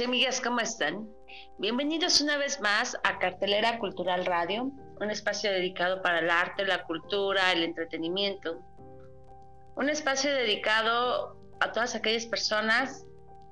Y 0.00 0.04
amigas, 0.04 0.40
¿cómo 0.40 0.60
están? 0.60 1.08
Bienvenidos 1.58 2.20
una 2.20 2.36
vez 2.36 2.60
más 2.60 2.96
a 3.02 3.18
Cartelera 3.18 3.78
Cultural 3.78 4.26
Radio, 4.26 4.70
un 5.00 5.10
espacio 5.10 5.50
dedicado 5.50 6.02
para 6.02 6.20
el 6.20 6.30
arte, 6.30 6.64
la 6.64 6.84
cultura, 6.84 7.52
el 7.52 7.64
entretenimiento. 7.64 8.60
Un 9.74 9.88
espacio 9.88 10.30
dedicado 10.30 11.36
a 11.60 11.72
todas 11.72 11.94
aquellas 11.94 12.26
personas 12.26 13.06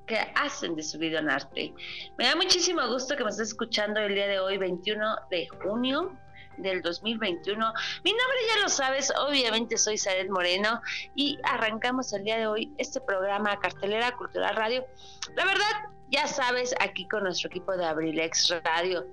que 0.06 0.18
hacen 0.36 0.76
de 0.76 0.82
su 0.82 0.98
vida 0.98 1.20
un 1.20 1.30
arte. 1.30 1.74
Me 2.16 2.26
da 2.26 2.36
muchísimo 2.36 2.86
gusto 2.86 3.16
que 3.16 3.24
me 3.24 3.30
estés 3.30 3.48
escuchando 3.48 3.98
el 3.98 4.14
día 4.14 4.28
de 4.28 4.38
hoy, 4.38 4.56
21 4.58 5.16
de 5.30 5.48
junio 5.48 6.16
del 6.58 6.80
2021. 6.82 7.72
Mi 8.04 8.10
nombre 8.10 8.38
ya 8.54 8.62
lo 8.62 8.68
sabes, 8.68 9.12
obviamente 9.18 9.78
soy 9.78 9.98
Saret 9.98 10.30
Moreno 10.30 10.80
y 11.14 11.38
arrancamos 11.42 12.12
el 12.12 12.22
día 12.22 12.36
de 12.36 12.46
hoy 12.46 12.72
este 12.78 13.00
programa 13.00 13.58
Cartelera 13.58 14.12
Cultural 14.12 14.54
Radio. 14.54 14.86
La 15.34 15.44
verdad, 15.44 15.95
ya 16.10 16.26
sabes, 16.26 16.74
aquí 16.80 17.06
con 17.08 17.24
nuestro 17.24 17.48
equipo 17.48 17.76
de 17.76 17.84
Abrilex 17.84 18.54
Radio. 18.64 19.06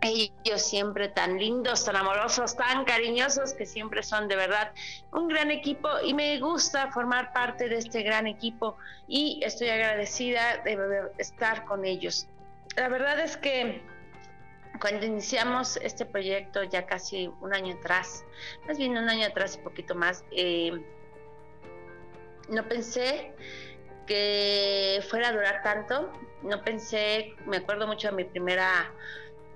Ellos 0.00 0.62
siempre 0.62 1.08
tan 1.08 1.38
lindos, 1.38 1.84
tan 1.84 1.96
amorosos, 1.96 2.56
tan 2.56 2.84
cariñosos, 2.84 3.52
que 3.52 3.66
siempre 3.66 4.02
son 4.04 4.28
de 4.28 4.36
verdad 4.36 4.72
un 5.12 5.26
gran 5.26 5.50
equipo 5.50 5.88
y 6.04 6.14
me 6.14 6.38
gusta 6.38 6.92
formar 6.92 7.32
parte 7.32 7.68
de 7.68 7.78
este 7.78 8.02
gran 8.02 8.28
equipo 8.28 8.76
y 9.08 9.40
estoy 9.42 9.70
agradecida 9.70 10.58
de 10.64 10.78
estar 11.18 11.64
con 11.64 11.84
ellos. 11.84 12.28
La 12.76 12.88
verdad 12.88 13.18
es 13.18 13.36
que 13.36 13.82
cuando 14.80 15.04
iniciamos 15.04 15.76
este 15.78 16.04
proyecto 16.04 16.62
ya 16.62 16.86
casi 16.86 17.30
un 17.40 17.52
año 17.52 17.74
atrás, 17.74 18.24
más 18.68 18.78
bien 18.78 18.96
un 18.96 19.08
año 19.08 19.26
atrás 19.26 19.56
y 19.56 19.64
poquito 19.64 19.96
más, 19.96 20.24
eh, 20.30 20.72
no 22.48 22.66
pensé 22.68 23.32
que 24.08 25.00
fuera 25.08 25.28
a 25.28 25.32
durar 25.32 25.62
tanto, 25.62 26.10
no 26.42 26.64
pensé, 26.64 27.34
me 27.46 27.58
acuerdo 27.58 27.86
mucho 27.86 28.08
de 28.08 28.14
mi 28.14 28.24
primera, 28.24 28.92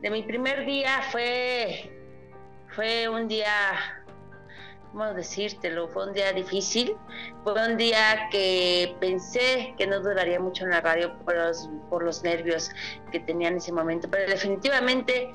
de 0.00 0.11
mi 0.11 0.22
primer 0.22 0.64
día, 0.64 1.03
fue, 1.11 1.91
fue 2.69 3.08
un 3.08 3.27
día 3.27 4.02
¿cómo 4.92 5.12
decírtelo? 5.14 5.89
Fue 5.89 6.07
un 6.07 6.12
día 6.12 6.33
difícil, 6.33 6.95
fue 7.42 7.55
un 7.67 7.77
día 7.77 8.29
que 8.30 8.95
pensé 9.01 9.74
que 9.79 9.86
no 9.86 10.01
duraría 10.01 10.39
mucho 10.39 10.64
en 10.64 10.70
la 10.70 10.80
radio 10.80 11.18
por 11.24 11.35
los, 11.35 11.68
por 11.89 12.05
los 12.05 12.23
nervios 12.23 12.70
que 13.11 13.20
tenía 13.20 13.48
en 13.48 13.57
ese 13.57 13.73
momento, 13.73 14.08
pero 14.11 14.30
definitivamente 14.30 15.35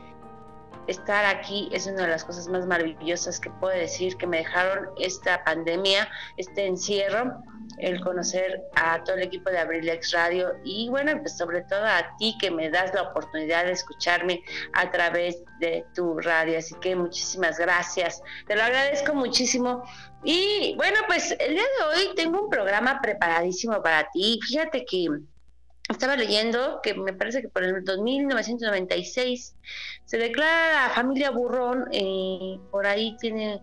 estar 0.88 1.25
aquí 1.25 1.70
es 1.72 1.88
una 1.88 2.03
de 2.03 2.08
las 2.09 2.24
cosas 2.24 2.48
más 2.48 2.66
maravillosas 2.66 3.40
que 3.40 3.50
puedo 3.50 3.78
decir 3.78 4.16
que 4.18 4.28
me 4.28 4.38
dejaron 4.38 4.90
esta 5.00 5.44
pandemia, 5.44 6.09
este 6.38 6.66
encierro, 6.66 7.44
el 7.78 8.02
conocer 8.02 8.64
a 8.75 9.03
todo 9.03 9.18
el 9.18 9.24
equipo 9.24 9.50
de 9.50 9.59
Abrilex 9.59 10.12
Radio 10.12 10.53
y 10.64 10.90
bueno, 10.90 11.12
pues 11.20 11.38
sobre 11.38 11.62
todo 11.64 11.86
a 11.86 12.16
ti 12.18 12.36
que 12.40 12.50
me 12.50 12.70
das 12.70 12.94
la 12.94 13.03
oportunidad 13.03 13.66
de 13.66 13.74
escucharme 13.74 14.42
a 14.74 14.90
través 14.90 15.44
de 15.59 15.86
tu 15.94 16.20
radio. 16.20 16.58
Así 16.58 16.75
que 16.75 16.96
muchísimas 16.96 17.59
gracias, 17.59 18.22
te 18.48 18.56
lo 18.56 18.64
agradezco 18.64 19.14
muchísimo. 19.14 19.84
Y 20.24 20.74
bueno, 20.78 20.98
pues 21.08 21.36
el 21.40 21.54
día 21.54 21.64
de 21.64 21.86
hoy 21.86 22.16
tengo 22.16 22.42
un 22.42 22.50
programa 22.50 23.00
preparadísimo 23.02 23.81
para 23.81 24.09
ti. 24.12 24.40
Fíjate 24.46 24.84
que 24.86 25.08
estaba 25.90 26.16
leyendo 26.16 26.80
que 26.81 26.94
me 26.94 27.14
parece 27.14 27.42
que 27.42 27.50
por 27.50 27.64
el 27.64 27.74
1996 27.74 29.56
se 30.06 30.18
declara 30.18 30.88
la 30.88 30.90
familia 30.90 31.31
Burrón, 31.31 31.88
y 31.92 32.59
por 32.72 32.86
ahí 32.86 33.16
tiene, 33.20 33.62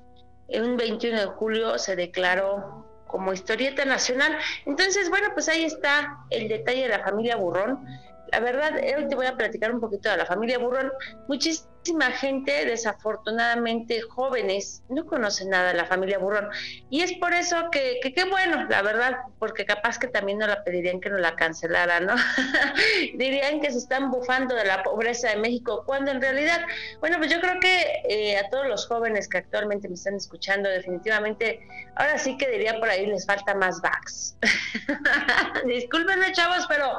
un 0.49 0.77
21 0.77 1.21
de 1.21 1.27
julio 1.27 1.79
se 1.79 1.97
declaró 1.97 2.87
como 3.07 3.33
historieta 3.33 3.85
nacional. 3.85 4.37
Entonces, 4.67 5.09
bueno, 5.11 5.29
pues 5.35 5.49
ahí 5.49 5.65
está 5.65 6.19
el 6.31 6.49
detalle 6.49 6.83
de 6.83 6.89
la 6.89 7.05
familia 7.05 7.37
Burrón. 7.37 7.87
La 8.33 8.41
verdad, 8.41 8.73
hoy 8.97 9.09
te 9.09 9.15
voy 9.15 9.27
a 9.27 9.37
platicar 9.37 9.73
un 9.73 9.81
poquito 9.81 10.11
de 10.11 10.17
la 10.17 10.27
familia 10.27 10.59
Burrón. 10.59 10.91
Muchísimas 11.29 11.74
muchísima 11.85 12.13
gente, 12.13 12.65
desafortunadamente 12.65 14.01
jóvenes, 14.01 14.83
no 14.89 15.05
conocen 15.05 15.51
nada 15.51 15.69
de 15.69 15.75
la 15.75 15.85
familia 15.85 16.19
Burrón. 16.19 16.49
Y 16.89 17.03
es 17.03 17.13
por 17.13 17.35
eso 17.35 17.69
que, 17.71 18.01
qué 18.03 18.25
bueno, 18.25 18.65
la 18.71 18.81
verdad, 18.81 19.19
porque 19.39 19.67
capaz 19.67 19.99
que 19.99 20.07
también 20.07 20.39
no 20.39 20.47
la 20.47 20.65
pedirían 20.65 20.99
que 20.99 21.11
no 21.11 21.19
la 21.19 21.37
cancelaran, 21.37 22.07
¿no? 22.07 22.15
Dirían 23.17 23.61
que 23.61 23.71
se 23.71 23.77
están 23.77 24.11
bufando 24.11 24.55
de 24.55 24.65
la 24.65 24.83
pobreza 24.83 25.29
de 25.29 25.37
México, 25.37 25.83
cuando 25.85 26.11
en 26.11 26.23
realidad, 26.23 26.63
bueno, 27.01 27.19
pues 27.19 27.31
yo 27.31 27.39
creo 27.43 27.61
que 27.61 27.85
eh, 28.09 28.39
a 28.39 28.49
todos 28.49 28.67
los 28.67 28.87
jóvenes 28.87 29.29
que 29.29 29.37
actualmente 29.37 29.87
me 29.87 29.95
están 29.95 30.15
escuchando, 30.15 30.71
definitivamente, 30.71 31.61
ahora 31.97 32.17
sí 32.17 32.39
que 32.39 32.49
diría 32.49 32.79
por 32.81 32.89
ahí, 32.89 33.05
les 33.05 33.27
falta 33.27 33.55
más 33.55 33.83
backs. 33.83 34.39
Discúlpenme, 35.67 36.33
chavos, 36.33 36.65
pero 36.67 36.91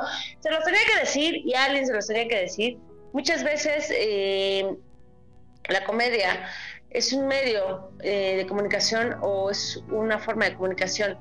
se 0.41 0.51
los 0.51 0.63
tenía 0.63 0.81
que 0.93 0.99
decir 0.99 1.37
y 1.43 1.55
a 1.55 1.63
alguien 1.63 1.87
se 1.87 1.93
los 1.93 2.05
tenía 2.05 2.27
que 2.27 2.41
decir 2.41 2.77
Muchas 3.15 3.45
veces 3.45 3.89
eh, 3.97 4.75
la 5.69 5.85
comedia 5.85 6.49
es 6.89 7.13
un 7.13 7.27
medio 7.27 7.91
eh, 8.03 8.35
de 8.35 8.45
comunicación 8.45 9.15
o 9.21 9.49
es 9.49 9.81
una 9.89 10.19
forma 10.19 10.43
de 10.49 10.55
comunicación 10.55 11.17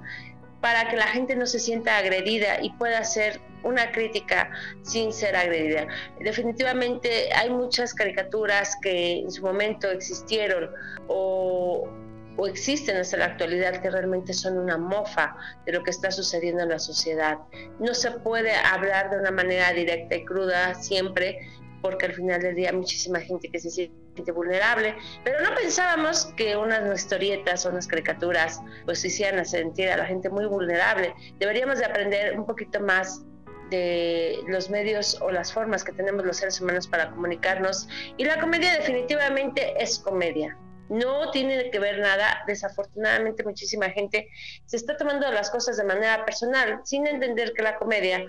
para 0.60 0.88
que 0.88 0.96
la 0.96 1.06
gente 1.06 1.36
no 1.36 1.46
se 1.46 1.60
sienta 1.60 1.96
agredida 1.96 2.60
y 2.60 2.70
pueda 2.70 2.98
hacer 2.98 3.40
una 3.62 3.92
crítica 3.92 4.50
sin 4.82 5.12
ser 5.12 5.36
agredida. 5.36 5.86
Definitivamente 6.18 7.32
hay 7.32 7.50
muchas 7.50 7.94
caricaturas 7.94 8.74
que 8.82 9.20
en 9.20 9.30
su 9.30 9.42
momento 9.42 9.88
existieron 9.88 10.70
o, 11.06 11.88
o, 12.36 12.46
existen 12.48 12.96
hasta 12.96 13.18
la 13.18 13.26
actualidad 13.26 13.80
que 13.80 13.88
realmente 13.88 14.32
son 14.32 14.58
una 14.58 14.76
mofa 14.76 15.36
de 15.64 15.70
lo 15.74 15.84
que 15.84 15.92
está 15.92 16.10
sucediendo 16.10 16.64
en 16.64 16.70
la 16.70 16.80
sociedad. 16.80 17.38
No 17.78 17.94
se 17.94 18.10
puede 18.10 18.52
hablar 18.52 19.10
de 19.10 19.18
una 19.18 19.30
manera 19.30 19.72
directa 19.72 20.16
y 20.16 20.24
cruda 20.24 20.74
siempre 20.74 21.38
porque 21.84 22.06
al 22.06 22.14
final 22.14 22.40
del 22.40 22.54
día 22.54 22.72
muchísima 22.72 23.20
gente 23.20 23.50
que 23.50 23.60
se 23.60 23.68
siente 23.68 24.32
vulnerable, 24.32 24.96
pero 25.22 25.42
no 25.42 25.54
pensábamos 25.54 26.32
que 26.34 26.56
unas 26.56 26.98
historietas 26.98 27.66
o 27.66 27.68
unas 27.68 27.86
caricaturas 27.86 28.62
pues 28.86 29.04
hicieran 29.04 29.44
sentir 29.44 29.90
a 29.90 29.98
la 29.98 30.06
gente 30.06 30.30
muy 30.30 30.46
vulnerable. 30.46 31.14
Deberíamos 31.38 31.80
de 31.80 31.84
aprender 31.84 32.40
un 32.40 32.46
poquito 32.46 32.80
más 32.80 33.26
de 33.68 34.38
los 34.48 34.70
medios 34.70 35.20
o 35.20 35.30
las 35.30 35.52
formas 35.52 35.84
que 35.84 35.92
tenemos 35.92 36.24
los 36.24 36.38
seres 36.38 36.58
humanos 36.58 36.88
para 36.88 37.10
comunicarnos 37.10 37.86
y 38.16 38.24
la 38.24 38.40
comedia 38.40 38.72
definitivamente 38.72 39.74
es 39.78 39.98
comedia. 39.98 40.56
No 40.88 41.30
tiene 41.32 41.70
que 41.70 41.78
ver 41.80 41.98
nada, 41.98 42.44
desafortunadamente 42.46 43.44
muchísima 43.44 43.90
gente 43.90 44.30
se 44.64 44.78
está 44.78 44.96
tomando 44.96 45.30
las 45.30 45.50
cosas 45.50 45.76
de 45.76 45.84
manera 45.84 46.24
personal 46.24 46.80
sin 46.84 47.06
entender 47.06 47.52
que 47.52 47.62
la 47.62 47.76
comedia 47.76 48.24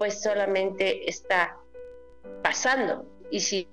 pues 0.00 0.20
solamente 0.20 1.08
está 1.08 1.56
pasando. 2.42 3.06
Y 3.30 3.40
si 3.40 3.68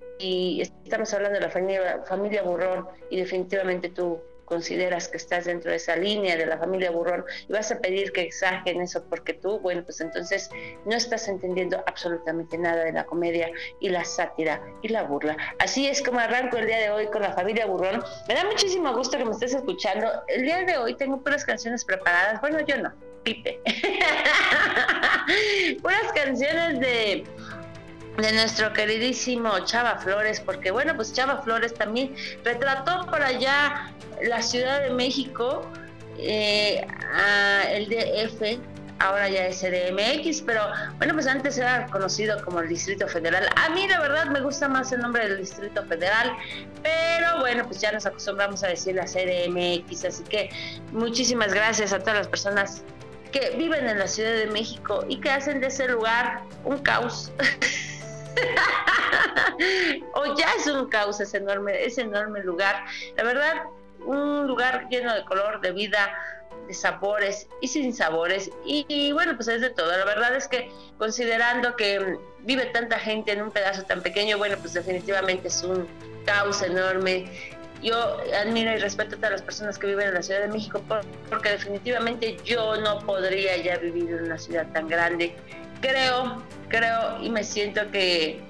estamos 0.83 1.13
hablando 1.13 1.39
de 1.39 1.45
la 1.45 1.51
familia, 1.51 2.03
familia 2.07 2.43
Burrón 2.43 2.87
y 3.09 3.17
definitivamente 3.17 3.89
tú 3.89 4.21
consideras 4.45 5.07
que 5.07 5.17
estás 5.17 5.45
dentro 5.45 5.71
de 5.71 5.77
esa 5.77 5.95
línea 5.95 6.37
de 6.37 6.45
la 6.45 6.57
familia 6.57 6.91
Burrón 6.91 7.25
y 7.47 7.51
vas 7.51 7.71
a 7.71 7.79
pedir 7.79 8.11
que 8.11 8.21
exageren 8.21 8.81
eso 8.81 9.03
porque 9.09 9.33
tú, 9.33 9.59
bueno, 9.59 9.83
pues 9.83 9.99
entonces 10.01 10.49
no 10.85 10.95
estás 10.95 11.27
entendiendo 11.27 11.83
absolutamente 11.87 12.57
nada 12.57 12.83
de 12.83 12.93
la 12.93 13.05
comedia 13.05 13.49
y 13.79 13.89
la 13.89 14.05
sátira 14.05 14.61
y 14.81 14.89
la 14.89 15.03
burla. 15.03 15.35
Así 15.59 15.87
es 15.87 16.01
como 16.01 16.19
arranco 16.19 16.57
el 16.57 16.67
día 16.67 16.77
de 16.77 16.89
hoy 16.91 17.07
con 17.07 17.23
la 17.23 17.33
familia 17.33 17.65
Burrón. 17.65 18.03
Me 18.27 18.35
da 18.35 18.45
muchísimo 18.45 18.93
gusto 18.93 19.17
que 19.17 19.25
me 19.25 19.31
estés 19.31 19.53
escuchando. 19.53 20.07
El 20.27 20.43
día 20.43 20.63
de 20.63 20.77
hoy 20.77 20.95
tengo 20.95 21.21
puras 21.21 21.43
canciones 21.43 21.83
preparadas. 21.83 22.39
Bueno, 22.41 22.59
yo 22.61 22.77
no 22.77 22.93
Pipe. 23.25 23.59
Puras 25.81 26.13
canciones 26.13 26.79
de 26.79 27.25
de 28.17 28.31
nuestro 28.31 28.71
queridísimo 28.73 29.59
Chava 29.65 29.97
Flores, 29.97 30.39
porque 30.39 30.71
bueno, 30.71 30.95
pues 30.95 31.13
Chava 31.13 31.41
Flores 31.41 31.73
también 31.73 32.15
retrató 32.43 33.05
por 33.07 33.21
allá 33.21 33.91
la 34.23 34.41
Ciudad 34.41 34.81
de 34.81 34.91
México, 34.91 35.69
eh, 36.17 36.85
el 37.71 37.89
DF, 37.89 38.59
ahora 38.99 39.27
ya 39.29 39.47
es 39.47 39.59
CDMX, 39.59 40.41
pero 40.41 40.61
bueno, 40.97 41.13
pues 41.13 41.27
antes 41.27 41.57
era 41.57 41.87
conocido 41.87 42.43
como 42.43 42.61
el 42.61 42.69
Distrito 42.69 43.07
Federal. 43.07 43.47
A 43.55 43.69
mí 43.69 43.87
la 43.87 43.99
verdad 43.99 44.27
me 44.27 44.41
gusta 44.41 44.69
más 44.69 44.91
el 44.91 45.01
nombre 45.01 45.27
del 45.27 45.39
Distrito 45.39 45.85
Federal, 45.85 46.35
pero 46.83 47.39
bueno, 47.39 47.65
pues 47.65 47.81
ya 47.81 47.91
nos 47.91 48.05
acostumbramos 48.05 48.63
a 48.63 48.67
decir 48.67 48.95
la 48.95 49.05
CDMX, 49.05 50.05
así 50.05 50.23
que 50.23 50.49
muchísimas 50.91 51.53
gracias 51.53 51.91
a 51.91 51.99
todas 51.99 52.15
las 52.15 52.27
personas 52.27 52.83
que 53.31 53.55
viven 53.57 53.87
en 53.89 53.99
la 53.99 54.07
Ciudad 54.07 54.31
de 54.31 54.47
México 54.47 55.03
y 55.09 55.19
que 55.19 55.29
hacen 55.29 55.59
de 55.59 55.67
ese 55.67 55.87
lugar 55.89 56.43
un 56.63 56.77
caos. 56.77 57.31
o 60.13 60.35
ya 60.35 60.47
es 60.57 60.67
un 60.67 60.89
caos 60.89 61.19
ese 61.19 61.37
enorme, 61.37 61.83
ese 61.83 62.01
enorme 62.01 62.41
lugar. 62.43 62.85
La 63.15 63.23
verdad, 63.23 63.63
un 64.05 64.47
lugar 64.47 64.87
lleno 64.89 65.13
de 65.13 65.23
color, 65.25 65.61
de 65.61 65.71
vida, 65.71 66.13
de 66.67 66.73
sabores 66.73 67.47
y 67.61 67.67
sin 67.67 67.93
sabores. 67.93 68.49
Y, 68.65 69.11
bueno, 69.13 69.35
pues 69.35 69.47
es 69.47 69.61
de 69.61 69.69
todo. 69.69 69.95
La 69.95 70.05
verdad 70.05 70.35
es 70.35 70.47
que 70.47 70.71
considerando 70.97 71.75
que 71.75 72.17
vive 72.39 72.65
tanta 72.67 72.99
gente 72.99 73.31
en 73.31 73.41
un 73.41 73.51
pedazo 73.51 73.83
tan 73.83 74.01
pequeño, 74.01 74.37
bueno, 74.37 74.57
pues 74.59 74.73
definitivamente 74.73 75.47
es 75.47 75.63
un 75.63 75.87
caos 76.25 76.61
enorme. 76.61 77.54
Yo 77.85 78.17
admiro 78.41 78.71
y 78.71 78.77
respeto 78.77 79.13
a 79.13 79.17
todas 79.17 79.31
las 79.31 79.41
personas 79.43 79.77
que 79.77 79.85
viven 79.85 80.07
en 80.07 80.15
la 80.15 80.23
Ciudad 80.23 80.41
de 80.41 80.47
México 80.47 80.81
porque 81.29 81.49
definitivamente 81.49 82.35
yo 82.43 82.81
no 82.81 82.97
podría 82.99 83.55
ya 83.57 83.77
vivir 83.77 84.09
en 84.09 84.23
una 84.23 84.39
ciudad 84.39 84.65
tan 84.73 84.87
grande. 84.87 85.35
Creo, 85.81 86.41
creo 86.67 87.21
y 87.21 87.29
me 87.29 87.43
siento 87.43 87.91
que 87.91 88.41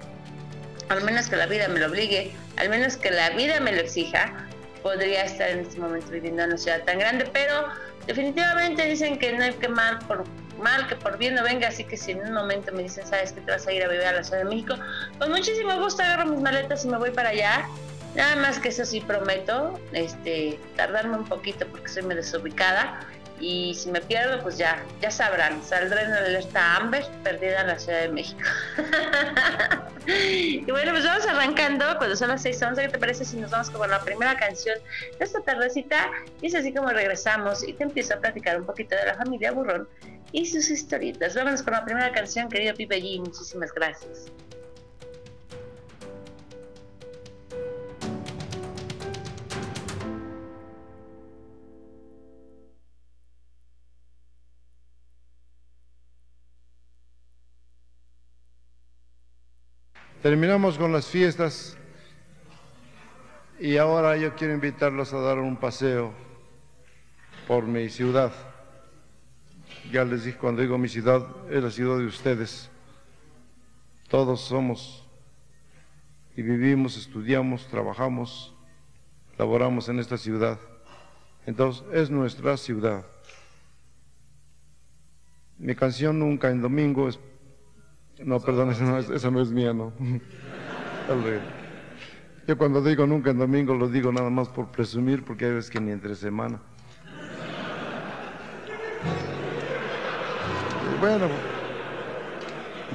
al 0.87 1.03
menos 1.03 1.27
que 1.27 1.35
la 1.35 1.47
vida 1.47 1.67
me 1.67 1.79
lo 1.79 1.87
obligue, 1.87 2.31
al 2.55 2.69
menos 2.69 2.95
que 2.95 3.11
la 3.11 3.31
vida 3.31 3.59
me 3.59 3.73
lo 3.73 3.81
exija, 3.81 4.47
podría 4.81 5.25
estar 5.25 5.49
en 5.49 5.59
este 5.59 5.79
momento 5.81 6.11
viviendo 6.11 6.43
en 6.43 6.49
una 6.49 6.57
ciudad 6.57 6.81
tan 6.83 6.99
grande, 6.99 7.29
pero 7.33 7.67
definitivamente 8.07 8.85
dicen 8.85 9.19
que 9.19 9.33
no 9.33 9.43
hay 9.43 9.53
que 9.53 9.67
mal 9.67 9.99
por 10.07 10.23
mal 10.61 10.87
que 10.87 10.95
por 10.95 11.17
bien 11.17 11.35
no 11.35 11.43
venga, 11.43 11.67
así 11.67 11.83
que 11.83 11.97
si 11.97 12.11
en 12.11 12.21
un 12.21 12.33
momento 12.33 12.71
me 12.71 12.83
dicen, 12.83 13.05
sabes 13.05 13.33
que 13.33 13.41
te 13.41 13.51
vas 13.51 13.67
a 13.67 13.73
ir 13.73 13.83
a 13.83 13.89
vivir 13.89 14.05
a 14.05 14.13
la 14.13 14.23
Ciudad 14.23 14.39
de 14.39 14.45
México, 14.45 14.75
con 15.19 15.29
muchísimo 15.31 15.77
gusto 15.79 16.01
agarro 16.01 16.27
mis 16.27 16.39
maletas 16.39 16.85
y 16.85 16.87
me 16.87 16.97
voy 16.97 17.11
para 17.11 17.29
allá. 17.29 17.67
Nada 18.15 18.35
más 18.37 18.59
que 18.59 18.69
eso 18.69 18.85
sí 18.85 19.01
prometo, 19.01 19.79
este, 19.91 20.59
tardarme 20.75 21.17
un 21.17 21.25
poquito 21.25 21.67
porque 21.67 21.89
soy 21.89 22.03
medio 22.03 22.21
desubicada 22.21 23.01
y 23.39 23.73
si 23.73 23.91
me 23.91 23.99
pierdo, 23.99 24.41
pues 24.41 24.57
ya, 24.57 24.81
ya 25.01 25.11
sabrán, 25.11 25.61
saldré 25.61 26.03
en 26.03 26.13
alerta 26.13 26.77
Amber, 26.77 27.05
perdida 27.23 27.61
en 27.61 27.67
la 27.67 27.79
Ciudad 27.79 28.01
de 28.01 28.09
México. 28.09 28.41
y 30.07 30.63
bueno, 30.71 30.91
pues 30.91 31.03
vamos 31.03 31.27
arrancando 31.27 31.85
cuando 31.97 32.15
son 32.15 32.29
las 32.29 32.45
6.11, 32.45 32.75
¿qué 32.83 32.87
te 32.89 32.97
parece 32.97 33.25
si 33.25 33.35
nos 33.37 33.51
vamos 33.51 33.69
con 33.69 33.89
la 33.89 33.99
primera 33.99 34.37
canción 34.37 34.77
de 35.19 35.25
esta 35.25 35.41
tardecita? 35.41 36.09
Y 36.41 36.47
es 36.47 36.55
así 36.55 36.73
como 36.73 36.89
regresamos 36.89 37.67
y 37.67 37.73
te 37.73 37.83
empiezo 37.83 38.13
a 38.13 38.17
platicar 38.17 38.57
un 38.57 38.65
poquito 38.65 38.95
de 38.95 39.05
la 39.05 39.15
familia 39.15 39.51
Burrón 39.51 39.89
y 40.31 40.45
sus 40.45 40.69
historietas. 40.69 41.35
Vámonos 41.35 41.61
con 41.61 41.73
la 41.73 41.83
primera 41.83 42.11
canción, 42.13 42.47
querido 42.47 42.73
Pipe 42.73 43.01
G, 43.01 43.19
muchísimas 43.19 43.73
gracias. 43.73 44.31
Terminamos 60.25 60.79
con 60.79 60.91
las 60.91 61.05
fiestas 61.05 61.77
y 63.59 63.77
ahora 63.77 64.17
yo 64.17 64.33
quiero 64.33 64.55
invitarlos 64.55 65.13
a 65.13 65.19
dar 65.19 65.37
un 65.37 65.55
paseo 65.55 66.13
por 67.47 67.65
mi 67.67 67.89
ciudad. 67.89 68.33
Ya 69.91 70.03
les 70.03 70.25
dije, 70.25 70.39
cuando 70.39 70.63
digo 70.63 70.79
mi 70.79 70.87
ciudad, 70.87 71.27
es 71.51 71.61
la 71.63 71.69
ciudad 71.69 71.99
de 71.99 72.07
ustedes. 72.07 72.71
Todos 74.07 74.41
somos 74.41 75.07
y 76.35 76.41
vivimos, 76.41 76.97
estudiamos, 76.97 77.67
trabajamos, 77.67 78.55
laboramos 79.37 79.89
en 79.89 79.99
esta 79.99 80.17
ciudad. 80.17 80.59
Entonces, 81.45 81.83
es 81.93 82.09
nuestra 82.09 82.57
ciudad. 82.57 83.05
Mi 85.59 85.75
canción 85.75 86.17
Nunca 86.17 86.49
en 86.49 86.63
Domingo 86.63 87.09
es 87.09 87.19
no, 88.23 88.39
perdón, 88.39 88.71
esa 88.71 88.83
no, 88.83 88.97
es, 88.97 89.31
no 89.31 89.41
es 89.41 89.51
mía, 89.51 89.73
no. 89.73 89.91
Yo 92.47 92.57
cuando 92.57 92.81
digo 92.81 93.05
nunca 93.07 93.31
en 93.31 93.39
domingo 93.39 93.73
lo 93.73 93.87
digo 93.87 94.11
nada 94.11 94.29
más 94.29 94.49
por 94.49 94.67
presumir, 94.67 95.23
porque 95.23 95.45
hay 95.45 95.53
veces 95.53 95.71
que 95.71 95.79
ni 95.79 95.91
entre 95.91 96.15
semana. 96.15 96.59
bueno, 100.99 101.27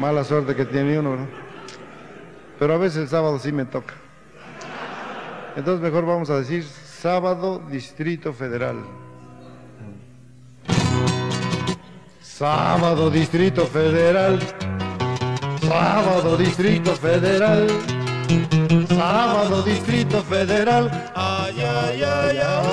mala 0.00 0.24
suerte 0.24 0.56
que 0.56 0.64
tiene 0.64 0.98
uno, 0.98 1.16
¿no? 1.16 1.26
Pero 2.58 2.74
a 2.74 2.78
veces 2.78 3.02
el 3.02 3.08
sábado 3.08 3.38
sí 3.38 3.52
me 3.52 3.64
toca. 3.64 3.94
Entonces 5.56 5.82
mejor 5.82 6.06
vamos 6.06 6.30
a 6.30 6.38
decir 6.38 6.64
sábado 6.64 7.62
Distrito 7.70 8.32
Federal. 8.32 8.76
Sábado 12.20 13.10
Distrito 13.10 13.66
Federal. 13.66 14.40
Sábado 15.70 16.36
Distrito 16.36 16.96
Federal. 16.96 17.68
Sábado 18.88 19.62
Distrito 19.62 20.20
Federal. 20.24 20.90
Ay, 21.14 21.60
ay, 21.60 22.02
ay, 22.02 22.38
ay. 22.44 22.66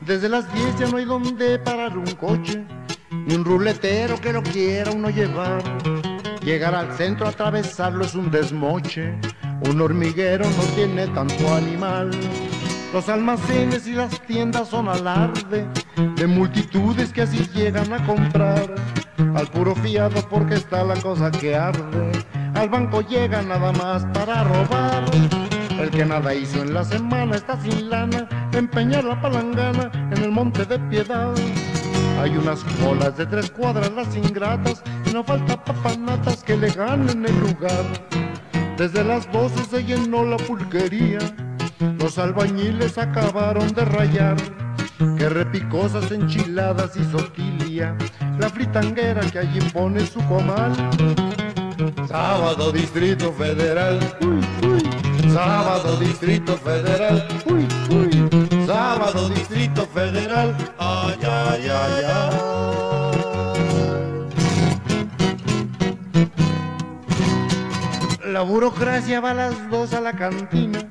Desde 0.00 0.28
las 0.28 0.52
10 0.52 0.80
ya 0.80 0.88
no 0.88 0.96
hay 0.96 1.04
donde 1.04 1.60
parar 1.60 1.96
un 1.96 2.12
coche, 2.16 2.66
ni 3.12 3.36
un 3.36 3.44
ruletero 3.44 4.20
que 4.20 4.32
lo 4.32 4.42
quiera 4.42 4.90
uno 4.90 5.10
llevar. 5.10 5.62
Llegar 6.42 6.74
al 6.74 6.92
centro, 6.96 7.28
atravesarlo 7.28 8.04
es 8.04 8.16
un 8.16 8.32
desmoche, 8.32 9.14
un 9.70 9.80
hormiguero 9.80 10.44
no 10.44 10.62
tiene 10.74 11.06
tanto 11.06 11.54
animal. 11.54 12.10
Los 12.92 13.08
almacenes 13.08 13.86
y 13.86 13.92
las 13.92 14.20
tiendas 14.26 14.70
son 14.70 14.88
alarde 14.88 15.68
de 15.96 16.26
multitudes 16.26 17.12
que 17.12 17.22
así 17.22 17.48
llegan 17.54 17.92
a 17.92 18.04
comprar. 18.06 18.74
Al 19.34 19.46
puro 19.48 19.74
fiado 19.74 20.20
porque 20.28 20.54
está 20.54 20.84
la 20.84 20.94
cosa 20.96 21.30
que 21.30 21.54
arde. 21.54 22.12
Al 22.54 22.68
banco 22.68 23.00
llega 23.02 23.42
nada 23.42 23.72
más 23.72 24.04
para 24.14 24.44
robar. 24.44 25.04
El 25.78 25.90
que 25.90 26.04
nada 26.04 26.34
hizo 26.34 26.62
en 26.62 26.74
la 26.74 26.84
semana 26.84 27.36
está 27.36 27.60
sin 27.60 27.90
lana. 27.90 28.28
Empeñar 28.52 29.04
la 29.04 29.20
palangana 29.20 29.90
en 30.10 30.22
el 30.22 30.30
monte 30.30 30.64
de 30.64 30.78
piedad. 30.78 31.34
Hay 32.20 32.36
unas 32.36 32.64
colas 32.82 33.16
de 33.16 33.26
tres 33.26 33.50
cuadras 33.50 33.92
las 33.92 34.16
ingratas 34.16 34.82
y 35.06 35.12
no 35.12 35.22
falta 35.22 35.62
papanatas 35.62 36.42
que 36.42 36.56
le 36.56 36.70
ganen 36.70 37.24
el 37.24 37.40
lugar. 37.40 37.84
Desde 38.76 39.04
las 39.04 39.30
doce 39.32 39.64
se 39.64 39.84
llenó 39.84 40.24
la 40.24 40.36
pulquería 40.36 41.18
los 41.98 42.18
albañiles 42.18 42.96
acabaron 42.98 43.68
de 43.74 43.84
rayar, 43.84 44.36
que 44.98 45.28
repicosas 45.28 46.10
enchiladas 46.10 46.96
y 46.96 47.04
soquilia, 47.04 47.96
la 48.38 48.48
fritanguera 48.48 49.20
que 49.30 49.40
allí 49.40 49.60
pone 49.72 50.06
su 50.06 50.20
comal. 50.26 50.74
Sábado 52.08 52.72
Distrito 52.72 53.32
Federal, 53.32 53.98
uy, 54.22 54.68
uy. 54.68 54.82
Sábado 55.32 55.96
Distrito 55.96 56.56
Federal, 56.56 57.28
uy, 57.46 57.68
uy. 57.90 58.66
Sábado 58.66 59.28
Distrito 59.28 59.86
Federal, 59.86 60.56
ay, 60.78 61.18
ay, 61.22 61.68
ay, 61.68 62.04
ay. 62.04 62.36
La 68.32 68.42
burocracia 68.42 69.20
va 69.20 69.30
a 69.30 69.34
las 69.34 69.70
dos 69.70 69.94
a 69.94 70.00
la 70.00 70.12
cantina 70.12 70.86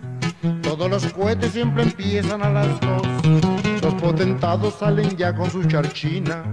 todos 0.77 0.89
los 0.89 1.13
cohetes 1.13 1.51
siempre 1.51 1.83
empiezan 1.83 2.43
a 2.43 2.49
las 2.49 2.67
dos. 2.81 3.54
Los 3.85 3.93
potentados 4.01 4.73
salen 4.79 5.15
ya 5.15 5.35
con 5.35 5.47
su 5.51 5.63
charchina. 5.63 6.43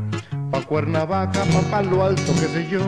Pa' 0.51 0.61
Cuernavaca, 0.61 1.45
pa' 1.45 1.63
Palo 1.71 2.05
Alto, 2.05 2.31
qué 2.35 2.47
sé 2.47 2.69
yo. 2.71 2.81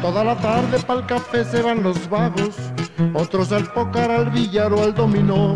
Toda 0.00 0.24
la 0.24 0.34
tarde 0.36 0.78
pa'l 0.78 1.04
café 1.04 1.44
se 1.44 1.60
van 1.60 1.82
los 1.82 2.08
vagos. 2.08 2.56
Otros 3.12 3.52
al 3.52 3.70
pócar, 3.70 4.10
al 4.10 4.30
billar 4.30 4.72
o 4.72 4.82
al 4.82 4.94
dominó. 4.94 5.54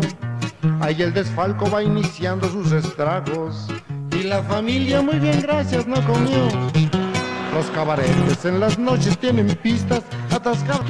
Ahí 0.81 1.01
el 1.01 1.15
desfalco 1.15 1.67
va 1.71 1.81
iniciando 1.81 2.47
sus 2.51 2.71
estragos. 2.73 3.65
Y 4.11 4.21
la 4.21 4.43
familia 4.43 5.01
muy 5.01 5.17
bien, 5.17 5.41
gracias, 5.41 5.87
no 5.87 5.95
comió. 6.05 6.47
Los 7.55 7.71
cabaretes 7.73 8.45
en 8.45 8.59
las 8.59 8.77
noches 8.77 9.17
tienen 9.17 9.47
pistas, 9.63 10.03
atascadas 10.29 10.85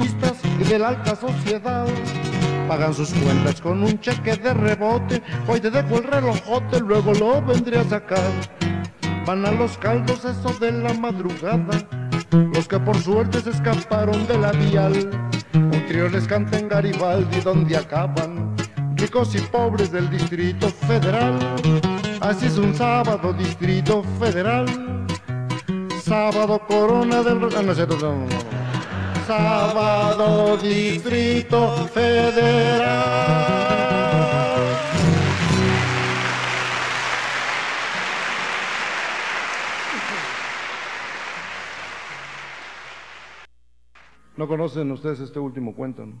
y 0.60 0.64
de 0.64 0.78
la 0.78 0.88
alta 0.88 1.16
sociedad 1.16 1.86
pagan 2.70 2.94
sus 2.94 3.12
cuentas 3.14 3.60
con 3.60 3.82
un 3.82 3.98
cheque 3.98 4.36
de 4.36 4.54
rebote. 4.54 5.20
Hoy 5.48 5.58
te 5.58 5.72
dejo 5.72 5.96
el 5.96 6.04
relojote, 6.04 6.78
luego 6.78 7.12
lo 7.14 7.42
vendré 7.42 7.80
a 7.80 7.84
sacar. 7.84 8.30
Van 9.26 9.44
a 9.44 9.50
los 9.50 9.76
caldos 9.76 10.24
eso 10.24 10.56
de 10.60 10.70
la 10.70 10.94
madrugada, 10.94 11.84
los 12.30 12.68
que 12.68 12.78
por 12.78 12.96
suerte 12.96 13.40
se 13.40 13.50
escaparon 13.50 14.24
de 14.28 14.38
la 14.38 14.52
vial. 14.52 15.10
Un 15.52 15.84
trío 15.88 16.08
les 16.10 16.28
canta 16.28 16.60
en 16.60 16.68
Garibaldi 16.68 17.40
donde 17.40 17.76
acaban, 17.76 18.54
ricos 18.94 19.34
y 19.34 19.40
pobres 19.40 19.90
del 19.90 20.08
Distrito 20.08 20.68
Federal. 20.68 21.40
Así 22.20 22.46
es 22.46 22.56
un 22.56 22.72
sábado, 22.72 23.32
Distrito 23.32 24.04
Federal. 24.20 24.66
Sábado, 26.04 26.60
Corona 26.68 27.20
del... 27.24 27.48
Ah, 27.56 27.62
no, 27.62 27.74
no, 27.74 27.96
no. 27.96 28.49
Sábado, 29.30 30.56
Distrito 30.56 31.70
Federal. 31.94 32.90
¿No 44.36 44.48
conocen 44.48 44.90
ustedes 44.90 45.20
este 45.20 45.38
último 45.38 45.76
cuento? 45.76 46.04
¿no? 46.04 46.20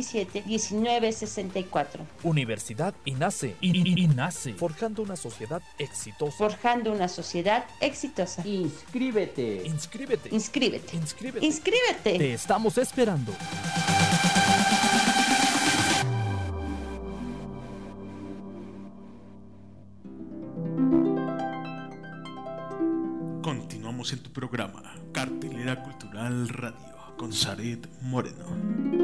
718-127-1964. 0.01 1.99
Universidad 2.23 2.93
INACE. 3.05 3.55
INACE. 3.61 4.53
Forjando 4.53 5.01
una 5.01 5.15
sociedad 5.15 5.61
exitosa. 5.77 6.37
Forjando 6.37 6.91
una 6.91 7.07
sociedad 7.07 7.65
exitosa. 7.79 8.45
Inscríbete. 8.45 9.63
Inscríbete. 9.65 10.29
Inscríbete. 10.31 10.95
Inscríbete. 10.95 11.45
Inscríbete. 11.45 12.17
Te 12.17 12.33
estamos 12.33 12.77
esperando. 12.77 13.33
Continuamos 23.41 24.13
en 24.13 24.19
tu 24.19 24.31
programa, 24.31 24.83
Cartelera 25.11 25.81
Cultural 25.83 26.47
Radio, 26.49 27.15
con 27.17 27.33
Zaret 27.33 27.87
Moreno. 28.01 29.00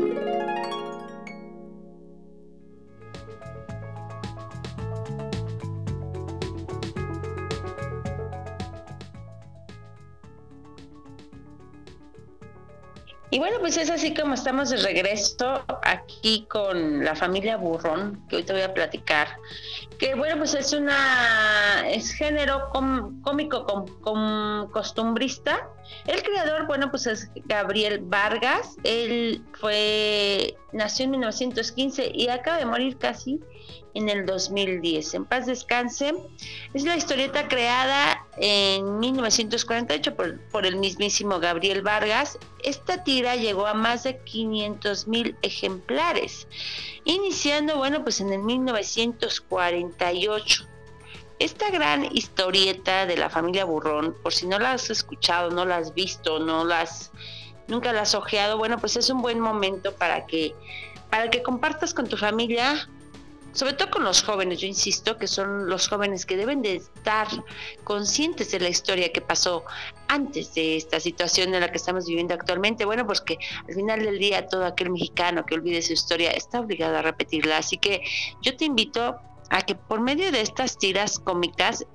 Es 13.77 13.89
así 13.91 14.13
como 14.13 14.34
estamos 14.34 14.69
de 14.69 14.77
regreso 14.77 15.63
aquí 15.84 16.46
con 16.50 17.03
la 17.03 17.15
familia 17.15 17.57
Burrón, 17.57 18.24
que 18.27 18.38
hoy 18.38 18.43
te 18.43 18.53
voy 18.53 18.63
a 18.63 18.74
platicar. 18.74 19.27
Que 20.00 20.13
bueno, 20.13 20.38
pues 20.38 20.54
es 20.54 20.74
una, 20.74 21.89
es 21.89 22.12
género 22.12 22.70
com- 22.72 23.22
cómico 23.24 23.66
com- 23.66 23.88
com- 24.01 24.70
costumbrista. 24.72 25.68
El 26.06 26.22
creador, 26.22 26.68
bueno, 26.68 26.92
pues 26.92 27.08
es 27.08 27.30
Gabriel 27.46 28.00
Vargas. 28.04 28.75
Él 28.84 29.42
fue, 29.60 30.56
nació 30.72 31.06
en 31.06 31.12
1915 31.12 32.12
y 32.13 32.27
acaba 32.27 32.58
de 32.58 32.66
morir 32.66 32.98
casi 32.98 33.39
en 33.96 34.10
el 34.10 34.27
2010. 34.27 35.16
En 35.16 35.25
paz 35.25 35.48
descanse. 35.48 36.13
Es 36.75 36.84
la 36.84 36.96
historieta 36.96 37.48
creada 37.48 38.24
en 38.38 39.00
1948 39.00 40.16
por, 40.16 40.39
por 40.50 40.68
el 40.68 40.75
mismísimo 40.75 41.39
Gabriel 41.39 41.82
Vargas. 41.82 42.38
Esta 42.63 43.04
tira 43.04 43.36
llegó 43.36 43.66
a 43.66 43.74
más 43.74 44.04
de 44.04 44.20
500 44.20 45.08
mil 45.08 45.36
ejemplares, 45.42 46.48
iniciando, 47.07 47.77
bueno, 47.77 48.03
pues 48.03 48.21
en 48.21 48.31
el 48.31 48.43
1948. 48.43 50.67
Esta 51.39 51.69
gran 51.69 52.05
historieta 52.15 53.05
de 53.05 53.17
la 53.17 53.29
familia 53.29 53.65
Burrón, 53.65 54.15
por 54.23 54.33
si 54.33 54.47
no 54.47 54.57
la 54.59 54.71
has 54.73 54.89
escuchado, 54.89 55.51
no 55.51 55.65
la 55.65 55.77
has 55.77 55.93
visto, 55.93 56.39
no 56.39 56.65
las, 56.65 57.11
nunca 57.67 57.93
la 57.93 58.01
has 58.01 58.15
ojeado, 58.15 58.57
bueno, 58.57 58.79
pues 58.79 58.97
es 58.97 59.09
un 59.09 59.21
buen 59.21 59.39
momento 59.39 59.93
para 59.93 60.25
que, 60.25 60.53
para 61.09 61.29
que 61.29 61.41
compartas 61.43 61.93
con 61.93 62.07
tu 62.07 62.17
familia 62.17 62.89
sobre 63.54 63.74
todo 63.74 63.89
con 63.89 64.04
los 64.04 64.24
jóvenes, 64.24 64.60
yo 64.60 64.68
insisto 64.68 65.18
que 65.18 65.27
son 65.27 65.68
los 65.68 65.88
jóvenes 65.88 66.25
que 66.25 66.38
deben 66.38 66.62
de 66.62 66.75
estar 66.75 67.27
conscientes 67.84 68.51
de 68.51 68.60
la 68.60 68.70
historia 68.70 69.12
que 69.12 69.22
pasó 69.22 69.63
antes 70.08 70.54
de 70.54 70.77
esta 70.77 71.00
situación 71.00 71.54
en 71.54 71.62
la 71.62 71.72
que 71.72 71.77
estamos 71.77 72.06
viviendo 72.06 72.34
actualmente. 72.34 72.86
Bueno, 72.86 73.06
pues 73.06 73.22
que 73.22 73.38
al 73.68 73.74
final 73.74 74.04
del 74.04 74.20
día 74.20 74.48
todo 74.48 74.66
aquel 74.66 74.92
mexicano 74.92 75.46
que 75.46 75.56
olvide 75.56 75.82
su 75.82 75.94
historia 75.94 76.32
está 76.32 76.60
obligado 76.60 76.98
a 76.98 77.01
repetirla. 77.01 77.58
Así 77.58 77.77
que 77.77 78.01
yo 78.42 78.56
te 78.56 78.66
invito 78.66 79.18
a 79.50 79.62
que 79.62 79.75
por 79.75 80.01
medio 80.01 80.32
de 80.32 80.42
estas 80.42 80.77
tiras 80.77 81.20
cómicas 81.20 81.86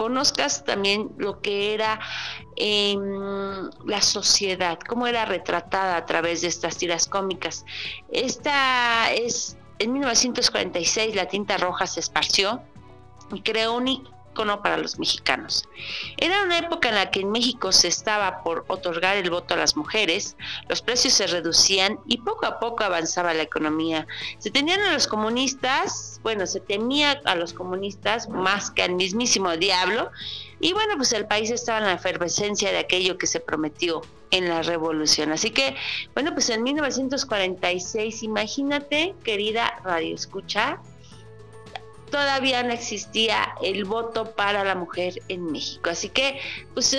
conozcas 0.00 0.64
también 0.64 1.10
lo 1.18 1.42
que 1.42 1.74
era 1.74 2.00
eh, 2.56 2.96
la 3.84 4.00
sociedad, 4.00 4.78
cómo 4.88 5.06
era 5.06 5.26
retratada 5.26 5.96
a 5.96 6.06
través 6.06 6.40
de 6.40 6.48
estas 6.48 6.78
tiras 6.78 7.06
cómicas. 7.06 7.66
Esta 8.10 9.12
es 9.12 9.58
en 9.80 9.94
1946 9.94 11.16
la 11.16 11.26
tinta 11.26 11.56
roja 11.56 11.86
se 11.86 12.00
esparció 12.00 12.62
y 13.32 13.40
creó 13.40 13.74
un 13.74 13.88
icono 14.40 14.62
para 14.62 14.78
los 14.78 14.98
mexicanos. 14.98 15.68
Era 16.16 16.42
una 16.42 16.58
época 16.58 16.88
en 16.88 16.94
la 16.94 17.10
que 17.10 17.20
en 17.20 17.30
México 17.30 17.72
se 17.72 17.88
estaba 17.88 18.42
por 18.42 18.64
otorgar 18.68 19.16
el 19.16 19.30
voto 19.30 19.54
a 19.54 19.56
las 19.56 19.76
mujeres, 19.76 20.36
los 20.68 20.80
precios 20.80 21.14
se 21.14 21.26
reducían 21.26 21.98
y 22.06 22.18
poco 22.18 22.46
a 22.46 22.58
poco 22.58 22.84
avanzaba 22.84 23.34
la 23.34 23.42
economía. 23.42 24.06
Se 24.38 24.50
tenían 24.50 24.80
a 24.80 24.92
los 24.92 25.06
comunistas, 25.06 26.20
bueno, 26.22 26.46
se 26.46 26.60
temía 26.60 27.20
a 27.24 27.34
los 27.34 27.52
comunistas 27.52 28.28
más 28.28 28.70
que 28.70 28.82
al 28.82 28.94
mismísimo 28.94 29.56
diablo 29.56 30.10
y 30.58 30.72
bueno, 30.72 30.94
pues 30.96 31.12
el 31.12 31.26
país 31.26 31.50
estaba 31.50 31.78
en 31.78 31.84
la 31.84 31.94
efervescencia 31.94 32.70
de 32.70 32.78
aquello 32.78 33.18
que 33.18 33.26
se 33.26 33.40
prometió 33.40 34.02
en 34.30 34.48
la 34.48 34.62
revolución. 34.62 35.32
Así 35.32 35.50
que, 35.50 35.74
bueno, 36.14 36.32
pues 36.32 36.50
en 36.50 36.62
1946, 36.62 38.22
imagínate, 38.22 39.14
querida 39.24 39.80
Radio 39.82 40.14
Escucha, 40.14 40.78
todavía 42.10 42.62
no 42.62 42.72
existía 42.72 43.54
el 43.62 43.84
voto 43.84 44.32
para 44.32 44.64
la 44.64 44.74
mujer 44.74 45.14
en 45.28 45.50
México. 45.50 45.90
Así 45.90 46.08
que, 46.08 46.40
pues 46.74 46.96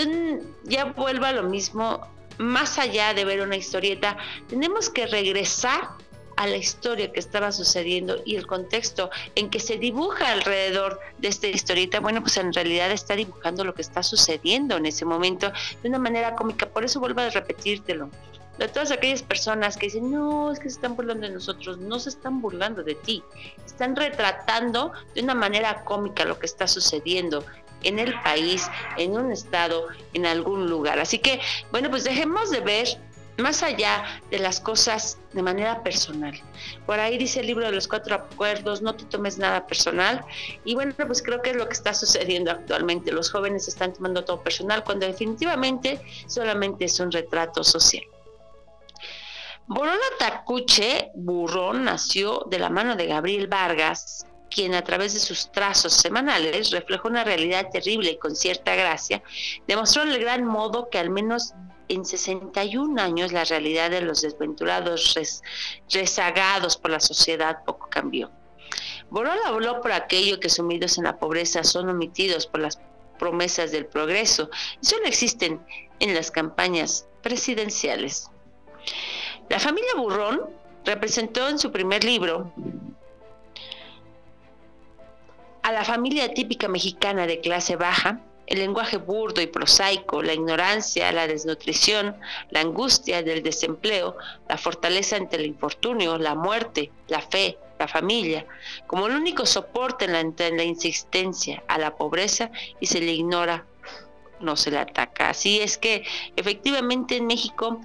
ya 0.64 0.86
vuelvo 0.86 1.26
a 1.26 1.32
lo 1.32 1.44
mismo, 1.44 2.08
más 2.38 2.80
allá 2.80 3.14
de 3.14 3.26
ver 3.26 3.42
una 3.42 3.56
historieta, 3.56 4.18
tenemos 4.48 4.90
que 4.90 5.06
regresar 5.08 5.90
a 6.38 6.48
la 6.48 6.58
historia 6.58 7.12
que 7.12 7.20
estaba 7.20 7.52
sucediendo 7.52 8.22
y 8.26 8.36
el 8.36 8.48
contexto 8.48 9.12
en 9.36 9.50
que 9.50 9.60
se 9.60 9.78
dibuja 9.78 10.32
alrededor 10.32 11.00
de 11.20 11.28
esta 11.28 11.48
historieta, 11.48 12.00
bueno, 12.00 12.22
pues 12.22 12.38
en 12.38 12.52
realidad 12.52 12.90
está 12.92 13.16
dibujando 13.16 13.64
lo 13.64 13.76
que 13.76 13.82
está 13.82 14.02
sucediendo 14.02 14.78
en 14.78 14.88
ese 14.88 15.06
momento 15.06 15.52
de 15.84 15.90
una 15.90 16.00
manera 16.00 16.36
cómica. 16.36 16.68
Por 16.68 16.84
eso 16.84 17.00
vuelvo 17.00 17.22
a 17.22 17.30
repetírtelo. 17.30 18.10
De 18.62 18.68
todas 18.68 18.92
aquellas 18.92 19.24
personas 19.24 19.76
que 19.76 19.88
dicen, 19.88 20.12
no, 20.12 20.52
es 20.52 20.60
que 20.60 20.70
se 20.70 20.76
están 20.76 20.96
burlando 20.96 21.26
de 21.26 21.34
nosotros, 21.34 21.80
no 21.80 21.98
se 21.98 22.10
están 22.10 22.42
burlando 22.42 22.84
de 22.84 22.94
ti, 22.94 23.24
están 23.66 23.96
retratando 23.96 24.92
de 25.16 25.24
una 25.24 25.34
manera 25.34 25.84
cómica 25.84 26.26
lo 26.26 26.38
que 26.38 26.46
está 26.46 26.68
sucediendo 26.68 27.44
en 27.82 27.98
el 27.98 28.14
país, 28.22 28.70
en 29.00 29.18
un 29.18 29.32
estado, 29.32 29.88
en 30.14 30.28
algún 30.28 30.70
lugar. 30.70 31.00
Así 31.00 31.18
que, 31.18 31.42
bueno, 31.72 31.90
pues 31.90 32.04
dejemos 32.04 32.52
de 32.52 32.60
ver 32.60 32.88
más 33.40 33.64
allá 33.64 34.22
de 34.30 34.38
las 34.38 34.60
cosas 34.60 35.18
de 35.34 35.42
manera 35.42 35.82
personal. 35.82 36.40
Por 36.86 37.00
ahí 37.00 37.18
dice 37.18 37.40
el 37.40 37.48
libro 37.48 37.66
de 37.66 37.72
los 37.72 37.88
cuatro 37.88 38.14
acuerdos, 38.14 38.84
no 38.84 38.94
te 38.94 39.06
tomes 39.06 39.40
nada 39.40 39.66
personal. 39.66 40.24
Y 40.66 40.76
bueno, 40.76 40.94
pues 41.08 41.24
creo 41.24 41.42
que 41.42 41.50
es 41.50 41.56
lo 41.56 41.66
que 41.66 41.74
está 41.74 41.96
sucediendo 41.96 42.52
actualmente. 42.52 43.12
Los 43.12 43.32
jóvenes 43.32 43.68
están 43.68 43.92
tomando 43.92 44.24
todo 44.24 44.44
personal 44.44 44.84
cuando 44.84 45.08
definitivamente 45.08 46.00
solamente 46.28 46.86
es 46.86 47.00
un 47.00 47.12
retrato 47.12 47.64
social. 47.64 48.04
Borola 49.74 50.04
Tacuche 50.20 51.12
Burrón 51.16 51.86
nació 51.86 52.46
de 52.50 52.60
la 52.60 52.70
mano 52.70 52.98
de 52.98 53.06
Gabriel 53.06 53.48
Vargas, 53.48 54.26
quien 54.50 54.76
a 54.76 54.84
través 54.84 55.14
de 55.14 55.22
sus 55.22 55.50
trazos 55.50 55.94
semanales 55.94 56.72
reflejó 56.72 57.08
una 57.08 57.24
realidad 57.24 57.70
terrible 57.72 58.12
y 58.12 58.18
con 58.18 58.36
cierta 58.36 58.76
gracia, 58.76 59.24
demostró 59.70 60.04
el 60.04 60.20
gran 60.20 60.44
modo 60.44 60.90
que 60.90 61.00
al 61.00 61.10
menos 61.10 61.54
en 61.88 62.04
61 62.04 63.02
años 63.02 63.32
la 63.32 63.46
realidad 63.46 63.90
de 63.90 64.02
los 64.02 64.24
desventurados 64.24 65.18
rezagados 65.90 66.76
por 66.76 66.92
la 66.92 67.00
sociedad 67.00 67.64
poco 67.66 67.88
cambió. 67.90 68.30
Borola 69.10 69.40
habló 69.46 69.80
por 69.80 69.94
aquello 69.94 70.42
que 70.42 70.50
sumidos 70.50 70.98
en 70.98 71.06
la 71.06 71.18
pobreza 71.18 71.64
son 71.64 71.88
omitidos 71.88 72.46
por 72.46 72.60
las 72.60 72.78
promesas 73.18 73.72
del 73.72 73.86
progreso 73.86 74.50
y 74.82 74.86
solo 74.86 75.06
existen 75.06 75.66
en 76.02 76.14
las 76.14 76.30
campañas 76.30 77.08
presidenciales. 77.22 78.30
La 79.52 79.60
familia 79.60 79.96
Burrón 79.98 80.44
representó 80.86 81.50
en 81.50 81.60
su 81.60 81.74
primer 81.74 82.06
libro 82.06 82.54
a 85.62 85.74
la 85.74 85.84
familia 85.84 86.34
típica 86.34 86.70
mexicana 86.70 87.28
de 87.28 87.42
clase 87.42 87.76
baja, 87.76 88.22
el 88.48 88.60
lenguaje 88.60 88.96
burdo 88.96 89.42
y 89.42 89.48
prosaico, 89.48 90.24
la 90.24 90.32
ignorancia, 90.32 91.12
la 91.12 91.28
desnutrición, 91.28 92.16
la 92.50 92.62
angustia 92.62 93.24
del 93.24 93.44
desempleo, 93.44 94.16
la 94.48 94.58
fortaleza 94.58 95.18
ante 95.18 95.36
el 95.36 95.48
infortunio, 95.48 96.18
la 96.18 96.34
muerte, 96.34 96.90
la 97.10 97.20
fe, 97.20 97.58
la 97.78 97.90
familia, 97.90 98.46
como 98.88 99.08
el 99.08 99.18
único 99.18 99.46
soporte 99.46 100.06
en 100.06 100.14
la, 100.14 100.22
en 100.22 100.56
la 100.56 100.64
insistencia 100.64 101.62
a 101.68 101.78
la 101.78 101.98
pobreza 101.98 102.52
y 102.80 102.86
se 102.86 103.02
le 103.02 103.12
ignora, 103.12 103.66
no 104.40 104.56
se 104.56 104.72
le 104.72 104.78
ataca. 104.78 105.32
Así 105.32 105.60
es 105.60 105.78
que 105.78 106.06
efectivamente 106.38 107.18
en 107.18 107.28
México 107.28 107.82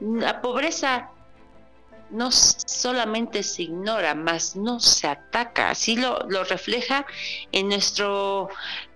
la 0.00 0.40
pobreza 0.40 1.10
no 2.10 2.30
solamente 2.32 3.42
se 3.42 3.64
ignora, 3.64 4.14
más 4.14 4.56
no 4.56 4.80
se 4.80 5.06
ataca. 5.06 5.70
Así 5.70 5.96
lo, 5.96 6.18
refleja 6.44 7.06
en 7.52 7.68
nuestro 7.68 8.48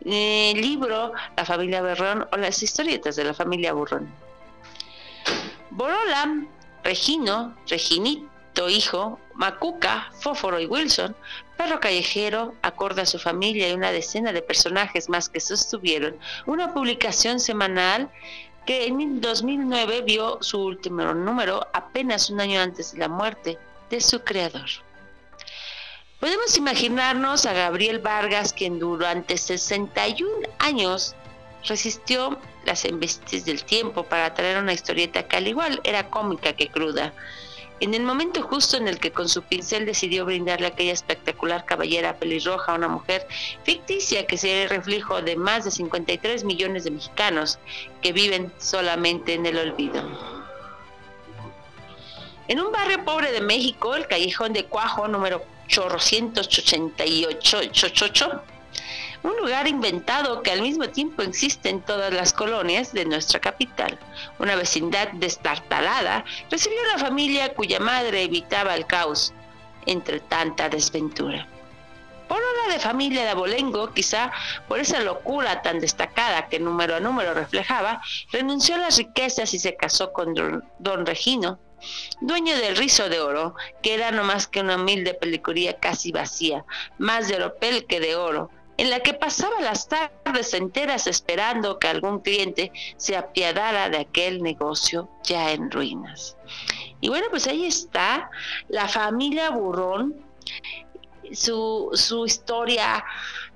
eh, 0.05 0.53
libro 0.57 1.13
La 1.37 1.45
familia 1.45 1.83
Burrón 1.83 2.27
o 2.33 2.37
las 2.37 2.63
historietas 2.63 3.17
de 3.17 3.25
la 3.25 3.35
familia 3.35 3.73
Burrón. 3.73 4.09
Borola, 5.71 6.47
Regino, 6.85 7.57
Reginito, 7.67 8.69
hijo, 8.69 9.19
Macuca, 9.35 10.11
Fóforo 10.21 10.61
y 10.61 10.67
Wilson, 10.67 11.17
perro 11.57 11.81
callejero, 11.81 12.55
acorde 12.63 13.03
a 13.03 13.07
su 13.07 13.19
familia 13.19 13.69
y 13.69 13.73
una 13.73 13.93
decena 13.93 14.33
de 14.33 14.43
personajes 14.43 15.09
más 15.09 15.29
que 15.29 15.41
sostuvieron 15.41 16.17
una 16.47 16.75
publicación 16.75 17.41
semanal 17.41 18.11
que 18.67 18.87
en 18.87 19.21
2009 19.21 20.03
vio 20.03 20.39
su 20.41 20.61
último 20.61 21.03
número 21.15 21.67
apenas 21.73 22.31
un 22.31 22.41
año 22.41 22.61
antes 22.61 22.93
de 22.93 22.99
la 22.99 23.09
muerte 23.09 23.59
de 23.91 24.01
su 24.01 24.21
creador. 24.23 24.69
Podemos 26.21 26.57
imaginarnos 26.57 27.47
a 27.47 27.53
Gabriel 27.53 27.99
Vargas, 27.99 28.53
quien 28.53 28.79
durante 28.79 29.37
61 29.37 30.31
años 30.61 31.17
resistió 31.65 32.39
las 32.65 32.85
embestidas 32.85 33.45
del 33.45 33.65
tiempo 33.65 34.05
para 34.05 34.33
traer 34.33 34.59
una 34.59 34.73
historieta 34.73 35.27
que 35.27 35.37
al 35.37 35.49
igual 35.49 35.81
era 35.83 36.09
cómica 36.11 36.53
que 36.53 36.69
cruda, 36.69 37.13
en 37.83 37.93
el 37.95 38.03
momento 38.05 38.43
justo 38.43 38.77
en 38.77 38.87
el 38.87 39.01
que 39.01 39.11
con 39.11 39.29
su 39.29 39.43
pincel 39.43 39.87
decidió 39.87 40.25
brindarle 40.25 40.69
aquella 40.69 40.93
espectacular 40.93 41.65
caballera 41.65 42.17
pelirroja 42.17 42.71
a 42.71 42.77
una 42.77 42.87
mujer 42.87 43.27
ficticia 43.65 44.25
que 44.25 44.39
sería 44.39 44.63
el 44.63 44.71
reflejo 44.71 45.21
de 45.21 45.35
más 45.35 45.65
de 45.65 45.73
53 45.73 46.45
millones 46.45 46.85
de 46.85 46.93
mexicanos 46.93 47.59
que 48.01 48.13
viven 48.13 48.53
solamente 48.59 49.35
en 49.35 49.47
el 49.47 49.59
olvido. 49.59 50.01
En 52.47 52.61
un 52.61 52.71
barrio 52.71 53.05
pobre 53.05 53.33
de 53.33 53.41
México, 53.41 53.97
el 53.97 54.07
callejón 54.07 54.53
de 54.53 54.67
Cuajo 54.67 55.09
número 55.09 55.45
888, 55.67 57.61
un 59.23 59.37
lugar 59.37 59.69
inventado 59.69 60.43
que 60.43 60.51
al 60.51 60.63
mismo 60.63 60.89
tiempo 60.89 61.23
existe 61.23 61.69
en 61.69 61.81
todas 61.81 62.13
las 62.13 62.33
colonias 62.33 62.93
de 62.93 63.05
nuestra 63.05 63.41
capital. 63.41 63.99
Una 64.39 64.57
vecindad 64.57 65.09
destartalada 65.13 66.25
recibió 66.51 66.79
una 66.91 66.99
familia 66.99 67.55
cuya 67.55 67.79
madre 67.79 68.23
evitaba 68.23 68.75
el 68.75 68.87
caos 68.87 69.33
entre 69.87 70.21
tanta 70.21 70.69
desventura. 70.69 71.47
Por 72.29 72.39
hora 72.39 72.73
de 72.73 72.81
familia 72.81 73.25
de 73.25 73.31
abolengo, 73.31 73.93
quizá 73.93 74.33
por 74.67 74.79
esa 74.79 75.01
locura 75.01 75.61
tan 75.61 75.81
destacada 75.81 76.49
que 76.49 76.59
número 76.59 76.97
a 76.97 77.01
número 77.01 77.35
reflejaba, 77.35 78.01
renunció 78.31 78.77
a 78.77 78.79
las 78.79 78.97
riquezas 78.97 79.53
y 79.53 79.59
se 79.59 79.77
casó 79.77 80.13
con 80.13 80.35
don 80.79 81.07
Regino, 81.07 81.59
dueño 82.21 82.57
del 82.57 82.77
rizo 82.77 83.09
de 83.09 83.21
oro, 83.21 83.55
que 83.83 83.95
era 83.95 84.13
no 84.13 84.25
más 84.25 84.47
que 84.47 84.61
una 84.61 84.77
humilde 84.77 85.15
pelicuría 85.15 85.79
casi 85.79 86.11
vacía, 86.11 86.65
más 86.99 87.29
de 87.29 87.37
oropel 87.37 87.87
que 87.87 88.01
de 88.01 88.17
oro, 88.17 88.51
en 88.77 88.91
la 88.91 89.01
que 89.01 89.15
pasaba 89.15 89.61
las 89.61 89.89
tardes 89.89 90.55
enteras 90.55 91.07
esperando 91.07 91.79
que 91.79 91.89
algún 91.89 92.21
cliente 92.21 92.73
se 92.97 93.17
apiadara 93.17 93.89
de 93.89 93.99
aquel 93.99 94.43
negocio 94.43 95.09
ya 95.25 95.53
en 95.53 95.71
ruinas. 95.71 96.37
Y 97.01 97.09
bueno, 97.09 97.27
pues 97.31 97.47
ahí 97.47 97.65
está 97.65 98.31
la 98.69 98.89
familia 98.89 99.51
Burrón, 99.51 100.25
su, 101.33 101.91
su 101.93 102.27
historia, 102.27 103.05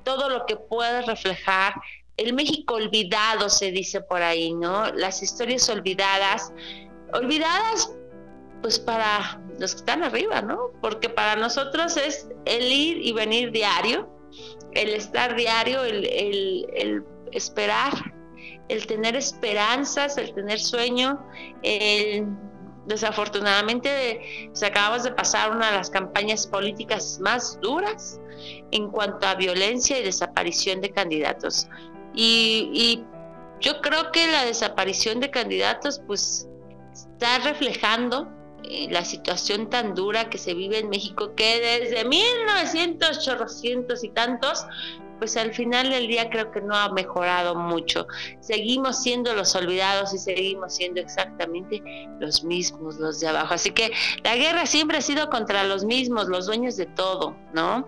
todo 0.05 0.29
lo 0.29 0.47
que 0.47 0.57
puede 0.57 1.03
reflejar. 1.03 1.75
El 2.17 2.33
México 2.33 2.75
olvidado 2.75 3.49
se 3.49 3.71
dice 3.71 4.01
por 4.01 4.23
ahí, 4.23 4.53
¿no? 4.55 4.91
Las 4.93 5.23
historias 5.23 5.69
olvidadas, 5.69 6.53
olvidadas 7.13 7.91
pues 8.63 8.79
para 8.79 9.41
los 9.59 9.73
que 9.73 9.79
están 9.79 10.03
arriba, 10.03 10.43
¿no? 10.43 10.71
Porque 10.81 11.09
para 11.09 11.37
nosotros 11.37 11.97
es 11.97 12.29
el 12.47 12.73
ir 12.73 12.99
y 12.99 13.13
venir 13.13 13.53
diario, 13.53 14.09
el 14.77 14.91
estar 14.95 15.35
diario, 15.35 15.83
el, 15.85 17.05
esperar, 17.33 17.93
el 18.69 18.87
tener 18.87 19.17
esperanzas, 19.17 20.17
el 20.19 20.35
tener 20.35 20.61
sueño, 20.61 21.19
desafortunadamente 22.87 24.51
se 24.53 24.67
acabamos 24.67 25.03
de 25.05 25.13
pasar 25.13 25.51
una 25.51 25.71
de 25.71 25.77
las 25.79 25.91
campañas 25.91 26.47
políticas 26.47 27.19
más 27.21 27.59
duras 27.61 28.21
en 28.71 28.91
cuanto 28.91 29.27
a 29.27 29.35
violencia 29.35 29.99
y 29.99 30.05
desaparición 30.05 30.81
de 30.81 30.91
candidatos. 30.91 31.69
Y, 32.15 32.71
y 32.73 33.05
yo 33.61 33.81
creo 33.81 34.13
que 34.13 34.27
la 34.29 34.45
desaparición 34.45 35.21
de 35.21 35.31
candidatos 35.31 36.01
pues 36.07 36.49
está 36.93 37.39
reflejando 37.39 38.29
eh, 38.65 38.89
la 38.91 39.05
situación 39.05 39.71
tan 39.71 39.95
dura 39.95 40.31
que 40.31 40.39
se 40.39 40.55
vive 40.55 40.79
en 40.79 40.89
México, 40.89 41.35
que 41.35 41.61
desde 41.61 42.05
1900, 42.05 44.05
y 44.05 44.09
tantos, 44.11 44.67
pues 45.19 45.37
al 45.37 45.55
final 45.55 45.91
del 45.91 46.09
día 46.09 46.29
creo 46.31 46.51
que 46.51 46.61
no 46.61 46.75
ha 46.75 46.93
mejorado 46.93 47.55
mucho. 47.55 48.07
Seguimos 48.41 49.03
siendo 49.03 49.35
los 49.35 49.55
olvidados 49.55 50.13
y 50.13 50.19
seguimos 50.19 50.75
siendo 50.75 51.01
exactamente 51.01 51.83
los 52.21 52.45
mismos, 52.45 52.97
los 52.97 53.21
de 53.21 53.29
abajo. 53.29 53.55
Así 53.55 53.71
que 53.71 53.93
la 54.25 54.37
guerra 54.37 54.67
siempre 54.67 54.99
ha 54.99 55.03
sido 55.03 55.31
contra 55.31 55.65
los 55.65 55.85
mismos, 55.85 56.29
los 56.29 56.47
dueños 56.47 56.77
de 56.77 56.87
todo, 56.87 57.37
¿no? 57.55 57.87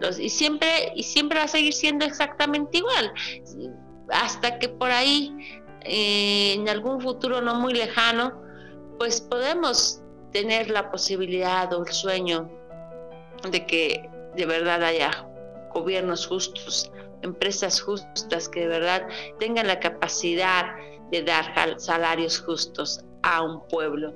Los, 0.00 0.18
y 0.18 0.28
siempre 0.28 0.92
y 0.94 1.02
siempre 1.02 1.38
va 1.38 1.46
a 1.46 1.48
seguir 1.48 1.72
siendo 1.72 2.04
exactamente 2.04 2.78
igual 2.78 3.12
hasta 4.10 4.58
que 4.58 4.68
por 4.68 4.90
ahí 4.90 5.34
eh, 5.82 6.54
en 6.54 6.68
algún 6.68 7.00
futuro 7.00 7.40
no 7.40 7.54
muy 7.54 7.74
lejano 7.74 8.47
pues 8.98 9.20
podemos 9.20 10.00
tener 10.32 10.70
la 10.70 10.90
posibilidad 10.90 11.72
o 11.72 11.84
el 11.84 11.92
sueño 11.92 12.50
de 13.50 13.64
que 13.66 14.08
de 14.36 14.46
verdad 14.46 14.82
haya 14.82 15.26
gobiernos 15.72 16.26
justos, 16.26 16.90
empresas 17.22 17.80
justas 17.80 18.48
que 18.48 18.60
de 18.60 18.68
verdad 18.68 19.08
tengan 19.38 19.66
la 19.66 19.80
capacidad 19.80 20.74
de 21.10 21.22
dar 21.22 21.78
salarios 21.78 22.40
justos 22.40 23.00
a 23.22 23.42
un 23.42 23.66
pueblo 23.68 24.14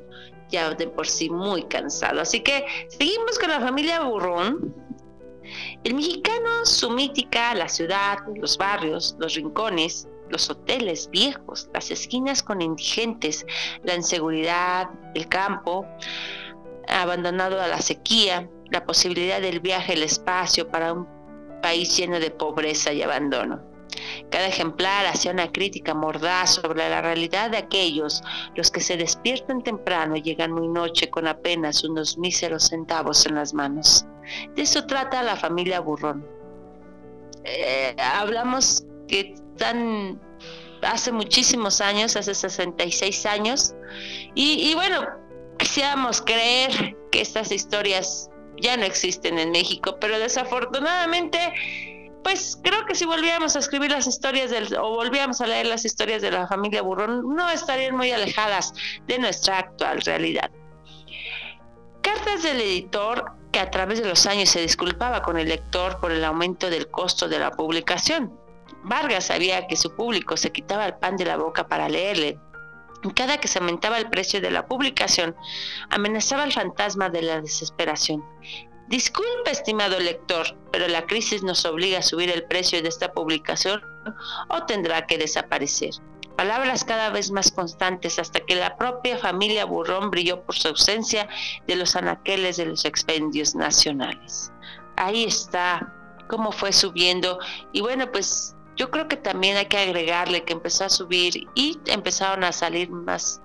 ya 0.52 0.70
de 0.74 0.86
por 0.86 1.08
sí 1.08 1.30
muy 1.30 1.64
cansado. 1.64 2.20
Así 2.20 2.40
que 2.40 2.64
seguimos 2.88 3.38
con 3.38 3.48
la 3.48 3.60
familia 3.60 4.02
Burrón. 4.02 4.76
El 5.82 5.94
mexicano, 5.94 6.64
su 6.64 6.90
mítica, 6.90 7.54
la 7.54 7.68
ciudad, 7.68 8.18
los 8.36 8.56
barrios, 8.56 9.16
los 9.18 9.34
rincones, 9.34 10.06
los 10.32 10.50
hoteles 10.50 11.08
viejos, 11.10 11.68
las 11.72 11.90
esquinas 11.90 12.42
con 12.42 12.60
indigentes, 12.62 13.46
la 13.84 13.94
inseguridad, 13.94 14.88
el 15.14 15.28
campo 15.28 15.86
abandonado 16.88 17.60
a 17.60 17.68
la 17.68 17.80
sequía, 17.80 18.48
la 18.70 18.84
posibilidad 18.84 19.40
del 19.40 19.60
viaje 19.60 19.92
al 19.92 20.02
espacio 20.02 20.68
para 20.68 20.94
un 20.94 21.06
país 21.62 21.96
lleno 21.96 22.18
de 22.18 22.30
pobreza 22.30 22.92
y 22.92 23.02
abandono. 23.02 23.60
Cada 24.30 24.46
ejemplar 24.46 25.04
hacía 25.06 25.32
una 25.32 25.52
crítica 25.52 25.94
mordaz 25.94 26.54
sobre 26.54 26.88
la 26.88 27.02
realidad 27.02 27.50
de 27.50 27.58
aquellos, 27.58 28.22
los 28.56 28.70
que 28.70 28.80
se 28.80 28.96
despiertan 28.96 29.62
temprano 29.62 30.16
y 30.16 30.22
llegan 30.22 30.52
muy 30.52 30.66
noche 30.66 31.10
con 31.10 31.28
apenas 31.28 31.84
unos 31.84 32.16
míseros 32.16 32.68
centavos 32.68 33.26
en 33.26 33.34
las 33.34 33.52
manos. 33.52 34.06
De 34.56 34.62
eso 34.62 34.86
trata 34.86 35.22
la 35.22 35.36
familia 35.36 35.80
Burrón. 35.80 36.26
Eh, 37.44 37.94
hablamos 37.98 38.84
que 39.12 39.34
están 39.52 40.18
hace 40.80 41.12
muchísimos 41.12 41.82
años, 41.82 42.16
hace 42.16 42.34
66 42.34 43.26
años, 43.26 43.74
y, 44.34 44.74
bueno, 44.74 45.06
quisiéramos 45.58 46.22
creer 46.22 46.96
que 47.12 47.20
estas 47.20 47.52
historias 47.52 48.30
ya 48.60 48.76
no 48.78 48.84
existen 48.84 49.38
en 49.38 49.50
México, 49.50 49.98
pero 50.00 50.18
desafortunadamente 50.18 51.38
pues 52.24 52.56
creo 52.62 52.86
que 52.86 52.94
si 52.94 53.04
volviéramos 53.04 53.56
a 53.56 53.58
escribir 53.58 53.90
las 53.90 54.06
historias 54.06 54.48
del, 54.48 54.76
o 54.76 54.90
volviéramos 54.90 55.40
a 55.40 55.46
leer 55.48 55.66
las 55.66 55.84
historias 55.84 56.22
de 56.22 56.30
la 56.30 56.46
familia 56.46 56.80
Burrón, 56.80 57.34
no 57.34 57.50
estarían 57.50 57.96
muy 57.96 58.12
alejadas 58.12 58.72
de 59.08 59.18
nuestra 59.18 59.58
actual 59.58 60.00
realidad. 60.02 60.48
Cartas 62.00 62.44
del 62.44 62.60
editor 62.60 63.32
que 63.50 63.58
a 63.58 63.72
través 63.72 64.00
de 64.00 64.08
los 64.08 64.24
años 64.26 64.50
se 64.50 64.60
disculpaba 64.60 65.20
con 65.22 65.36
el 65.36 65.48
lector 65.48 65.98
por 65.98 66.12
el 66.12 66.24
aumento 66.24 66.70
del 66.70 66.88
costo 66.88 67.28
de 67.28 67.40
la 67.40 67.50
publicación. 67.50 68.38
Vargas 68.84 69.26
sabía 69.26 69.66
que 69.66 69.76
su 69.76 69.94
público 69.94 70.36
se 70.36 70.52
quitaba 70.52 70.86
el 70.86 70.94
pan 70.94 71.16
de 71.16 71.24
la 71.24 71.36
boca 71.36 71.68
para 71.68 71.88
leerle. 71.88 72.38
Cada 73.14 73.38
que 73.38 73.48
se 73.48 73.58
aumentaba 73.58 73.98
el 73.98 74.10
precio 74.10 74.40
de 74.40 74.50
la 74.50 74.66
publicación, 74.66 75.34
amenazaba 75.90 76.44
el 76.44 76.52
fantasma 76.52 77.08
de 77.08 77.22
la 77.22 77.40
desesperación. 77.40 78.24
Disculpe, 78.88 79.50
estimado 79.50 79.98
lector, 79.98 80.56
pero 80.70 80.86
la 80.86 81.06
crisis 81.06 81.42
nos 81.42 81.64
obliga 81.64 81.98
a 81.98 82.02
subir 82.02 82.30
el 82.30 82.44
precio 82.44 82.82
de 82.82 82.88
esta 82.88 83.12
publicación 83.12 83.82
o 84.48 84.64
tendrá 84.64 85.06
que 85.06 85.18
desaparecer. 85.18 85.90
Palabras 86.36 86.84
cada 86.84 87.10
vez 87.10 87.30
más 87.30 87.52
constantes 87.52 88.18
hasta 88.18 88.40
que 88.40 88.54
la 88.54 88.76
propia 88.76 89.18
familia 89.18 89.64
Burrón 89.64 90.10
brilló 90.10 90.42
por 90.42 90.56
su 90.56 90.68
ausencia 90.68 91.28
de 91.66 91.76
los 91.76 91.94
anaqueles 91.94 92.56
de 92.56 92.66
los 92.66 92.84
expendios 92.84 93.54
nacionales. 93.54 94.52
Ahí 94.96 95.24
está 95.24 95.92
cómo 96.28 96.52
fue 96.52 96.72
subiendo 96.72 97.38
y 97.72 97.80
bueno, 97.80 98.10
pues 98.10 98.56
yo 98.76 98.90
creo 98.90 99.08
que 99.08 99.16
también 99.16 99.56
hay 99.56 99.66
que 99.66 99.78
agregarle 99.78 100.44
que 100.44 100.52
empezó 100.52 100.84
a 100.84 100.88
subir 100.88 101.48
y 101.54 101.78
empezaron 101.86 102.44
a 102.44 102.52
salir 102.52 102.90
más, 102.90 103.40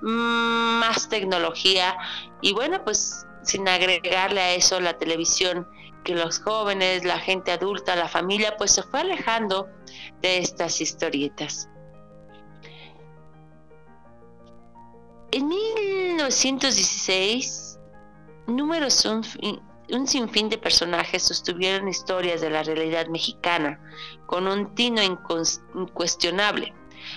más 0.00 1.08
tecnología 1.08 1.96
y 2.40 2.52
bueno, 2.52 2.82
pues 2.84 3.26
sin 3.42 3.68
agregarle 3.68 4.40
a 4.40 4.54
eso 4.54 4.80
la 4.80 4.98
televisión, 4.98 5.66
que 6.04 6.14
los 6.14 6.38
jóvenes, 6.40 7.04
la 7.04 7.18
gente 7.18 7.52
adulta, 7.52 7.96
la 7.96 8.08
familia, 8.08 8.56
pues 8.56 8.72
se 8.72 8.82
fue 8.82 9.00
alejando 9.00 9.68
de 10.22 10.38
estas 10.38 10.80
historietas. 10.80 11.68
En 15.32 15.46
1916, 15.46 17.78
números 18.46 19.06
un, 19.92 20.06
sinfín 20.06 20.48
de 20.48 20.58
personajes 20.58 21.22
sostuvieron 21.22 21.88
historias 21.88 22.40
de 22.40 22.50
la 22.50 22.62
realidad 22.62 23.06
mexicana 23.08 23.80
con 24.26 24.46
un 24.46 24.74
tino 24.74 25.02
incuestionable 25.02 26.74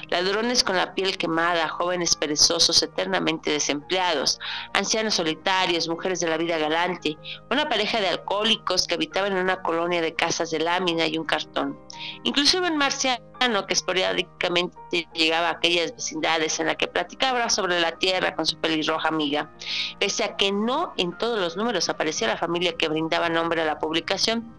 ladrones 0.09 0.63
con 0.63 0.75
la 0.75 0.93
piel 0.93 1.17
quemada, 1.17 1.67
jóvenes 1.67 2.15
perezosos 2.15 2.81
eternamente 2.83 3.51
desempleados, 3.51 4.39
ancianos 4.73 5.15
solitarios, 5.15 5.87
mujeres 5.87 6.19
de 6.19 6.27
la 6.27 6.37
vida 6.37 6.57
galante, 6.57 7.17
una 7.49 7.69
pareja 7.69 7.99
de 7.99 8.07
alcohólicos 8.09 8.87
que 8.87 8.95
habitaban 8.95 9.33
en 9.33 9.39
una 9.39 9.61
colonia 9.61 10.01
de 10.01 10.15
casas 10.15 10.51
de 10.51 10.59
lámina 10.59 11.07
y 11.07 11.17
un 11.17 11.25
cartón. 11.25 11.79
Incluso 12.23 12.59
un 12.59 12.77
marciano 12.77 13.23
que 13.67 13.73
esporádicamente 13.73 15.07
llegaba 15.13 15.49
a 15.49 15.51
aquellas 15.51 15.93
vecindades 15.93 16.59
en 16.59 16.67
la 16.67 16.75
que 16.75 16.87
platicaba 16.87 17.49
sobre 17.49 17.79
la 17.81 17.91
tierra 17.91 18.35
con 18.35 18.45
su 18.45 18.57
pelirroja 18.57 19.09
amiga. 19.09 19.51
Pese 19.99 20.23
a 20.23 20.37
que 20.37 20.51
no 20.51 20.93
en 20.97 21.17
todos 21.17 21.39
los 21.39 21.57
números 21.57 21.89
aparecía 21.89 22.27
la 22.27 22.37
familia 22.37 22.77
que 22.77 22.87
brindaba 22.87 23.27
nombre 23.27 23.61
a 23.61 23.65
la 23.65 23.79
publicación, 23.79 24.55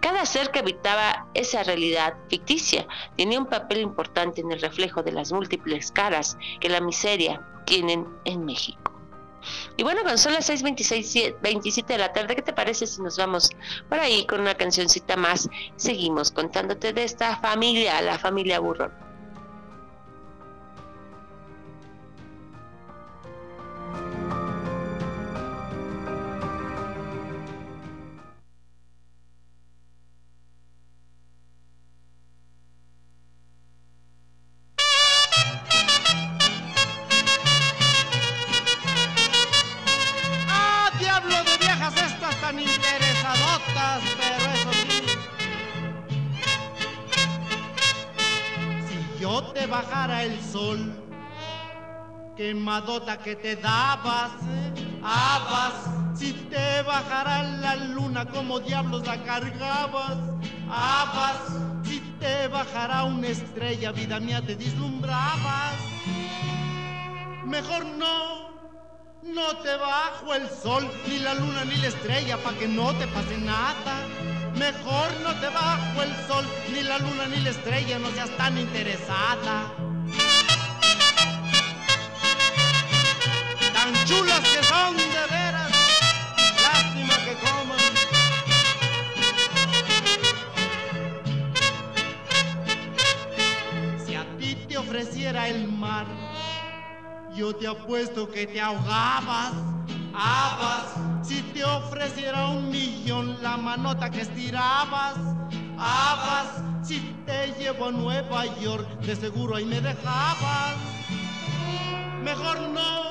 cada 0.00 0.24
ser 0.24 0.50
que 0.50 0.60
habitaba 0.60 1.26
esa 1.34 1.64
realidad 1.64 2.14
ficticia 2.28 2.86
tenía 3.16 3.40
un 3.40 3.46
papel 3.46 3.78
importante 3.78 4.40
en 4.40 4.52
el 4.52 4.60
reflejo 4.60 5.02
de 5.02 5.12
las 5.12 5.32
múltiples 5.32 5.90
caras 5.90 6.38
que 6.60 6.68
la 6.68 6.80
miseria 6.80 7.42
tienen 7.66 8.06
en 8.24 8.44
México. 8.44 8.97
Y 9.76 9.82
bueno, 9.82 10.02
cuando 10.02 10.18
son 10.18 10.32
las 10.32 10.48
6:27 10.48 11.86
de 11.86 11.98
la 11.98 12.12
tarde, 12.12 12.36
¿qué 12.36 12.42
te 12.42 12.52
parece 12.52 12.86
si 12.86 13.00
nos 13.02 13.16
vamos 13.16 13.50
por 13.88 13.98
ahí 13.98 14.26
con 14.26 14.40
una 14.40 14.54
cancioncita 14.54 15.16
más? 15.16 15.48
Seguimos 15.76 16.30
contándote 16.30 16.92
de 16.92 17.04
esta 17.04 17.36
familia, 17.36 18.00
la 18.02 18.18
familia 18.18 18.60
Burro. 18.60 19.07
Quemadota 52.78 53.18
que 53.18 53.34
te 53.34 53.56
dabas, 53.56 54.30
habas, 55.02 55.72
si 56.14 56.32
te 56.32 56.82
bajara 56.82 57.42
la 57.42 57.74
luna 57.76 58.24
como 58.26 58.60
diablos 58.60 59.04
la 59.06 59.16
cargabas, 59.24 60.16
habas, 60.70 61.36
si 61.84 61.98
te 62.20 62.46
bajara 62.48 63.02
una 63.04 63.28
estrella, 63.28 63.90
vida 63.90 64.20
mía, 64.20 64.42
te 64.46 64.54
dislumbrabas. 64.54 65.74
Mejor 67.46 67.84
no, 67.84 68.50
no 69.24 69.56
te 69.62 69.76
bajo 69.76 70.34
el 70.34 70.48
sol, 70.48 70.88
ni 71.08 71.18
la 71.18 71.34
luna 71.34 71.64
ni 71.64 71.76
la 71.76 71.88
estrella, 71.88 72.36
pa' 72.38 72.52
que 72.52 72.68
no 72.68 72.92
te 72.94 73.08
pase 73.08 73.38
nada. 73.38 74.06
Mejor 74.54 75.08
no 75.24 75.34
te 75.40 75.48
bajo 75.48 76.02
el 76.02 76.14
sol, 76.28 76.44
ni 76.72 76.82
la 76.82 76.98
luna 76.98 77.26
ni 77.26 77.40
la 77.40 77.50
estrella, 77.50 77.98
no 77.98 78.08
seas 78.10 78.30
tan 78.36 78.56
interesada. 78.56 79.72
Chulas 84.08 84.40
que 84.40 84.62
son 84.64 84.96
de 84.96 85.24
veras, 85.30 85.70
lástima 86.62 87.14
que 87.26 87.34
coman. 87.44 87.78
Si 94.06 94.14
a 94.14 94.24
ti 94.38 94.54
te 94.66 94.78
ofreciera 94.78 95.48
el 95.48 95.68
mar, 95.68 96.06
yo 97.34 97.54
te 97.54 97.66
apuesto 97.66 98.30
que 98.30 98.46
te 98.46 98.60
ahogabas, 98.62 99.52
habas. 100.14 100.86
Si 101.22 101.42
te 101.52 101.62
ofreciera 101.64 102.46
un 102.46 102.70
millón, 102.70 103.36
la 103.42 103.58
manota 103.58 104.08
que 104.08 104.22
estirabas, 104.22 105.16
habas. 105.76 106.62
Si 106.82 106.98
te 107.26 107.48
llevo 107.58 107.88
a 107.88 107.92
Nueva 107.92 108.46
York, 108.60 108.88
de 109.00 109.14
seguro 109.14 109.56
ahí 109.56 109.66
me 109.66 109.82
dejabas. 109.82 110.76
Mejor 112.24 112.60
no 112.70 113.07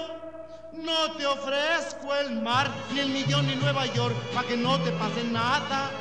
no 0.84 1.12
te 1.18 1.26
ofrezco 1.26 2.16
el 2.16 2.42
mar, 2.42 2.70
ni 2.94 3.00
el 3.00 3.10
millón, 3.10 3.48
ni 3.48 3.56
Nueva 3.56 3.86
York, 3.88 4.16
para 4.34 4.48
que 4.48 4.58
no 4.58 4.80
te 4.80 4.92
pase 4.92 5.24
nada. 5.24 5.92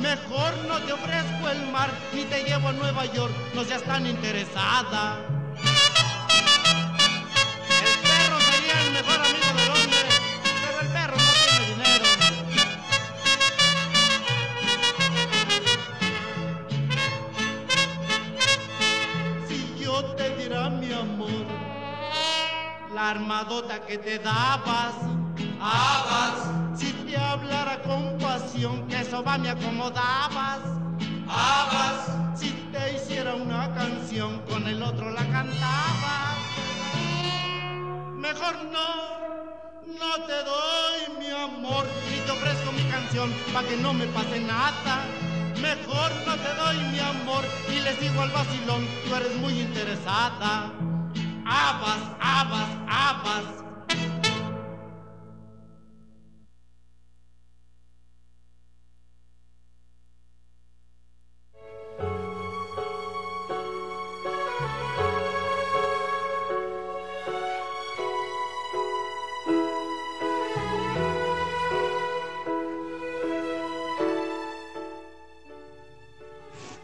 Mejor 0.00 0.52
no 0.68 0.78
te 0.80 0.92
ofrezco 0.92 1.48
el 1.48 1.70
mar, 1.70 1.90
ni 2.14 2.24
te 2.24 2.42
llevo 2.44 2.68
a 2.68 2.72
Nueva 2.72 3.06
York, 3.06 3.32
no 3.54 3.64
seas 3.64 3.82
tan 3.82 4.06
interesada. 4.06 5.35
Armadota 23.10 23.80
que 23.86 23.98
te 23.98 24.18
dabas, 24.18 24.94
habas, 25.60 26.78
si 26.78 26.92
te 26.92 27.16
hablara 27.16 27.80
con 27.82 28.18
pasión, 28.18 28.86
que 28.88 29.00
eso 29.00 29.22
va 29.22 29.38
me 29.38 29.50
acomodabas, 29.50 30.60
habas, 31.28 32.38
si 32.38 32.50
te 32.72 32.94
hiciera 32.94 33.34
una 33.34 33.72
canción, 33.74 34.40
con 34.50 34.66
el 34.66 34.82
otro 34.82 35.10
la 35.10 35.24
cantabas. 35.28 36.36
Mejor 38.14 38.54
no, 38.72 38.90
no 39.86 40.24
te 40.26 40.38
doy 40.42 41.18
mi 41.20 41.30
amor, 41.30 41.86
ni 42.10 42.18
te 42.26 42.32
ofrezco 42.32 42.72
mi 42.72 42.82
canción, 42.90 43.32
pa' 43.52 43.62
que 43.62 43.76
no 43.76 43.92
me 43.94 44.06
pase 44.06 44.40
nada. 44.40 45.04
mejor 45.62 46.10
no 46.26 46.34
te 46.36 46.54
doy 46.54 46.76
mi 46.92 46.98
amor. 46.98 47.44
Y 47.72 47.80
les 47.80 47.98
digo 48.00 48.20
al 48.20 48.30
vacilón, 48.30 48.86
tú 49.04 49.14
eres 49.14 49.34
muy 49.36 49.60
interesada. 49.60 50.72
Habas, 51.48 52.02
habas, 52.18 52.68
habas. 52.88 53.44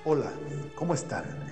Hola, 0.05 0.33
¿cómo 0.77 0.95
están? 0.95 1.52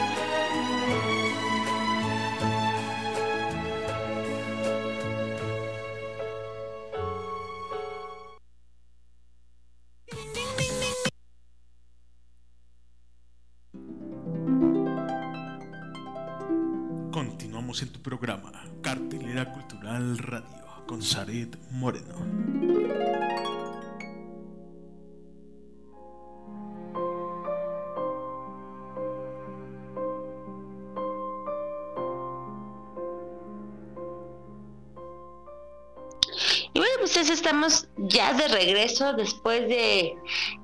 regreso 38.51 39.13
después 39.13 39.61
de, 39.67 40.15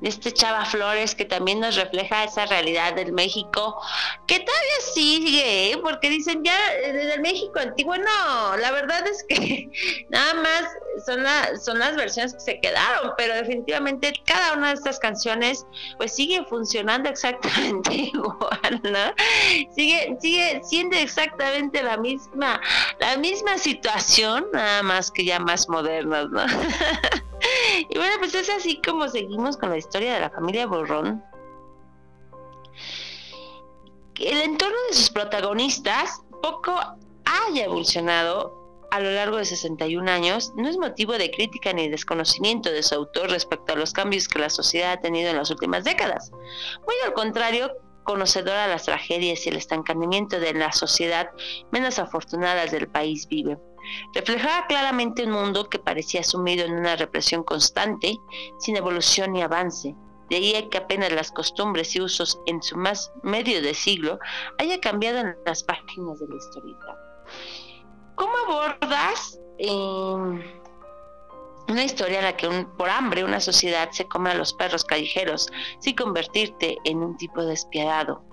este 0.02 0.32
Chava 0.32 0.65
Flores 0.65 1.15
que 1.15 1.26
también 1.26 1.60
nos 1.60 1.76
refleja 1.76 2.23
esa 2.23 2.45
realidad 2.45 2.93
del 2.93 3.13
México, 3.13 3.82
que 4.28 4.39
todavía 4.39 4.80
sigue, 4.93 5.71
¿eh? 5.71 5.78
porque 5.82 6.10
dicen 6.10 6.43
ya 6.43 6.58
eh, 6.84 6.93
desde 6.93 7.13
el 7.15 7.21
México 7.21 7.60
antiguo, 7.60 7.95
no, 7.97 8.58
la 8.58 8.71
verdad 8.71 9.06
es 9.08 9.23
que 9.28 9.69
nada 10.10 10.34
más 10.36 10.63
son, 11.06 11.23
la- 11.23 11.58
son 11.58 11.80
las 11.80 11.95
versiones 11.95 12.34
que 12.34 12.39
se 12.39 12.60
quedaron, 12.60 13.13
pero 13.17 13.36
definitivamente 13.36 14.13
cada 14.26 14.54
una 14.54 14.69
de 14.69 14.73
estas 14.76 15.00
canciones 15.00 15.65
pues 15.97 16.13
sigue 16.15 16.43
funcionando 16.45 17.10
exactamente 17.10 17.93
igual, 18.13 18.82
¿no? 18.84 19.13
Sigue, 19.76 20.17
sigue 20.21 20.62
siendo 20.63 20.97
exactamente 20.97 21.82
la 21.84 21.97
misma, 21.97 22.60
la 23.00 23.17
misma 23.17 23.58
situación, 23.58 24.47
nada 24.54 24.84
más 24.84 25.12
que 25.12 25.26
ya 25.26 25.39
más 25.39 25.69
modernas, 25.69 26.28
¿no? 26.30 26.45
y 27.89 27.98
bueno, 27.98 28.15
pues 28.20 28.34
es 28.36 28.50
así 28.50 28.82
como 28.82 29.08
seguimos 29.08 29.58
con 29.58 29.70
la 29.70 29.78
historia 29.78 30.13
de 30.15 30.20
la 30.22 30.30
familia 30.30 30.67
Borrón. 30.67 31.24
El 34.20 34.41
entorno 34.41 34.78
de 34.89 34.96
sus 34.96 35.10
protagonistas 35.10 36.22
poco 36.41 36.74
haya 37.26 37.65
evolucionado 37.65 38.67
a 38.91 39.00
lo 39.00 39.12
largo 39.12 39.38
de 39.38 39.46
61 39.46 40.10
años 40.10 40.54
no 40.56 40.67
es 40.67 40.78
motivo 40.78 41.17
de 41.17 41.30
crítica 41.30 41.74
ni 41.74 41.89
desconocimiento 41.89 42.72
de 42.72 42.82
su 42.84 42.96
autor 42.96 43.30
respecto 43.30 43.74
a 43.74 43.76
los 43.76 43.91
cambios 43.93 44.28
que 44.28 44.39
la 44.39 44.50
sociedad 44.50 44.93
ha 44.93 45.02
tenido 45.02 45.30
en 45.30 45.38
las 45.38 45.52
últimas 45.52 45.84
décadas. 45.84 46.32
Muy 46.32 46.96
al 47.06 47.13
contrario, 47.13 47.72
conocedora 48.08 48.63
de 48.63 48.70
las 48.70 48.86
tragedias 48.86 49.46
y 49.46 49.50
el 49.50 49.58
estancamiento 49.58 50.39
de 50.39 50.54
la 50.54 50.72
sociedad 50.72 51.30
menos 51.72 52.00
afortunadas 52.00 52.72
del 52.72 52.88
país 52.88 53.28
vive. 53.28 53.58
Reflejaba 54.13 54.65
claramente 54.67 55.26
un 55.26 55.32
mundo 55.32 55.70
que 55.70 55.78
parecía 55.78 56.24
sumido 56.24 56.65
en 56.65 56.74
una 56.74 56.96
represión 56.96 57.43
constante, 57.43 58.17
sin 58.60 58.78
evolución 58.78 59.34
ni 59.34 59.41
avance. 59.41 59.93
De 60.30 60.38
ahí 60.38 60.70
que 60.70 60.78
apenas 60.78 61.12
las 61.12 61.32
costumbres 61.32 61.96
y 61.96 62.02
usos 62.02 62.39
en 62.48 62.62
su 62.63 62.78
más 62.78 63.12
medio 63.24 63.62
de 63.62 63.74
siglo 63.74 64.20
haya 64.58 64.80
cambiado 64.80 65.20
en 65.20 65.36
las 65.46 65.63
páginas 65.63 66.20
de 66.20 66.28
la 66.28 66.36
historieta. 66.36 66.98
¿Cómo 68.15 68.34
abordas 68.48 69.39
eh, 69.60 70.62
una 71.70 71.84
historia 71.84 72.20
en 72.20 72.26
la 72.26 72.38
que 72.38 72.48
un- 72.48 72.66
por 72.78 72.90
hambre 72.90 73.24
una 73.24 73.40
sociedad 73.40 73.90
se 73.92 74.08
come 74.08 74.32
a 74.32 74.36
los 74.36 74.54
perros 74.54 74.84
callejeros 74.86 75.48
sin 75.80 75.96
convertirte 75.96 76.78
en 76.84 76.98
un 77.00 77.18
tipo 77.18 77.44
despiadado? 77.44 78.27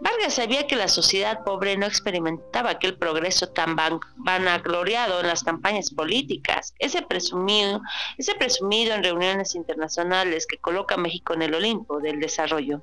Vargas 0.00 0.34
sabía 0.34 0.66
que 0.66 0.76
la 0.76 0.88
sociedad 0.88 1.42
pobre 1.44 1.76
no 1.76 1.86
experimentaba 1.86 2.70
aquel 2.70 2.96
progreso 2.98 3.48
tan 3.48 3.76
van- 3.76 4.00
vanagloriado 4.16 5.20
en 5.20 5.26
las 5.26 5.42
campañas 5.42 5.90
políticas, 5.90 6.74
ese 6.78 7.02
presumido, 7.02 7.80
ese 8.18 8.34
presumido 8.34 8.94
en 8.94 9.02
reuniones 9.02 9.54
internacionales 9.54 10.46
que 10.46 10.58
coloca 10.58 10.96
a 10.96 10.98
México 10.98 11.32
en 11.34 11.42
el 11.42 11.54
Olimpo 11.54 12.00
del 12.00 12.20
desarrollo. 12.20 12.82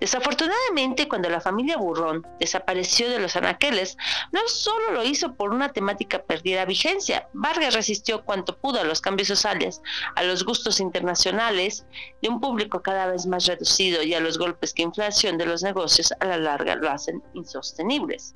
Desafortunadamente, 0.00 1.08
cuando 1.08 1.28
la 1.28 1.40
familia 1.40 1.76
Burrón 1.76 2.24
desapareció 2.38 3.10
de 3.10 3.18
los 3.18 3.34
anaqueles, 3.34 3.96
no 4.30 4.40
solo 4.46 4.92
lo 4.92 5.04
hizo 5.04 5.34
por 5.34 5.50
una 5.50 5.72
temática 5.72 6.22
perdida 6.22 6.64
vigencia, 6.64 7.28
Vargas 7.32 7.74
resistió 7.74 8.24
cuanto 8.24 8.56
pudo 8.56 8.80
a 8.80 8.84
los 8.84 9.00
cambios 9.00 9.26
sociales, 9.28 9.82
a 10.14 10.22
los 10.22 10.44
gustos 10.44 10.78
internacionales 10.78 11.84
de 12.22 12.28
un 12.28 12.40
público 12.40 12.80
cada 12.80 13.06
vez 13.06 13.26
más 13.26 13.46
reducido 13.46 14.02
y 14.04 14.14
a 14.14 14.20
los 14.20 14.38
golpes 14.38 14.72
que 14.72 14.82
inflación 14.82 15.36
de 15.36 15.46
los 15.46 15.64
negocios 15.64 16.12
a 16.20 16.24
la 16.26 16.38
larga 16.46 16.76
lo 16.76 16.90
hacen 16.90 17.22
insostenibles. 17.34 18.34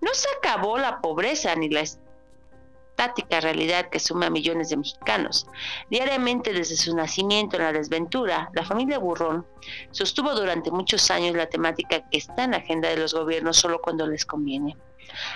No 0.00 0.12
se 0.14 0.28
acabó 0.38 0.78
la 0.78 1.00
pobreza 1.00 1.54
ni 1.54 1.68
la 1.68 1.80
estática 1.80 3.40
realidad 3.40 3.88
que 3.90 4.00
suma 4.00 4.26
a 4.26 4.30
millones 4.30 4.70
de 4.70 4.76
mexicanos. 4.76 5.46
Diariamente 5.90 6.52
desde 6.52 6.76
su 6.76 6.94
nacimiento 6.94 7.56
en 7.56 7.62
la 7.62 7.72
desventura, 7.72 8.50
la 8.54 8.64
familia 8.64 8.98
Burrón 8.98 9.46
sostuvo 9.90 10.34
durante 10.34 10.70
muchos 10.70 11.10
años 11.10 11.34
la 11.34 11.48
temática 11.48 12.08
que 12.10 12.18
está 12.18 12.44
en 12.44 12.52
la 12.52 12.58
agenda 12.58 12.88
de 12.88 12.96
los 12.96 13.14
gobiernos 13.14 13.56
solo 13.56 13.80
cuando 13.80 14.06
les 14.06 14.24
conviene. 14.24 14.76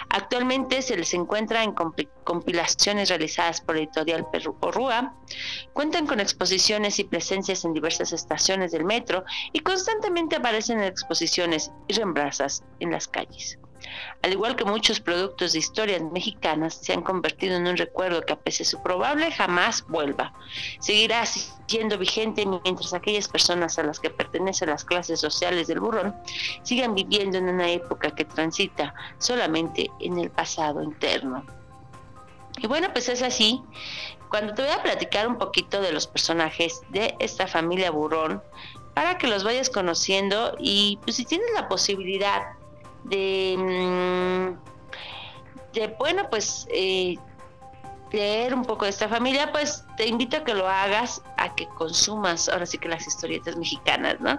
Actualmente 0.09 0.83
se 0.83 0.97
les 0.97 1.13
encuentra 1.15 1.63
en 1.63 1.75
compi- 1.75 2.09
compilaciones 2.25 3.09
realizadas 3.09 3.61
por 3.61 3.77
Editorial 3.77 4.27
Perú 4.31 4.57
Orrúa, 4.61 5.15
cuentan 5.73 6.07
con 6.07 6.21
exposiciones 6.21 6.99
y 6.99 7.05
presencias 7.05 7.65
en 7.65 7.73
diversas 7.73 8.13
estaciones 8.13 8.73
del 8.73 8.85
metro 8.85 9.25
y 9.53 9.61
constantemente 9.61 10.37
aparecen 10.37 10.79
en 10.79 10.85
exposiciones 10.85 11.71
y 11.89 11.95
reembrazas 11.95 12.65
en 12.81 12.91
las 12.91 13.09
calles. 13.09 13.59
Al 14.23 14.33
igual 14.33 14.57
que 14.57 14.65
muchos 14.65 15.01
productos 15.01 15.53
de 15.53 15.59
historias 15.59 16.03
mexicanas, 16.03 16.75
se 16.75 16.93
han 16.93 17.03
convertido 17.03 17.57
en 17.57 17.67
un 17.67 17.77
recuerdo 17.77 18.23
que 18.23 18.33
a 18.33 18.39
pesar 18.39 18.59
de 18.61 18.65
su 18.65 18.83
probable 18.83 19.31
jamás 19.31 19.85
vuelva, 19.89 20.33
seguirá 20.81 21.25
siendo 21.27 21.99
vigente 21.99 22.47
mientras 22.47 22.93
aquellas 22.93 23.29
personas 23.29 23.79
a 23.79 23.83
las 23.83 24.01
que 24.01 24.11
pertenecen 24.11 24.71
las 24.71 24.85
clases 24.85 25.21
sociales 25.21 25.67
del 25.67 25.81
burrón 25.81 26.15
sigan 26.63 26.95
viviendo 26.95 27.39
en 27.39 27.49
una 27.49 27.71
época 27.71 28.15
que 28.15 28.25
transita 28.25 28.95
solamente 29.19 29.91
en 30.01 30.19
el 30.19 30.31
pasado 30.31 30.83
interno. 30.83 31.45
Y 32.59 32.67
bueno, 32.67 32.89
pues 32.93 33.09
es 33.09 33.23
así. 33.23 33.63
Cuando 34.31 34.55
te 34.55 34.63
voy 34.63 34.73
a 34.73 34.83
platicar 34.83 35.29
un 35.29 35.39
poquito 35.39 35.81
de 35.81 35.93
los 35.93 36.07
personajes 36.07 36.81
de 36.89 37.15
esta 37.21 37.47
familia 37.47 37.91
burrón, 37.91 38.43
para 38.97 39.19
que 39.19 39.27
los 39.27 39.45
vayas 39.45 39.69
conociendo 39.69 40.57
y 40.59 40.99
pues 41.03 41.17
si 41.17 41.27
tienes 41.27 41.49
la 41.55 41.69
posibilidad 41.69 42.56
de, 43.09 43.57
mm, 43.59 45.75
de 45.75 45.89
bueno, 45.99 46.29
pues 46.31 46.67
eh, 46.71 47.17
leer 48.13 48.55
un 48.55 48.65
poco 48.65 48.85
de 48.85 48.91
esta 48.91 49.09
familia, 49.09 49.53
pues 49.53 49.85
te 49.97 50.07
invito 50.07 50.39
a 50.39 50.45
que 50.45 50.55
lo 50.55 50.69
hagas, 50.69 51.23
a 51.37 51.55
que 51.55 51.67
consumas 51.69 52.49
ahora 52.49 52.67
sí 52.67 52.79
que 52.79 52.89
las 52.89 53.07
historietas 53.07 53.57
mexicanas, 53.57 54.21
¿no? 54.21 54.39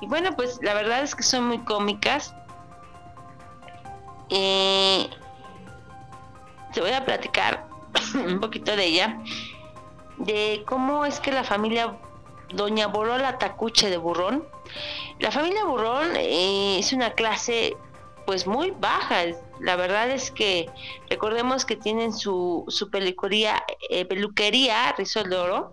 Y 0.00 0.06
bueno, 0.06 0.34
pues 0.36 0.58
la 0.62 0.74
verdad 0.74 1.02
es 1.02 1.14
que 1.14 1.22
son 1.22 1.46
muy 1.46 1.58
cómicas. 1.60 2.34
Eh, 4.28 5.08
te 6.72 6.80
voy 6.80 6.92
a 6.92 7.04
platicar 7.04 7.66
un 8.14 8.40
poquito 8.40 8.76
de 8.76 8.84
ella, 8.84 9.18
de 10.18 10.64
cómo 10.66 11.04
es 11.04 11.20
que 11.20 11.32
la 11.32 11.44
familia 11.44 11.96
Doña 12.50 12.86
Borola 12.86 13.38
Tacuche 13.38 13.90
de 13.90 13.96
Burrón, 13.96 14.46
la 15.18 15.30
familia 15.30 15.64
Burrón 15.64 16.16
eh, 16.16 16.78
es 16.78 16.92
una 16.92 17.10
clase 17.10 17.76
pues 18.26 18.46
muy 18.46 18.72
baja. 18.72 19.22
La 19.60 19.76
verdad 19.76 20.10
es 20.10 20.30
que 20.30 20.68
recordemos 21.08 21.64
que 21.64 21.76
tienen 21.76 22.12
su, 22.12 22.64
su 22.68 22.90
peluquería, 22.90 23.62
eh, 23.88 24.04
peluquería 24.04 24.92
Rizol 24.92 25.30
de 25.30 25.36
Oro. 25.36 25.72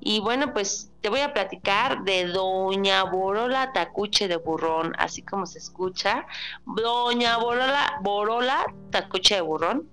Y 0.00 0.20
bueno, 0.20 0.52
pues 0.52 0.92
te 1.00 1.08
voy 1.08 1.20
a 1.20 1.32
platicar 1.32 2.04
de 2.04 2.26
Doña 2.26 3.02
Borola 3.04 3.72
Tacuche 3.72 4.28
de 4.28 4.36
Burrón, 4.36 4.92
así 4.98 5.22
como 5.22 5.44
se 5.46 5.58
escucha. 5.58 6.26
Doña 6.64 7.38
Borola, 7.38 7.98
Borola 8.02 8.72
Tacuche 8.90 9.36
de 9.36 9.40
Burrón 9.40 9.88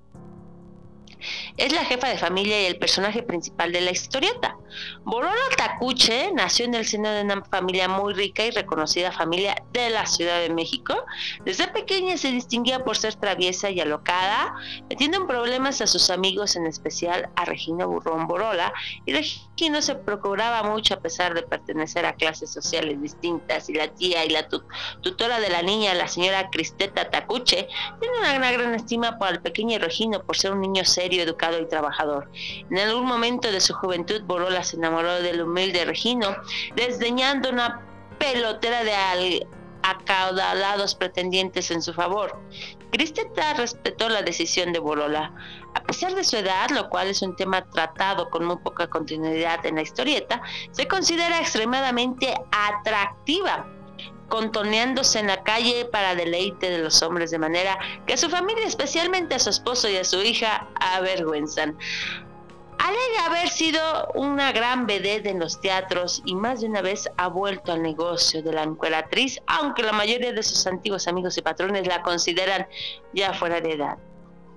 es 1.58 1.74
la 1.74 1.86
jefa 1.86 2.08
de 2.08 2.18
familia 2.18 2.62
y 2.62 2.66
el 2.66 2.78
personaje 2.78 3.24
principal 3.24 3.72
de 3.72 3.82
la 3.82 3.92
historieta. 3.92 4.58
Borola 5.04 5.34
Tacuche 5.58 6.32
nació 6.34 6.66
en 6.66 6.76
el 6.76 6.86
seno 6.86 7.10
de 7.10 7.22
una 7.22 7.44
familia 7.46 7.88
muy 7.88 8.14
rica 8.14 8.46
y 8.46 8.52
reconocida 8.52 9.12
familia 9.12 9.56
de 9.72 9.90
la 9.90 10.06
Ciudad 10.06 10.40
de 10.40 10.50
México. 10.50 11.06
Desde 11.46 11.68
pequeña 11.68 12.18
se 12.18 12.32
distinguía 12.32 12.84
por 12.84 12.98
ser 12.98 13.16
traviesa 13.16 13.70
y 13.70 13.80
alocada, 13.80 14.56
metiendo 14.90 15.18
en 15.18 15.28
problemas 15.28 15.82
a 15.82 15.88
sus 15.88 16.10
amigos, 16.10 16.56
en 16.56 16.66
especial 16.66 17.30
a 17.36 17.46
Regina 17.46 17.86
Burrón 17.86 18.28
Borola, 18.28 18.74
y 19.06 19.14
Regina 19.14 19.82
se 19.82 19.96
procuraba 19.96 20.64
mucho 20.64 20.96
a 20.96 21.00
pesar 21.00 21.34
de 21.34 21.44
pertenecer 21.44 22.06
a 22.06 22.14
clases 22.14 22.52
sociales 22.52 23.02
distintas, 23.02 23.70
y 23.70 23.74
la 23.74 23.88
tía 23.88 24.26
y 24.26 24.30
la 24.30 24.48
tutora 25.02 25.40
de 25.40 25.50
la 25.50 25.62
niña, 25.62 25.94
la 25.94 26.08
señora 26.08 26.50
Cristeta 26.50 27.10
Tacuche, 27.10 27.68
tiene 28.00 28.18
una 28.20 28.52
gran 28.52 28.76
estima 28.76 29.18
por 29.18 29.30
el 29.30 29.42
pequeño 29.42 29.80
Regino 29.80 30.24
por 30.24 30.36
ser 30.36 30.52
un 30.52 30.62
niño 30.62 30.84
serio, 30.86 31.15
educado 31.20 31.60
y 31.60 31.68
trabajador. 31.68 32.30
En 32.70 32.78
algún 32.80 33.06
momento 33.06 33.52
de 33.52 33.60
su 33.60 33.74
juventud, 33.74 34.22
Borola 34.24 34.64
se 34.64 34.78
enamoró 34.78 35.22
del 35.22 35.42
humilde 35.42 35.86
Regino, 35.86 36.36
desdeñando 36.76 37.50
una 37.50 37.82
pelotera 38.18 38.84
de 38.84 39.46
acaudalados 39.84 40.96
pretendientes 40.96 41.70
en 41.70 41.82
su 41.82 41.94
favor. 41.94 42.40
Cristeta 42.92 43.54
respetó 43.54 44.10
la 44.10 44.22
decisión 44.22 44.74
de 44.74 44.80
Borola. 44.80 45.34
A 45.76 45.84
pesar 45.84 46.16
de 46.16 46.24
su 46.24 46.38
edad, 46.38 46.70
lo 46.70 46.90
cual 46.90 47.10
es 47.10 47.22
un 47.22 47.36
tema 47.36 47.66
tratado 47.70 48.30
con 48.30 48.46
muy 48.46 48.58
poca 48.58 48.88
continuidad 48.88 49.66
en 49.66 49.76
la 49.76 49.82
historieta, 49.82 50.42
se 50.72 50.88
considera 50.88 51.40
extremadamente 51.40 52.34
atractiva 52.52 53.68
contoneándose 54.30 55.20
en 55.20 55.28
la 55.28 55.44
calle 55.44 55.86
para 55.86 56.16
deleite 56.16 56.70
de 56.70 56.80
los 56.80 57.02
hombres, 57.02 57.32
de 57.32 57.40
manera 57.40 57.78
que 58.06 58.14
a 58.14 58.18
su 58.18 58.30
familia, 58.30 58.66
especialmente 58.66 59.36
a 59.36 59.40
su 59.40 59.50
esposo 59.50 59.90
y 59.90 59.98
a 59.98 60.04
su 60.04 60.22
hija, 60.22 60.68
avergüenzan. 60.76 61.78
Alega 62.78 63.26
haber 63.28 63.50
sido 63.50 63.82
una 64.14 64.52
gran 64.52 64.86
vedette 64.86 65.28
en 65.28 65.40
los 65.40 65.60
teatros 65.62 66.22
y 66.26 66.36
más 66.36 66.62
de 66.62 66.68
una 66.68 66.82
vez 66.82 67.10
ha 67.18 67.28
vuelto 67.28 67.72
al 67.72 67.82
negocio 67.82 68.44
de 68.44 68.52
la 68.52 68.64
encueratriz, 68.64 69.40
aunque 69.48 69.82
la 69.82 69.94
mayoría 69.94 70.34
de 70.34 70.44
sus 70.44 70.68
antiguos 70.68 71.08
amigos 71.08 71.38
y 71.38 71.42
patrones 71.42 71.88
la 71.88 72.02
consideran 72.04 72.68
ya 73.14 73.34
fuera 73.34 73.62
de 73.62 73.72
edad. 73.72 73.98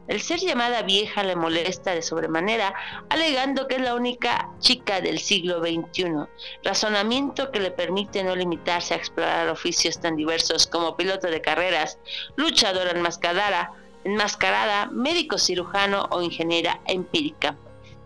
El 0.09 0.23
ser 0.23 0.40
llamada 0.40 0.81
vieja 0.81 1.23
le 1.23 1.37
molesta 1.37 1.94
de 1.94 2.01
sobremanera, 2.01 2.75
alegando 3.11 3.68
que 3.68 3.75
es 3.75 3.83
la 3.83 3.94
única 3.94 4.49
chica 4.59 5.03
del 5.03 5.18
siglo 5.18 5.61
XXI, 5.61 6.27
razonamiento 6.64 7.51
que 7.53 7.61
le 7.61 7.71
permite 7.71 8.25
no 8.25 8.35
limitarse 8.35 8.94
a 8.94 8.97
explorar 8.97 9.49
oficios 9.49 10.01
tan 10.01 10.16
diversos 10.16 10.66
como 10.66 10.97
piloto 10.97 11.27
de 11.27 11.42
carreras, 11.42 11.99
luchadora 12.37 12.92
enmascarada, 12.92 13.73
enmascarada 14.05 14.87
médico 14.87 15.37
cirujano 15.37 16.09
o 16.11 16.23
ingeniera 16.23 16.81
empírica. 16.87 17.57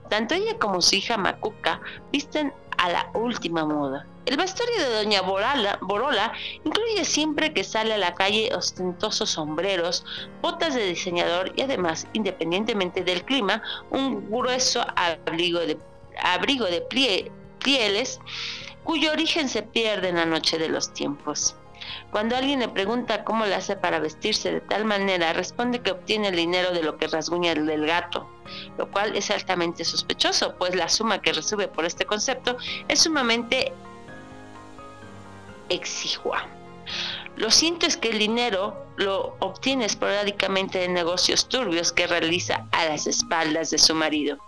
Tanto 0.08 0.34
ella 0.34 0.58
como 0.58 0.82
su 0.82 0.96
hija 0.96 1.16
Macuca 1.16 1.80
visten 2.10 2.52
a 2.78 2.90
la 2.90 3.10
última 3.14 3.64
moda. 3.64 4.06
El 4.24 4.36
vestuario 4.36 4.78
de 4.78 4.94
Doña 5.02 5.22
Borola 5.22 6.32
incluye 6.64 7.04
siempre 7.04 7.52
que 7.52 7.64
sale 7.64 7.94
a 7.94 7.98
la 7.98 8.14
calle 8.14 8.54
ostentosos 8.54 9.30
sombreros, 9.30 10.04
botas 10.40 10.74
de 10.74 10.86
diseñador 10.86 11.52
y 11.56 11.62
además, 11.62 12.06
independientemente 12.12 13.02
del 13.02 13.24
clima, 13.24 13.62
un 13.90 14.30
grueso 14.30 14.84
abrigo 14.94 15.58
de, 15.60 15.76
abrigo 16.22 16.66
de 16.66 16.86
pieles 17.58 18.20
cuyo 18.84 19.12
origen 19.12 19.48
se 19.48 19.62
pierde 19.62 20.08
en 20.08 20.16
la 20.16 20.26
noche 20.26 20.58
de 20.58 20.68
los 20.68 20.92
tiempos. 20.92 21.56
Cuando 22.10 22.36
alguien 22.36 22.60
le 22.60 22.68
pregunta 22.68 23.24
cómo 23.24 23.46
le 23.46 23.54
hace 23.54 23.76
para 23.76 23.98
vestirse 23.98 24.52
de 24.52 24.60
tal 24.60 24.84
manera, 24.84 25.32
responde 25.32 25.80
que 25.80 25.92
obtiene 25.92 26.28
el 26.28 26.36
dinero 26.36 26.72
de 26.72 26.82
lo 26.82 26.96
que 26.96 27.08
rasguña 27.08 27.52
el 27.52 27.66
del 27.66 27.86
gato, 27.86 28.28
lo 28.78 28.90
cual 28.90 29.16
es 29.16 29.30
altamente 29.30 29.84
sospechoso, 29.84 30.54
pues 30.56 30.74
la 30.74 30.88
suma 30.88 31.22
que 31.22 31.32
recibe 31.32 31.68
por 31.68 31.84
este 31.84 32.04
concepto 32.04 32.56
es 32.88 33.00
sumamente 33.00 33.72
exigua. 35.68 36.46
Lo 37.36 37.50
siento 37.50 37.86
es 37.86 37.96
que 37.96 38.10
el 38.10 38.18
dinero 38.18 38.76
lo 38.96 39.36
obtiene 39.38 39.86
esporádicamente 39.86 40.78
de 40.78 40.88
negocios 40.88 41.48
turbios 41.48 41.92
que 41.92 42.06
realiza 42.06 42.66
a 42.72 42.84
las 42.84 43.06
espaldas 43.06 43.70
de 43.70 43.78
su 43.78 43.94
marido. 43.94 44.38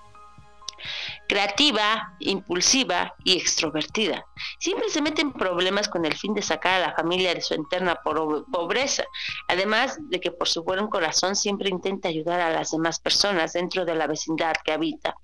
Creativa, 1.35 2.15
impulsiva 2.21 3.13
y 3.25 3.33
extrovertida. 3.37 4.25
Siempre 4.61 4.89
se 4.89 5.03
mete 5.03 5.21
en 5.21 5.33
problemas 5.33 5.89
con 5.89 6.05
el 6.05 6.15
fin 6.15 6.33
de 6.33 6.43
sacar 6.43 6.81
a 6.81 6.87
la 6.87 6.95
familia 6.95 7.35
de 7.35 7.41
su 7.41 7.55
interna 7.55 7.99
pobreza, 8.05 9.03
además 9.49 9.99
de 10.11 10.21
que 10.21 10.31
por 10.31 10.49
su 10.49 10.63
buen 10.63 10.87
corazón 10.87 11.35
siempre 11.35 11.71
intenta 11.71 12.09
ayudar 12.09 12.41
a 12.41 12.51
las 12.51 12.71
demás 12.71 13.01
personas 13.01 13.53
dentro 13.55 13.85
de 13.85 13.97
la 13.97 14.07
vecindad 14.07 14.55
que 14.65 14.71
habita. 14.71 15.17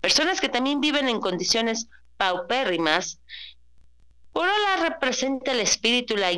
Personas 0.00 0.40
que 0.40 0.48
también 0.48 0.80
viven 0.80 1.06
en 1.06 1.20
condiciones 1.20 1.88
paupérrimas 2.16 3.20
Borola 4.32 4.88
representa 4.88 5.52
el 5.52 5.60
espíritu 5.60 6.16
la 6.16 6.30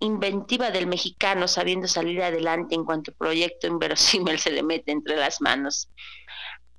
inventiva 0.00 0.70
del 0.70 0.86
mexicano 0.86 1.48
sabiendo 1.48 1.88
salir 1.88 2.22
adelante 2.22 2.74
en 2.74 2.84
cuanto 2.84 3.12
proyecto 3.12 3.66
inverosímil 3.66 4.38
se 4.38 4.50
le 4.50 4.62
mete 4.62 4.92
entre 4.92 5.16
las 5.16 5.40
manos. 5.40 5.88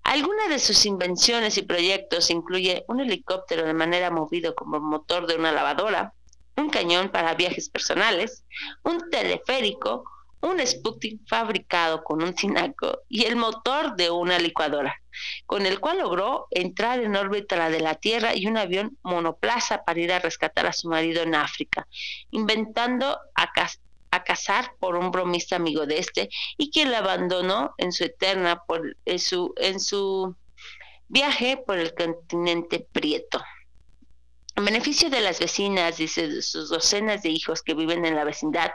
Algunas 0.09 0.49
de 0.49 0.57
sus 0.57 0.87
invenciones 0.87 1.55
y 1.59 1.61
proyectos 1.61 2.31
incluye 2.31 2.83
un 2.87 2.99
helicóptero 2.99 3.63
de 3.63 3.75
manera 3.75 4.09
movido 4.09 4.55
como 4.55 4.79
motor 4.79 5.27
de 5.27 5.35
una 5.35 5.51
lavadora, 5.51 6.15
un 6.57 6.71
cañón 6.71 7.09
para 7.09 7.35
viajes 7.35 7.69
personales, 7.69 8.43
un 8.83 9.07
teleférico, 9.11 10.03
un 10.41 10.65
Sputnik 10.65 11.21
fabricado 11.27 12.03
con 12.03 12.23
un 12.23 12.33
tinaco 12.33 13.03
y 13.07 13.25
el 13.25 13.35
motor 13.35 13.95
de 13.97 14.09
una 14.09 14.39
licuadora, 14.39 14.99
con 15.45 15.67
el 15.67 15.79
cual 15.79 15.99
logró 15.99 16.47
entrar 16.49 17.01
en 17.01 17.15
órbita 17.15 17.69
de 17.69 17.79
la 17.79 17.93
Tierra 17.93 18.35
y 18.35 18.47
un 18.47 18.57
avión 18.57 18.97
monoplaza 19.03 19.83
para 19.83 19.99
ir 19.99 20.11
a 20.11 20.17
rescatar 20.17 20.65
a 20.65 20.73
su 20.73 20.89
marido 20.89 21.21
en 21.21 21.35
África, 21.35 21.87
inventando 22.31 23.15
a, 23.35 23.51
cazar 24.23 24.73
por 24.79 24.95
un 24.95 25.11
bromista 25.11 25.55
amigo 25.55 25.85
de 25.85 25.99
este 25.99 26.29
y 26.57 26.71
quien 26.71 26.91
la 26.91 26.99
abandonó 26.99 27.73
en 27.77 27.91
su 27.91 28.03
eterna 28.03 28.63
por 28.67 28.97
en 29.05 29.19
su, 29.19 29.53
en 29.57 29.79
su 29.79 30.35
viaje 31.07 31.61
por 31.65 31.77
el 31.77 31.93
continente 31.93 32.87
prieto. 32.91 33.41
En 34.59 34.65
beneficio 34.65 35.09
de 35.09 35.21
las 35.21 35.39
vecinas 35.39 36.01
y 36.01 36.09
sus 36.09 36.67
docenas 36.67 37.23
de 37.23 37.29
hijos 37.29 37.61
que 37.61 37.73
viven 37.73 38.03
en 38.03 38.17
la 38.17 38.25
vecindad, 38.25 38.73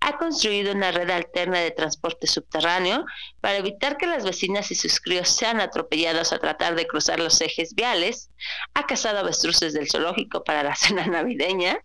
ha 0.00 0.18
construido 0.18 0.74
una 0.74 0.92
red 0.92 1.08
alterna 1.08 1.58
de 1.58 1.70
transporte 1.70 2.26
subterráneo 2.26 3.06
para 3.40 3.56
evitar 3.56 3.96
que 3.96 4.06
las 4.06 4.24
vecinas 4.24 4.70
y 4.70 4.74
sus 4.74 5.00
críos 5.00 5.30
sean 5.30 5.58
atropellados 5.62 6.34
a 6.34 6.38
tratar 6.38 6.74
de 6.74 6.86
cruzar 6.86 7.18
los 7.18 7.40
ejes 7.40 7.74
viales, 7.74 8.28
ha 8.74 8.84
cazado 8.84 9.20
avestruces 9.20 9.72
del 9.72 9.90
zoológico 9.90 10.44
para 10.44 10.64
la 10.64 10.76
cena 10.76 11.06
navideña, 11.06 11.78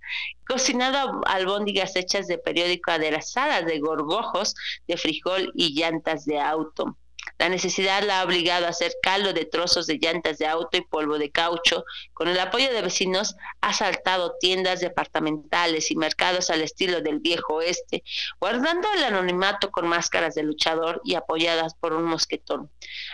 cocinado 0.46 1.22
albóndigas 1.26 1.96
hechas 1.96 2.28
de 2.28 2.40
periódico 2.40 2.92
aderezadas 2.92 3.66
de 3.66 3.80
gorgojos, 3.80 4.56
de 4.90 4.98
frijol 4.98 5.54
y 5.56 5.74
llantas 5.74 6.26
de 6.26 6.38
auto 6.38 6.98
la 7.38 7.50
necesidad 7.50 8.04
la 8.04 8.20
ha 8.20 8.24
obligado 8.24 8.66
a 8.66 8.70
hacer 8.70 8.94
caldo 9.02 9.34
de 9.34 9.46
trozos 9.46 9.88
de 9.88 10.00
llantas 10.02 10.38
de 10.38 10.48
auto 10.48 10.78
y 10.78 10.82
polvo 10.82 11.18
de 11.18 11.32
caucho. 11.32 11.86
Con 12.14 12.28
el 12.28 12.40
apoyo 12.40 12.72
de 12.72 12.82
vecinos 12.82 13.36
ha 13.62 13.70
asaltado 13.70 14.36
tiendas 14.40 14.80
departamentales 14.80 15.92
y 15.92 15.96
mercados 15.96 16.50
al 16.50 16.62
estilo 16.62 17.02
del 17.02 17.20
viejo 17.20 17.56
oeste, 17.56 18.04
guardando 18.40 18.88
el 18.96 19.04
anonimato 19.04 19.72
con 19.72 19.88
máscaras 19.88 20.36
de 20.36 20.44
luchador 20.44 21.02
y 21.04 21.16
apoyadas 21.16 21.76
por 21.76 21.94
un 21.94 22.06
mosquetón. 22.06 22.72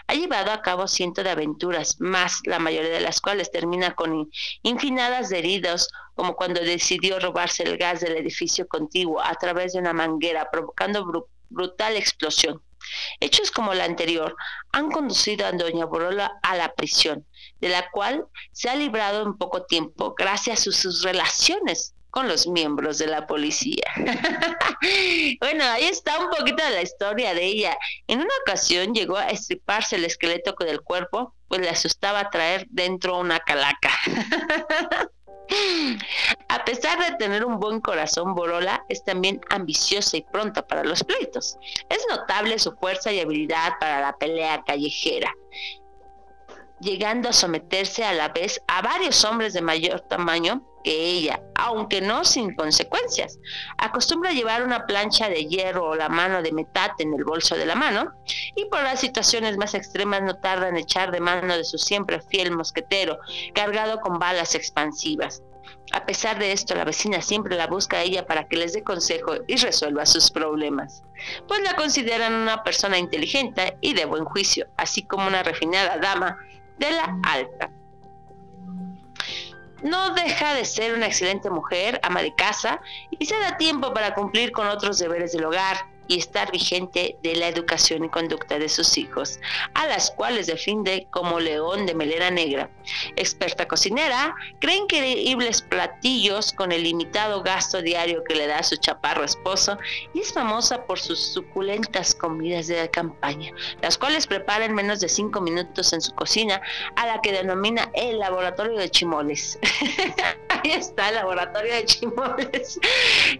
Ha 0.07 0.13
llevado 0.13 0.51
a 0.51 0.61
cabo 0.61 0.87
cientos 0.87 1.23
de 1.23 1.31
aventuras, 1.31 1.99
más 1.99 2.39
la 2.45 2.59
mayoría 2.59 2.91
de 2.91 3.01
las 3.01 3.21
cuales 3.21 3.51
termina 3.51 3.95
con 3.95 4.29
infinadas 4.61 5.31
heridas 5.31 5.89
como 6.15 6.35
cuando 6.35 6.61
decidió 6.61 7.19
robarse 7.19 7.63
el 7.63 7.77
gas 7.77 8.01
del 8.01 8.15
edificio 8.15 8.67
contiguo 8.67 9.21
a 9.21 9.33
través 9.35 9.73
de 9.73 9.79
una 9.79 9.93
manguera, 9.93 10.49
provocando 10.51 11.27
brutal 11.49 11.95
explosión. 11.95 12.61
Hechos 13.19 13.51
como 13.51 13.73
la 13.73 13.85
anterior 13.85 14.35
han 14.71 14.91
conducido 14.91 15.45
a 15.45 15.51
Doña 15.51 15.85
Borola 15.85 16.33
a 16.41 16.55
la 16.55 16.73
prisión, 16.73 17.25
de 17.59 17.69
la 17.69 17.89
cual 17.91 18.25
se 18.51 18.69
ha 18.69 18.75
librado 18.75 19.23
en 19.23 19.37
poco 19.37 19.63
tiempo 19.63 20.15
gracias 20.17 20.67
a 20.67 20.71
sus 20.71 21.03
relaciones 21.03 21.93
con 22.13 22.27
los 22.27 22.45
miembros 22.45 22.99
de 22.99 23.07
la 23.07 23.25
policía. 23.25 23.91
bueno, 25.39 25.63
ahí 25.63 25.85
está 25.85 26.19
un 26.19 26.29
poquito 26.29 26.63
de 26.63 26.69
la 26.69 26.83
historia 26.83 27.33
de 27.33 27.43
ella. 27.43 27.75
En 28.05 28.19
una 28.19 28.33
ocasión 28.43 28.93
llegó 28.93 29.17
a 29.17 29.29
estriparse 29.29 29.95
el 29.95 30.05
esqueleto 30.05 30.53
con 30.53 30.67
el 30.67 30.81
cuerpo, 30.81 31.33
pues 31.47 31.61
le 31.61 31.69
asustaba 31.69 32.29
traer 32.29 32.67
dentro 32.69 33.17
una 33.17 33.39
calaca. 33.39 33.89
A 36.47 36.65
pesar 36.65 36.99
de 36.99 37.17
tener 37.17 37.45
un 37.45 37.59
buen 37.59 37.81
corazón, 37.81 38.35
Borola 38.35 38.85
es 38.89 39.03
también 39.03 39.41
ambiciosa 39.49 40.17
y 40.17 40.21
pronta 40.21 40.65
para 40.65 40.83
los 40.83 41.03
pleitos. 41.03 41.57
Es 41.89 42.05
notable 42.09 42.57
su 42.59 42.73
fuerza 42.73 43.11
y 43.11 43.19
habilidad 43.19 43.73
para 43.79 44.01
la 44.01 44.17
pelea 44.17 44.63
callejera 44.65 45.33
llegando 46.79 47.29
a 47.29 47.33
someterse 47.33 48.03
a 48.03 48.13
la 48.13 48.29
vez 48.29 48.61
a 48.67 48.81
varios 48.81 49.23
hombres 49.23 49.53
de 49.53 49.61
mayor 49.61 50.01
tamaño 50.01 50.61
que 50.83 50.91
ella, 50.91 51.41
aunque 51.55 52.01
no 52.01 52.23
sin 52.25 52.55
consecuencias. 52.55 53.39
Acostumbra 53.77 54.31
llevar 54.31 54.63
una 54.63 54.85
plancha 54.85 55.29
de 55.29 55.45
hierro 55.45 55.89
o 55.89 55.95
la 55.95 56.09
mano 56.09 56.41
de 56.41 56.51
metate 56.51 57.03
en 57.03 57.13
el 57.13 57.23
bolso 57.23 57.55
de 57.55 57.65
la 57.65 57.75
mano 57.75 58.13
y 58.55 58.65
por 58.65 58.83
las 58.83 58.99
situaciones 58.99 59.57
más 59.57 59.73
extremas 59.73 60.21
no 60.21 60.35
tarda 60.35 60.69
en 60.69 60.77
echar 60.77 61.11
de 61.11 61.19
mano 61.19 61.55
de 61.55 61.63
su 61.63 61.77
siempre 61.77 62.21
fiel 62.21 62.51
mosquetero, 62.51 63.19
cargado 63.53 63.99
con 64.01 64.19
balas 64.19 64.55
expansivas. 64.55 65.41
A 65.91 66.05
pesar 66.05 66.39
de 66.39 66.51
esto, 66.51 66.75
la 66.75 66.85
vecina 66.85 67.21
siempre 67.21 67.55
la 67.55 67.67
busca 67.67 67.97
a 67.97 68.01
ella 68.01 68.25
para 68.25 68.47
que 68.47 68.57
les 68.57 68.73
dé 68.73 68.83
consejo 68.83 69.35
y 69.47 69.57
resuelva 69.57 70.05
sus 70.05 70.31
problemas, 70.31 71.03
pues 71.47 71.61
la 71.61 71.75
consideran 71.75 72.33
una 72.33 72.63
persona 72.63 72.97
inteligente 72.97 73.77
y 73.79 73.93
de 73.93 74.05
buen 74.05 74.25
juicio, 74.25 74.67
así 74.77 75.03
como 75.03 75.27
una 75.27 75.43
refinada 75.43 75.97
dama 75.97 76.37
de 76.77 76.91
la 76.91 77.17
alta. 77.23 77.69
No 79.83 80.13
deja 80.13 80.53
de 80.53 80.65
ser 80.65 80.93
una 80.93 81.07
excelente 81.07 81.49
mujer, 81.49 81.99
ama 82.03 82.21
de 82.21 82.33
casa, 82.33 82.79
y 83.11 83.25
se 83.25 83.37
da 83.37 83.57
tiempo 83.57 83.93
para 83.93 84.15
cumplir 84.15 84.51
con 84.51 84.67
otros 84.67 84.97
deberes 84.97 85.33
del 85.33 85.45
hogar, 85.45 85.92
y 86.07 86.17
estar 86.17 86.51
vigente 86.51 87.17
de 87.23 87.35
la 87.35 87.47
educación 87.47 88.05
y 88.05 88.09
conducta 88.09 88.59
de 88.59 88.69
sus 88.69 88.97
hijos, 88.97 89.39
a 89.73 89.87
las 89.87 90.11
cuales 90.11 90.47
defiende 90.47 91.07
como 91.11 91.39
león 91.39 91.85
de 91.85 91.95
melena 91.95 92.29
negra. 92.31 92.69
Experta 93.15 93.67
cocinera, 93.67 94.35
cree 94.59 94.77
increíbles 94.77 95.61
platillos 95.61 96.51
con 96.53 96.71
el 96.71 96.83
limitado 96.83 97.41
gasto 97.43 97.81
diario 97.81 98.23
que 98.23 98.35
le 98.35 98.47
da 98.47 98.63
su 98.63 98.75
chaparro 98.77 99.23
esposo 99.23 99.77
y 100.13 100.19
es 100.19 100.33
famosa 100.33 100.85
por 100.85 100.99
sus 100.99 101.19
suculentas 101.19 102.15
comidas 102.15 102.67
de 102.67 102.89
campaña, 102.89 103.51
las 103.81 103.97
cuales 103.97 104.27
prepara 104.27 104.65
en 104.65 104.75
menos 104.75 104.99
de 104.99 105.09
cinco 105.09 105.41
minutos 105.41 105.93
en 105.93 106.01
su 106.01 106.13
cocina, 106.13 106.61
a 106.95 107.07
la 107.07 107.21
que 107.21 107.31
denomina 107.31 107.89
el 107.93 108.19
laboratorio 108.19 108.77
de 108.77 108.89
chimoles. 108.89 109.59
Está 110.73 111.09
el 111.09 111.15
laboratorio 111.15 111.73
de 111.73 111.85
chimoles. 111.85 112.79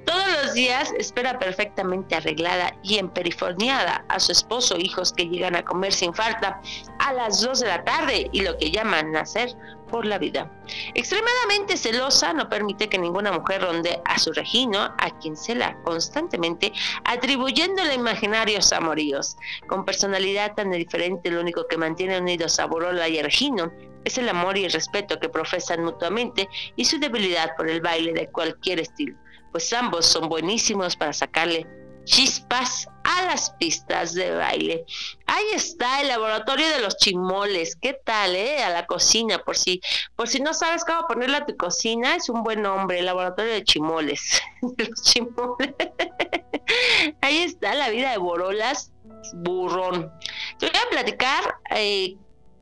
Todos 0.06 0.28
los 0.44 0.54
días 0.54 0.92
espera 0.98 1.40
perfectamente 1.40 2.16
arreglar 2.16 2.76
y 2.84 2.98
emperiforniada 2.98 4.06
a 4.10 4.20
su 4.20 4.32
esposo, 4.32 4.78
hijos 4.78 5.14
que 5.14 5.28
llegan 5.28 5.56
a 5.56 5.64
comer 5.64 5.94
sin 5.94 6.14
falta 6.14 6.62
a 7.04 7.14
las 7.14 7.42
2 7.42 7.60
de 7.60 7.68
la 7.68 7.84
tarde 7.84 8.30
y 8.32 8.42
lo 8.42 8.58
que 8.58 8.72
llaman 8.72 9.12
nacer 9.12 9.50
por 9.90 10.06
la 10.06 10.18
vida. 10.18 10.50
Extremadamente 10.96 11.78
celosa, 11.78 12.34
no 12.34 12.50
permite 12.50 12.88
que 12.88 12.98
ninguna 12.98 13.32
mujer 13.32 13.62
ronde 13.62 14.02
a 14.06 14.18
su 14.18 14.32
Regino, 14.32 14.80
a 14.98 15.20
quien 15.20 15.36
cela 15.36 15.78
constantemente, 15.84 16.72
atribuyéndole 17.04 17.94
imaginarios 17.94 18.72
amoríos. 18.72 19.36
Con 19.68 19.86
personalidad 19.86 20.56
tan 20.56 20.72
diferente, 20.72 21.30
lo 21.30 21.42
único 21.42 21.68
que 21.68 21.78
mantiene 21.78 22.18
unidos 22.18 22.60
a 22.60 22.66
Borola 22.66 23.08
y 23.10 23.20
a 23.20 23.24
Regino 23.24 23.72
es 24.06 24.18
el 24.18 24.30
amor 24.30 24.58
y 24.58 24.66
el 24.66 24.72
respeto 24.72 25.20
que 25.20 25.30
profesan 25.30 25.84
mutuamente 25.84 26.48
y 26.76 26.86
su 26.86 27.00
debilidad 27.00 27.56
por 27.58 27.70
el 27.70 27.82
baile 27.82 28.14
de 28.14 28.30
cualquier 28.30 28.80
estilo, 28.80 29.18
pues 29.52 29.72
ambos 29.74 30.06
son 30.06 30.30
buenísimos 30.30 30.96
para 30.96 31.14
sacarle 31.14 31.68
chispas 32.06 32.88
a 33.04 33.26
las 33.26 33.52
pistas 33.52 34.14
de 34.14 34.32
baile. 34.36 34.86
Ahí 35.26 35.46
está 35.54 36.02
el 36.02 36.08
laboratorio 36.08 36.68
de 36.70 36.82
los 36.82 36.98
chimoles. 36.98 37.76
¿Qué 37.76 37.98
tal, 38.06 38.36
eh? 38.36 38.64
A 38.64 38.70
la 38.70 38.86
cocina, 38.86 39.40
por 39.40 39.58
si, 39.58 39.82
por 40.16 40.28
si 40.28 40.40
no 40.40 40.54
sabes 40.54 40.84
cómo 40.86 41.08
ponerle 41.08 41.38
a 41.38 41.46
tu 41.46 41.56
cocina, 41.58 42.16
es 42.16 42.30
un 42.30 42.44
buen 42.44 42.62
nombre, 42.62 43.00
el 43.00 43.06
laboratorio 43.06 43.54
de 43.54 43.64
chimoles. 43.64 44.42
los 44.62 45.02
chimoles. 45.04 45.74
Ahí 47.22 47.40
está 47.40 47.76
la 47.76 47.90
vida 47.90 48.12
de 48.12 48.18
Borolas 48.18 48.92
Burrón. 49.34 50.12
Te 50.60 50.68
voy 50.68 50.76
a 50.76 50.90
platicar 50.90 51.56
eh, 51.72 52.16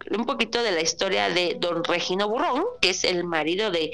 un 0.10 0.26
poquito 0.26 0.62
de 0.64 0.72
la 0.72 0.82
historia 0.82 1.30
de 1.30 1.58
don 1.60 1.84
Regino 1.84 2.28
Burrón, 2.28 2.66
que 2.82 2.90
es 2.92 3.04
el 3.04 3.24
marido 3.24 3.72
de, 3.72 3.92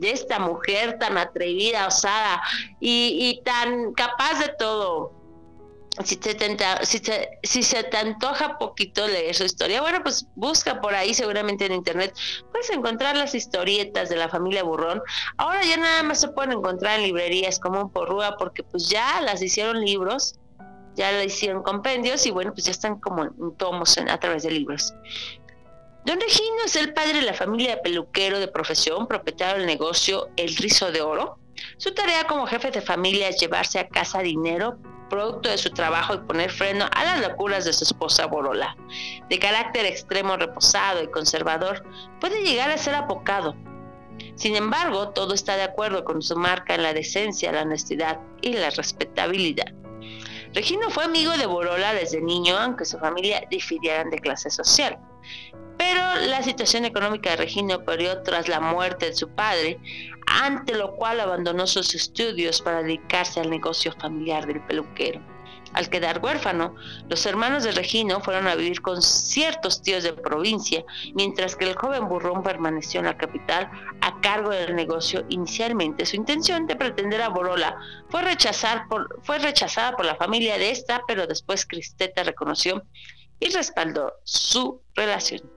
esta 0.00 0.38
mujer 0.38 0.98
tan 0.98 1.18
atrevida, 1.18 1.86
osada 1.86 2.42
y, 2.80 3.40
tan 3.44 3.92
capaz 3.94 4.38
de 4.40 4.48
todo. 4.58 5.12
Si, 6.04 6.16
te 6.16 6.36
si, 6.82 7.00
si 7.42 7.62
se 7.62 7.82
te 7.84 7.96
antoja 7.96 8.58
poquito 8.58 9.08
leer 9.08 9.34
su 9.34 9.44
historia, 9.44 9.80
bueno, 9.80 10.02
pues 10.02 10.26
busca 10.34 10.82
por 10.82 10.94
ahí 10.94 11.14
seguramente 11.14 11.64
en 11.64 11.72
internet. 11.72 12.14
Puedes 12.52 12.68
encontrar 12.68 13.16
las 13.16 13.34
historietas 13.34 14.10
de 14.10 14.16
la 14.16 14.28
familia 14.28 14.62
Burrón. 14.62 15.00
Ahora 15.38 15.64
ya 15.64 15.78
nada 15.78 16.02
más 16.02 16.20
se 16.20 16.28
pueden 16.28 16.52
encontrar 16.52 16.98
en 16.98 17.06
librerías 17.06 17.58
como 17.58 17.80
un 17.80 17.90
porrúa 17.90 18.36
porque 18.36 18.62
pues 18.62 18.90
ya 18.90 19.22
las 19.22 19.40
hicieron 19.40 19.80
libros 19.80 20.38
ya 20.96 21.12
le 21.12 21.26
hicieron 21.26 21.62
compendios 21.62 22.26
y 22.26 22.30
bueno, 22.30 22.52
pues 22.52 22.64
ya 22.64 22.72
están 22.72 22.98
como 22.98 23.24
en 23.24 23.56
tomos 23.56 23.96
a 23.98 24.18
través 24.18 24.42
de 24.42 24.50
libros. 24.50 24.94
Don 26.06 26.20
Regino 26.20 26.58
es 26.64 26.76
el 26.76 26.92
padre 26.92 27.14
de 27.14 27.22
la 27.22 27.34
familia 27.34 27.74
de 27.74 27.82
peluquero 27.82 28.38
de 28.38 28.46
profesión, 28.46 29.08
propietario 29.08 29.56
del 29.56 29.66
negocio 29.66 30.28
El 30.36 30.54
Rizo 30.54 30.92
de 30.92 31.02
Oro. 31.02 31.40
Su 31.78 31.94
tarea 31.94 32.28
como 32.28 32.46
jefe 32.46 32.70
de 32.70 32.80
familia 32.80 33.28
es 33.28 33.40
llevarse 33.40 33.80
a 33.80 33.88
casa 33.88 34.20
dinero 34.20 34.78
producto 35.10 35.48
de 35.48 35.58
su 35.58 35.70
trabajo 35.70 36.14
y 36.14 36.18
poner 36.18 36.52
freno 36.52 36.86
a 36.92 37.04
las 37.04 37.26
locuras 37.26 37.64
de 37.64 37.72
su 37.72 37.82
esposa 37.82 38.26
Borola. 38.26 38.76
De 39.28 39.40
carácter 39.40 39.84
extremo, 39.84 40.36
reposado 40.36 41.02
y 41.02 41.10
conservador, 41.10 41.84
puede 42.20 42.44
llegar 42.44 42.70
a 42.70 42.78
ser 42.78 42.94
apocado. 42.94 43.56
Sin 44.36 44.54
embargo, 44.54 45.08
todo 45.08 45.34
está 45.34 45.56
de 45.56 45.64
acuerdo 45.64 46.04
con 46.04 46.22
su 46.22 46.36
marca 46.36 46.76
en 46.76 46.84
la 46.84 46.92
decencia, 46.92 47.50
la 47.50 47.62
honestidad 47.62 48.20
y 48.42 48.52
la 48.52 48.70
respetabilidad. 48.70 49.72
Regino 50.54 50.88
fue 50.88 51.02
amigo 51.02 51.36
de 51.36 51.46
Borola 51.46 51.94
desde 51.94 52.20
niño, 52.20 52.56
aunque 52.56 52.84
su 52.84 52.96
familia 52.96 53.42
difirieran 53.50 54.10
de 54.10 54.20
clase 54.20 54.50
social. 54.50 55.00
Pero 55.78 56.26
la 56.26 56.42
situación 56.42 56.84
económica 56.84 57.30
de 57.30 57.36
Regino 57.36 57.84
perdió 57.84 58.22
tras 58.22 58.48
la 58.48 58.60
muerte 58.60 59.06
de 59.06 59.14
su 59.14 59.28
padre, 59.28 59.78
ante 60.26 60.74
lo 60.74 60.96
cual 60.96 61.20
abandonó 61.20 61.66
sus 61.66 61.94
estudios 61.94 62.62
para 62.62 62.82
dedicarse 62.82 63.40
al 63.40 63.50
negocio 63.50 63.92
familiar 63.92 64.46
del 64.46 64.60
peluquero. 64.62 65.20
Al 65.76 65.90
quedar 65.90 66.20
huérfano, 66.24 66.74
los 67.10 67.26
hermanos 67.26 67.64
de 67.64 67.72
Regino 67.72 68.20
fueron 68.20 68.46
a 68.46 68.54
vivir 68.54 68.80
con 68.80 69.02
ciertos 69.02 69.82
tíos 69.82 70.04
de 70.04 70.14
provincia, 70.14 70.82
mientras 71.14 71.54
que 71.54 71.66
el 71.66 71.76
joven 71.76 72.08
burrón 72.08 72.42
permaneció 72.42 73.00
en 73.00 73.06
la 73.06 73.18
capital 73.18 73.70
a 74.00 74.18
cargo 74.22 74.50
del 74.50 74.74
negocio. 74.74 75.26
Inicialmente, 75.28 76.06
su 76.06 76.16
intención 76.16 76.66
de 76.66 76.76
pretender 76.76 77.20
a 77.20 77.28
Borola 77.28 77.76
fue, 78.08 78.22
por, 78.88 79.20
fue 79.22 79.38
rechazada 79.38 79.94
por 79.96 80.06
la 80.06 80.16
familia 80.16 80.56
de 80.56 80.70
esta, 80.70 81.02
pero 81.06 81.26
después 81.26 81.66
Cristeta 81.66 82.22
reconoció 82.22 82.82
y 83.38 83.50
respaldó 83.50 84.14
su 84.24 84.80
relación. 84.94 85.55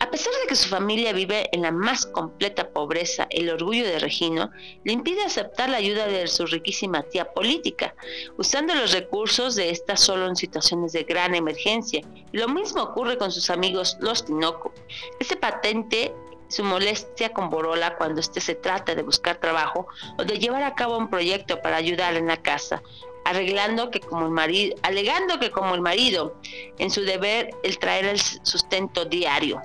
A 0.00 0.10
pesar 0.10 0.32
de 0.40 0.46
que 0.46 0.54
su 0.54 0.68
familia 0.68 1.12
vive 1.12 1.48
en 1.52 1.62
la 1.62 1.72
más 1.72 2.06
completa 2.06 2.70
pobreza, 2.70 3.26
el 3.30 3.50
orgullo 3.50 3.84
de 3.84 3.98
Regino 3.98 4.50
le 4.84 4.92
impide 4.92 5.24
aceptar 5.24 5.68
la 5.68 5.78
ayuda 5.78 6.06
de 6.06 6.28
su 6.28 6.46
riquísima 6.46 7.02
tía 7.02 7.32
política, 7.32 7.94
usando 8.36 8.74
los 8.74 8.92
recursos 8.92 9.56
de 9.56 9.70
esta 9.70 9.96
solo 9.96 10.28
en 10.28 10.36
situaciones 10.36 10.92
de 10.92 11.02
gran 11.02 11.34
emergencia. 11.34 12.02
Lo 12.32 12.48
mismo 12.48 12.82
ocurre 12.82 13.18
con 13.18 13.32
sus 13.32 13.50
amigos 13.50 13.96
los 14.00 14.24
Tinoco. 14.24 14.72
Ese 15.18 15.36
patente 15.36 16.14
su 16.48 16.64
molestia 16.64 17.32
con 17.32 17.50
Borola 17.50 17.96
cuando 17.96 18.20
éste 18.20 18.40
se 18.40 18.54
trata 18.54 18.94
de 18.94 19.02
buscar 19.02 19.36
trabajo 19.36 19.86
o 20.16 20.24
de 20.24 20.38
llevar 20.38 20.62
a 20.62 20.74
cabo 20.74 20.96
un 20.96 21.10
proyecto 21.10 21.60
para 21.60 21.76
ayudar 21.76 22.14
en 22.14 22.26
la 22.26 22.38
casa, 22.38 22.82
arreglando 23.24 23.90
que 23.90 24.00
como 24.00 24.24
el 24.24 24.30
marido, 24.30 24.74
alegando 24.82 25.38
que 25.38 25.50
como 25.50 25.74
el 25.74 25.82
marido, 25.82 26.34
en 26.78 26.90
su 26.90 27.02
deber 27.02 27.50
el 27.62 27.78
traer 27.78 28.06
el 28.06 28.18
sustento 28.18 29.04
diario. 29.04 29.60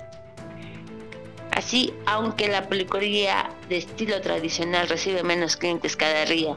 Así, 1.54 1.94
aunque 2.06 2.48
la 2.48 2.68
peluquería 2.68 3.48
de 3.68 3.78
estilo 3.78 4.20
tradicional 4.20 4.88
recibe 4.88 5.22
menos 5.22 5.56
clientes 5.56 5.96
cada 5.96 6.24
día, 6.24 6.56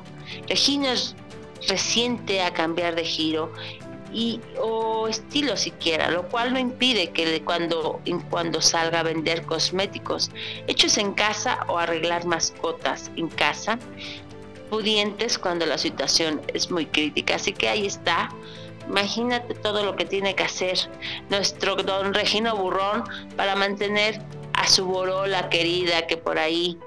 Regino 0.50 0.88
es 0.88 1.16
reciente 1.68 2.42
a 2.42 2.52
cambiar 2.52 2.96
de 2.96 3.06
giro 3.06 3.52
y 4.12 4.40
o 4.60 5.08
estilo 5.08 5.56
siquiera, 5.56 6.10
lo 6.10 6.24
cual 6.30 6.52
no 6.54 6.58
impide 6.60 7.12
que 7.12 7.44
cuando, 7.44 8.02
cuando 8.32 8.60
salga 8.60 9.02
a 9.02 9.04
vender 9.04 9.44
cosméticos 9.44 10.32
hechos 10.66 10.98
en 10.98 11.14
casa 11.14 11.60
o 11.68 11.78
arreglar 11.78 12.26
mascotas 12.26 13.12
en 13.18 13.28
casa, 13.28 13.78
pudientes 14.72 15.38
cuando 15.38 15.68
la 15.68 15.78
situación 15.78 16.42
es 16.56 16.72
muy 16.72 16.88
crítica. 16.88 17.36
Así 17.36 17.54
que 17.54 17.70
ahí 17.70 17.86
está. 17.86 18.30
Imagínate 18.90 19.54
todo 19.54 19.84
lo 19.84 19.96
que 19.96 20.06
tiene 20.06 20.34
que 20.34 20.44
hacer 20.44 20.78
nuestro 21.30 21.76
don 21.76 22.14
Regino 22.14 22.56
Burrón 22.56 23.04
para 23.36 23.56
mantener 23.56 24.22
su 24.68 24.86
borola 24.86 25.50
querida 25.50 26.08
que 26.08 26.18
por 26.18 26.38
ahí 26.38 26.78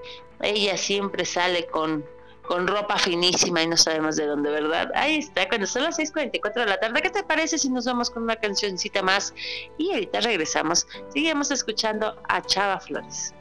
ella 0.42 0.76
siempre 0.76 1.24
sale 1.24 1.66
con, 1.66 2.04
con 2.42 2.66
ropa 2.66 2.98
finísima 2.98 3.62
y 3.62 3.66
no 3.66 3.76
sabemos 3.76 4.16
de 4.16 4.26
dónde, 4.26 4.50
¿verdad? 4.50 4.90
Ahí 4.94 5.18
está, 5.18 5.48
cuando 5.48 5.66
son 5.66 5.84
las 5.84 5.98
6.44 5.98 6.54
de 6.54 6.66
la 6.66 6.80
tarde, 6.80 7.02
¿qué 7.02 7.10
te 7.10 7.22
parece 7.22 7.58
si 7.58 7.68
nos 7.70 7.84
vamos 7.84 8.10
con 8.10 8.22
una 8.22 8.36
cancioncita 8.36 9.02
más? 9.02 9.34
Y 9.78 9.92
ahorita 9.92 10.20
regresamos, 10.20 10.86
seguimos 11.12 11.50
escuchando 11.50 12.16
a 12.28 12.42
Chava 12.42 12.80
Flores. 12.80 13.34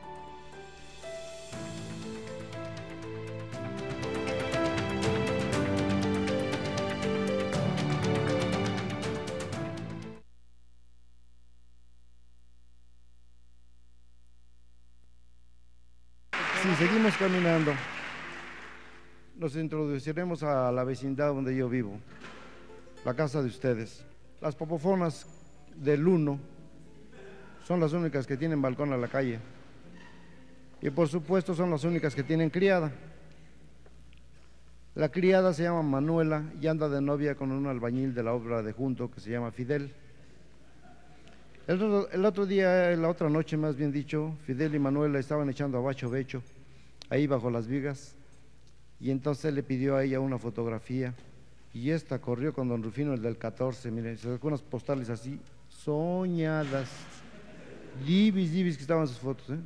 Seguimos 16.80 17.18
caminando, 17.18 17.74
nos 19.38 19.54
introduciremos 19.58 20.44
a 20.44 20.72
la 20.72 20.86
vecindad 20.86 21.28
donde 21.28 21.54
yo 21.54 21.68
vivo, 21.68 22.00
la 23.04 23.14
casa 23.14 23.42
de 23.42 23.50
ustedes. 23.50 24.06
Las 24.40 24.56
popofonas 24.56 25.28
del 25.76 26.08
1 26.08 26.40
son 27.66 27.82
las 27.82 27.92
únicas 27.92 28.26
que 28.26 28.38
tienen 28.38 28.62
balcón 28.62 28.94
a 28.94 28.98
la 28.98 29.10
calle. 29.10 29.40
Y 30.82 30.90
por 30.90 31.10
supuesto 31.10 31.54
son 31.54 31.70
las 31.70 31.84
únicas 31.84 32.16
que 32.16 32.24
tienen 32.24 32.50
criada. 32.50 32.94
La 34.96 35.10
criada 35.10 35.54
se 35.54 35.64
llama 35.64 35.82
Manuela 35.82 36.46
y 36.62 36.68
anda 36.68 36.88
de 36.88 37.02
novia 37.02 37.36
con 37.36 37.52
un 37.52 37.68
albañil 37.68 38.16
de 38.16 38.24
la 38.24 38.32
obra 38.32 38.64
de 38.64 38.72
junto 38.72 39.12
que 39.12 39.20
se 39.20 39.32
llama 39.32 39.52
Fidel. 39.52 39.92
El, 41.68 42.26
otro 42.26 42.46
día, 42.46 42.90
la 42.96 43.10
otra 43.10 43.30
noche 43.30 43.58
más 43.58 43.76
bien 43.76 43.92
dicho, 43.92 44.38
Fidel 44.46 44.76
y 44.76 44.80
Manuela 44.80 45.20
estaban 45.20 45.50
echando 45.50 45.78
a 45.78 45.82
bacho 45.82 46.10
becho 46.10 46.42
ahí 47.10 47.28
bajo 47.28 47.50
las 47.50 47.68
vigas 47.68 48.16
y 49.00 49.12
entonces 49.12 49.54
le 49.54 49.64
pidió 49.64 49.96
a 49.96 50.04
ella 50.04 50.20
una 50.20 50.38
fotografía 50.38 51.14
y 51.74 51.92
esta 51.92 52.20
corrió 52.20 52.54
con 52.54 52.68
don 52.68 52.82
Rufino, 52.82 53.14
el 53.14 53.22
del 53.22 53.38
14, 53.38 53.92
miren, 53.92 54.18
se 54.18 54.32
sacó 54.32 54.48
unas 54.48 54.62
postales 54.62 55.10
así, 55.10 55.40
soñadas, 55.68 56.90
divis, 58.06 58.52
divis 58.52 58.76
que 58.76 58.82
estaban 58.82 59.08
sus 59.08 59.20
fotos, 59.20 59.50
¿eh? 59.52 59.60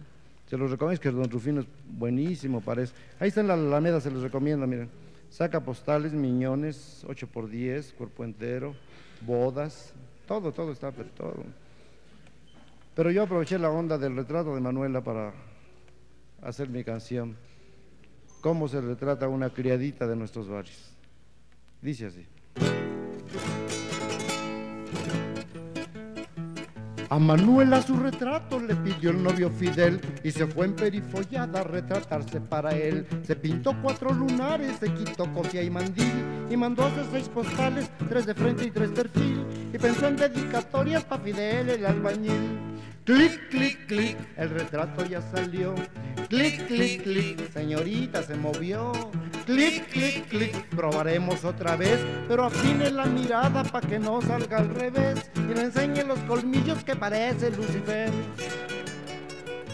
Se 0.50 0.58
los 0.58 0.70
recomiendo, 0.70 0.94
es 0.94 1.00
que 1.00 1.10
don 1.10 1.30
Rufino 1.30 1.62
es 1.62 1.68
buenísimo, 1.98 2.62
parece. 2.62 2.94
Ahí 3.20 3.30
está 3.30 3.42
en 3.42 3.48
la 3.48 3.54
Alameda, 3.54 4.02
se 4.02 4.12
los 4.12 4.22
recomiendo, 4.22 4.68
miren. 4.68 4.90
Saca 5.30 5.62
postales, 5.62 6.14
miñones, 6.14 7.04
8 7.08 7.28
por 7.28 7.50
10, 7.50 7.94
cuerpo 7.94 8.24
entero, 8.24 8.76
bodas, 9.22 9.94
todo, 10.28 10.52
todo 10.52 10.72
está, 10.72 10.92
pero 10.92 11.10
todo. 11.10 11.44
Pero 12.96 13.10
yo 13.10 13.24
aproveché 13.24 13.58
la 13.58 13.72
onda 13.72 13.98
del 13.98 14.16
retrato 14.16 14.54
de 14.54 14.62
Manuela 14.62 15.02
para 15.02 15.34
hacer 16.44 16.70
mi 16.70 16.84
canción. 16.84 17.36
¿Cómo 18.42 18.68
se 18.68 18.82
retrata 18.82 19.28
una 19.28 19.52
criadita 19.52 20.06
de 20.06 20.16
nuestros 20.16 20.50
barrios? 20.50 20.92
Dice 21.82 22.08
así. 22.08 22.26
A 27.10 27.20
Manuela 27.20 27.80
su 27.82 27.96
retrato 27.96 28.60
le 28.60 28.76
pidió 28.76 29.12
el 29.12 29.22
novio 29.22 29.52
Fidel 29.52 30.02
y 30.24 30.32
se 30.32 30.48
fue 30.48 30.66
en 30.66 30.76
perifollada 30.76 31.60
a 31.60 31.64
retratarse 31.64 32.42
para 32.42 32.76
él. 32.76 33.06
Se 33.24 33.36
pintó 33.36 33.80
cuatro 33.84 34.12
lunares, 34.12 34.78
se 34.80 34.92
quitó 34.94 35.32
cofia 35.32 35.62
y 35.62 35.70
mandil 35.70 36.12
y 36.50 36.58
mandó 36.58 36.86
hacer 36.86 37.06
seis 37.12 37.30
postales, 37.30 37.92
tres 38.10 38.26
de 38.26 38.34
frente 38.34 38.66
y 38.66 38.72
tres 38.72 38.90
perfil. 38.90 39.46
Y 39.72 39.78
pensó 39.78 40.08
en 40.08 40.16
dedicatorias 40.16 41.04
para 41.06 41.24
Fidel 41.24 41.70
el 41.70 41.86
albañil. 41.86 42.73
Clic, 43.06 43.50
clic, 43.50 43.86
clic, 43.86 44.18
el 44.38 44.50
retrato 44.50 45.04
ya 45.04 45.22
salió. 45.22 45.76
Clic, 46.30 46.68
clic, 46.68 47.04
clic, 47.04 47.52
señorita 47.52 48.24
se 48.24 48.36
movió. 48.36 48.94
Clic, 49.46 49.90
clic, 49.90 50.26
clic, 50.30 50.70
probaremos 50.70 51.44
otra 51.44 51.76
vez, 51.76 52.00
pero 52.30 52.46
afine 52.46 52.90
la 52.92 53.06
mirada 53.06 53.66
para 53.66 53.86
que 53.86 54.00
no 54.00 54.22
salga 54.22 54.60
al 54.60 54.70
revés 54.70 55.30
y 55.36 55.54
le 55.54 55.64
enseñe 55.64 56.06
los 56.06 56.18
colmillos 56.20 56.82
que 56.86 56.96
parece 56.96 57.52
Lucifer. 57.52 58.10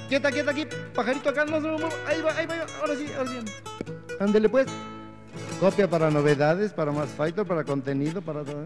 Quieta, 0.08 0.32
quieta 0.32 0.50
aquí, 0.50 0.66
pajarito 0.96 1.30
acá, 1.30 1.46
no 1.46 1.58
ahí 2.08 2.22
va, 2.22 2.36
ahí 2.36 2.48
va, 2.48 2.66
ahora 2.82 2.96
sí, 2.96 3.06
ahora 3.16 3.30
sí. 3.30 3.38
Ándele 4.20 4.50
pues. 4.50 4.66
Copia 5.60 5.88
para 5.88 6.10
novedades, 6.10 6.74
para 6.74 6.92
más 6.92 7.10
fighter, 7.10 7.46
para 7.46 7.64
contenido, 7.64 8.24
para 8.24 8.44
todo. 8.44 8.66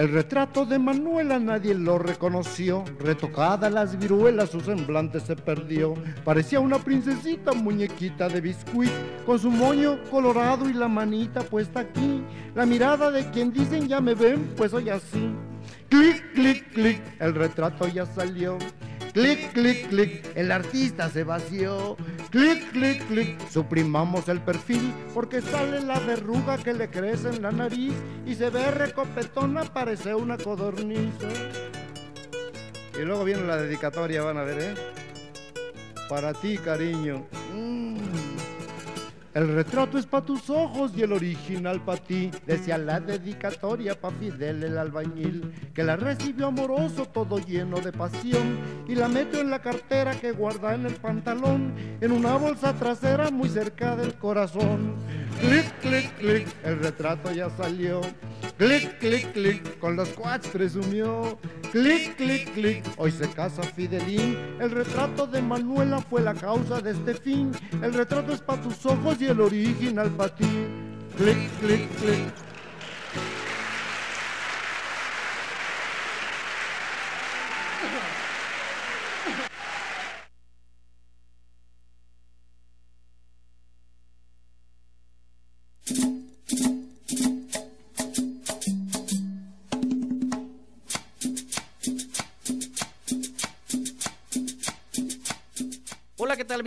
El 0.00 0.08
retrato 0.12 0.64
de 0.64 0.78
Manuela 0.78 1.38
nadie 1.38 1.74
lo 1.74 1.98
reconoció. 1.98 2.86
Retocada 3.00 3.68
las 3.68 3.98
viruelas, 3.98 4.48
su 4.48 4.60
semblante 4.60 5.20
se 5.20 5.36
perdió. 5.36 5.92
Parecía 6.24 6.58
una 6.58 6.78
princesita, 6.78 7.52
muñequita 7.52 8.26
de 8.30 8.40
biscuit, 8.40 8.90
con 9.26 9.38
su 9.38 9.50
moño 9.50 10.02
colorado 10.10 10.70
y 10.70 10.72
la 10.72 10.88
manita 10.88 11.42
puesta 11.42 11.80
aquí. 11.80 12.24
La 12.54 12.64
mirada 12.64 13.10
de 13.10 13.28
quien 13.28 13.52
dicen 13.52 13.88
ya 13.88 14.00
me 14.00 14.14
ven, 14.14 14.54
pues 14.56 14.72
hoy 14.72 14.88
así. 14.88 15.34
Clic, 15.90 16.32
clic, 16.32 16.72
clic, 16.72 17.02
el 17.18 17.34
retrato 17.34 17.86
ya 17.86 18.06
salió. 18.06 18.56
Clic, 19.12 19.52
clic, 19.52 19.88
clic, 19.88 20.24
el 20.36 20.52
artista 20.52 21.08
se 21.08 21.24
vació. 21.24 21.96
Clic, 22.30 22.70
clic, 22.70 23.04
clic, 23.08 23.48
suprimamos 23.48 24.28
el 24.28 24.40
perfil 24.40 24.92
porque 25.12 25.40
sale 25.40 25.80
la 25.80 25.98
verruga 25.98 26.58
que 26.58 26.72
le 26.72 26.88
crece 26.88 27.30
en 27.30 27.42
la 27.42 27.50
nariz 27.50 27.92
y 28.24 28.36
se 28.36 28.50
ve 28.50 28.70
recopetona, 28.70 29.64
parece 29.64 30.14
una 30.14 30.36
codorniz. 30.36 31.12
¿eh? 31.22 31.70
Y 33.00 33.04
luego 33.04 33.24
viene 33.24 33.42
la 33.42 33.56
dedicatoria, 33.56 34.22
van 34.22 34.38
a 34.38 34.42
ver, 34.42 34.58
¿eh? 34.60 34.74
Para 36.08 36.32
ti, 36.32 36.56
cariño. 36.58 37.26
El 39.32 39.46
retrato 39.54 39.96
es 39.96 40.06
para 40.06 40.26
tus 40.26 40.50
ojos 40.50 40.90
y 40.96 41.02
el 41.02 41.12
original 41.12 41.80
para 41.84 42.02
ti, 42.02 42.32
decía 42.46 42.76
la 42.78 42.98
dedicatoria 42.98 43.94
pa' 43.94 44.10
Fidel 44.10 44.64
el 44.64 44.76
albañil, 44.76 45.52
que 45.72 45.84
la 45.84 45.94
recibió 45.94 46.48
amoroso, 46.48 47.06
todo 47.06 47.38
lleno 47.38 47.80
de 47.80 47.92
pasión, 47.92 48.58
y 48.88 48.96
la 48.96 49.06
metió 49.06 49.40
en 49.40 49.50
la 49.50 49.62
cartera 49.62 50.18
que 50.18 50.32
guarda 50.32 50.74
en 50.74 50.84
el 50.86 50.94
pantalón, 50.94 51.74
en 52.00 52.10
una 52.10 52.36
bolsa 52.36 52.74
trasera 52.74 53.30
muy 53.30 53.48
cerca 53.48 53.94
del 53.94 54.14
corazón. 54.14 54.96
Clic, 55.40 55.78
clic, 55.80 56.16
clic, 56.16 56.48
el 56.64 56.80
retrato 56.80 57.30
ya 57.30 57.48
salió. 57.50 58.00
Clic, 58.60 58.98
clic, 58.98 59.32
clic, 59.32 59.78
con 59.78 59.96
los 59.96 60.10
quads 60.10 60.46
presumió. 60.48 61.38
Clic, 61.72 62.14
clic, 62.16 62.52
clic, 62.52 62.84
hoy 62.98 63.10
se 63.10 63.26
casa 63.30 63.62
Fidelín. 63.62 64.36
El 64.60 64.70
retrato 64.70 65.26
de 65.26 65.40
Manuela 65.40 65.98
fue 66.02 66.20
la 66.20 66.34
causa 66.34 66.78
de 66.82 66.90
este 66.90 67.14
fin. 67.14 67.52
El 67.82 67.94
retrato 67.94 68.34
es 68.34 68.42
para 68.42 68.60
tus 68.60 68.84
ojos 68.84 69.16
y 69.18 69.28
el 69.28 69.40
original 69.40 70.10
para 70.10 70.36
ti. 70.36 70.66
Clic, 71.16 71.38
clic, 71.60 71.88
clic. 72.02 72.49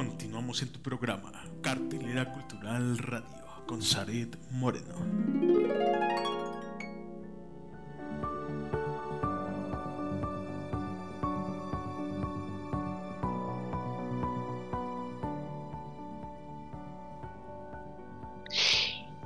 En 0.00 0.72
tu 0.72 0.80
programa 0.80 1.32
Cartelera 1.60 2.32
Cultural 2.32 2.98
Radio 2.98 3.44
con 3.66 3.82
Saret 3.82 4.38
Moreno. 4.52 4.94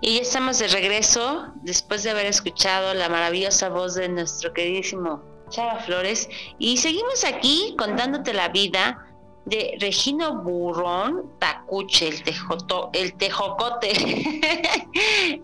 Y 0.00 0.14
ya 0.14 0.22
estamos 0.22 0.58
de 0.58 0.68
regreso 0.68 1.52
después 1.56 2.02
de 2.02 2.10
haber 2.10 2.24
escuchado 2.24 2.94
la 2.94 3.10
maravillosa 3.10 3.68
voz 3.68 3.94
de 3.94 4.08
nuestro 4.08 4.54
queridísimo 4.54 5.22
Chava 5.50 5.80
Flores. 5.80 6.30
Y 6.58 6.78
seguimos 6.78 7.24
aquí 7.24 7.74
contándote 7.76 8.32
la 8.32 8.48
vida 8.48 9.01
de 9.44 9.76
Regino 9.80 10.42
Burrón 10.42 11.32
Tacuche, 11.38 12.08
el, 12.08 12.22
tejoto, 12.22 12.90
el 12.92 13.14
tejocote. 13.14 13.90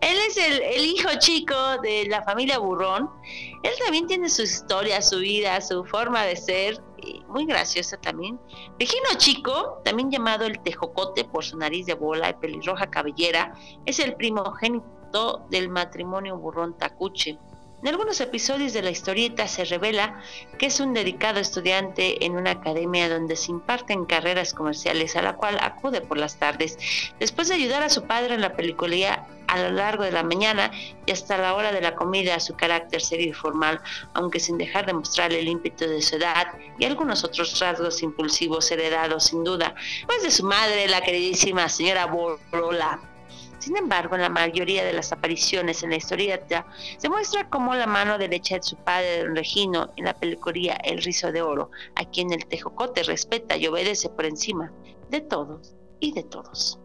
Él 0.01 0.17
es 0.29 0.37
el, 0.37 0.85
hijo 0.85 1.09
chico 1.19 1.55
de 1.83 2.07
la 2.07 2.23
familia 2.23 2.59
Burrón. 2.59 3.11
Él 3.63 3.73
también 3.85 4.07
tiene 4.07 4.29
su 4.29 4.43
historia, 4.43 5.03
su 5.03 5.19
vida, 5.19 5.61
su 5.61 5.85
forma 5.85 6.25
de 6.25 6.37
ser, 6.37 6.81
muy 7.29 7.47
graciosa 7.47 7.97
también. 7.97 8.39
Regino 8.79 9.09
Chico, 9.17 9.81
también 9.85 10.11
llamado 10.11 10.47
el 10.47 10.61
tejocote 10.61 11.25
por 11.25 11.45
su 11.45 11.57
nariz 11.57 11.87
de 11.87 11.95
bola 11.95 12.31
y 12.31 12.35
pelirroja 12.35 12.89
cabellera, 12.91 13.55
es 13.87 13.99
el 13.99 14.15
primogénito 14.15 15.45
del 15.51 15.69
matrimonio 15.69 16.37
Burrón 16.37 16.77
Tacuche. 16.77 17.39
En 17.81 17.87
algunos 17.87 18.21
episodios 18.21 18.73
de 18.73 18.83
la 18.83 18.91
historieta 18.91 19.47
se 19.47 19.65
revela 19.65 20.21
que 20.59 20.67
es 20.67 20.81
un 20.81 20.95
dedicado 20.95 21.39
estudiante 21.39 22.25
en 22.25 22.37
una 22.37 22.51
academia 22.51 23.09
donde 23.09 23.37
se 23.37 23.53
imparten 23.53 24.05
carreras 24.05 24.53
comerciales 24.53 25.15
a 25.15 25.23
la 25.23 25.37
cual 25.37 25.59
acude 25.61 26.01
por 26.01 26.19
las 26.19 26.39
tardes. 26.39 26.77
Después 27.21 27.47
de 27.47 27.55
ayudar 27.55 27.85
a 27.85 27.89
su 27.89 28.03
padre 28.03 28.35
en 28.35 28.41
la 28.41 28.57
peliculía 28.57 29.27
a 29.47 29.63
lo 29.63 29.71
largo 29.71 30.03
de 30.03 30.11
la 30.11 30.25
mañana 30.25 30.73
y 31.07 31.13
hasta 31.13 31.39
la 31.39 31.55
hora 31.55 31.71
de 31.71 31.81
la 31.81 31.95
comida 31.95 32.41
su 32.41 32.57
carácter 32.57 33.01
serio 33.01 33.29
y 33.29 33.33
formal, 33.33 33.81
aunque 34.13 34.41
sin 34.41 34.59
dejar 34.59 34.85
de 34.85 34.95
mostrar 34.95 35.33
el 35.33 35.47
ímpetu 35.47 35.87
de 35.87 36.03
su 36.03 36.17
edad 36.17 36.49
y 36.81 36.85
algunos 36.85 37.23
otros 37.23 37.61
rasgos 37.61 38.03
impulsivos 38.03 38.69
heredados 38.73 39.27
sin 39.27 39.45
duda, 39.45 39.77
pues 40.05 40.25
de 40.25 40.33
su 40.33 40.45
madre, 40.45 40.89
la 40.89 41.01
queridísima 41.01 41.69
señora 41.69 42.07
Borola. 42.07 42.99
Sin 43.69 43.77
embargo, 43.77 44.15
en 44.15 44.23
la 44.23 44.31
mayoría 44.31 44.83
de 44.83 44.95
las 44.95 45.13
apariciones 45.13 45.83
en 45.83 45.91
la 45.91 45.97
historieta 45.97 46.67
se 46.97 47.11
muestra 47.11 47.51
como 47.51 47.75
la 47.75 47.87
mano 47.87 48.17
derecha 48.17 48.55
de 48.55 48.63
su 48.63 48.77
padre, 48.77 49.19
don 49.19 49.37
Regino, 49.37 49.93
en 49.99 50.07
la 50.07 50.15
peluquería 50.15 50.73
El 50.85 51.03
Rizo 51.03 51.33
de 51.33 51.43
Oro, 51.43 51.71
a 51.95 52.07
quien 52.07 52.33
el 52.33 52.47
tejocote 52.47 53.03
respeta 53.03 53.59
y 53.59 53.67
obedece 53.67 54.09
por 54.09 54.25
encima 54.25 54.73
de 55.11 55.21
todos 55.21 55.77
y 56.01 56.13
de 56.13 56.23
todos. 56.23 56.81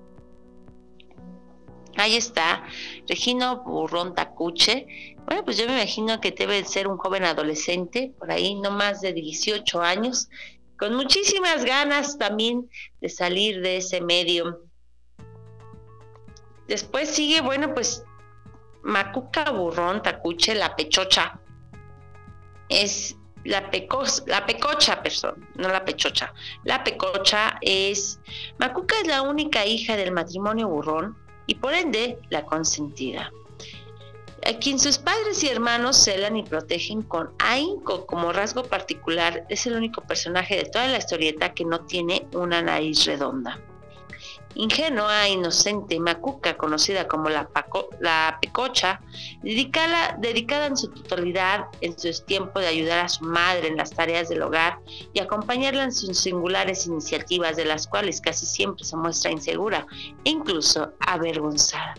Ahí 1.95 2.17
está, 2.17 2.65
Regino 3.07 3.63
Burrón 3.63 4.13
Tacuche. 4.13 5.15
Bueno, 5.25 5.45
pues 5.45 5.57
yo 5.57 5.65
me 5.67 5.75
imagino 5.75 6.19
que 6.19 6.31
debe 6.31 6.65
ser 6.65 6.89
un 6.89 6.97
joven 6.97 7.23
adolescente, 7.23 8.11
por 8.19 8.29
ahí 8.29 8.55
no 8.55 8.71
más 8.71 8.99
de 8.99 9.13
18 9.13 9.81
años, 9.81 10.27
con 10.77 10.95
muchísimas 10.95 11.63
ganas 11.63 12.17
también 12.17 12.69
de 12.99 13.07
salir 13.07 13.61
de 13.61 13.77
ese 13.77 14.01
medio 14.01 14.67
Después 16.67 17.09
sigue, 17.09 17.41
bueno, 17.41 17.73
pues 17.73 18.03
Macuca 18.83 19.51
Burrón 19.51 20.01
Tacuche, 20.01 20.55
la 20.55 20.75
pechocha. 20.75 21.39
Es 22.69 23.15
la, 23.43 23.69
la 24.27 24.45
pecocha, 24.45 25.01
perdón, 25.01 25.49
no 25.55 25.69
la 25.69 25.83
pechocha. 25.83 26.33
La 26.63 26.83
pecocha 26.83 27.57
es. 27.61 28.19
Macuca 28.57 28.95
es 29.01 29.07
la 29.07 29.21
única 29.21 29.65
hija 29.65 29.95
del 29.95 30.11
matrimonio 30.11 30.67
burrón 30.67 31.17
y 31.47 31.55
por 31.55 31.73
ende 31.73 32.19
la 32.29 32.45
consentida. 32.45 33.31
A 34.45 34.53
quien 34.59 34.77
sus 34.77 34.97
padres 34.97 35.41
y 35.43 35.47
hermanos 35.47 36.03
celan 36.03 36.35
y 36.35 36.43
protegen 36.43 37.01
con 37.01 37.31
ahínco 37.39 38.05
como 38.05 38.33
rasgo 38.33 38.63
particular, 38.63 39.45
es 39.47 39.65
el 39.67 39.73
único 39.73 40.01
personaje 40.01 40.57
de 40.57 40.65
toda 40.65 40.87
la 40.87 40.97
historieta 40.97 41.53
que 41.53 41.63
no 41.63 41.85
tiene 41.85 42.27
una 42.33 42.61
nariz 42.61 43.05
redonda. 43.05 43.61
Ingenua, 44.55 45.27
inocente, 45.27 45.99
macuca, 45.99 46.55
conocida 46.57 47.07
como 47.07 47.29
la, 47.29 47.49
pecocha, 48.39 49.01
dedicada, 49.41 50.15
dedicada 50.19 50.67
en 50.67 50.77
su 50.77 50.89
totalidad 50.89 51.65
en 51.81 51.97
su 51.97 52.11
tiempo 52.25 52.59
de 52.59 52.67
ayudar 52.67 53.05
a 53.05 53.09
su 53.09 53.23
madre 53.23 53.67
en 53.67 53.77
las 53.77 53.91
tareas 53.91 54.29
del 54.29 54.43
hogar 54.43 54.79
y 55.13 55.19
acompañarla 55.19 55.83
en 55.83 55.91
sus 55.91 56.19
singulares 56.19 56.85
iniciativas 56.85 57.55
de 57.55 57.65
las 57.65 57.87
cuales 57.87 58.21
casi 58.21 58.45
siempre 58.45 58.85
se 58.85 58.95
muestra 58.95 59.31
insegura 59.31 59.87
e 60.23 60.29
incluso 60.29 60.93
avergonzada. 60.99 61.95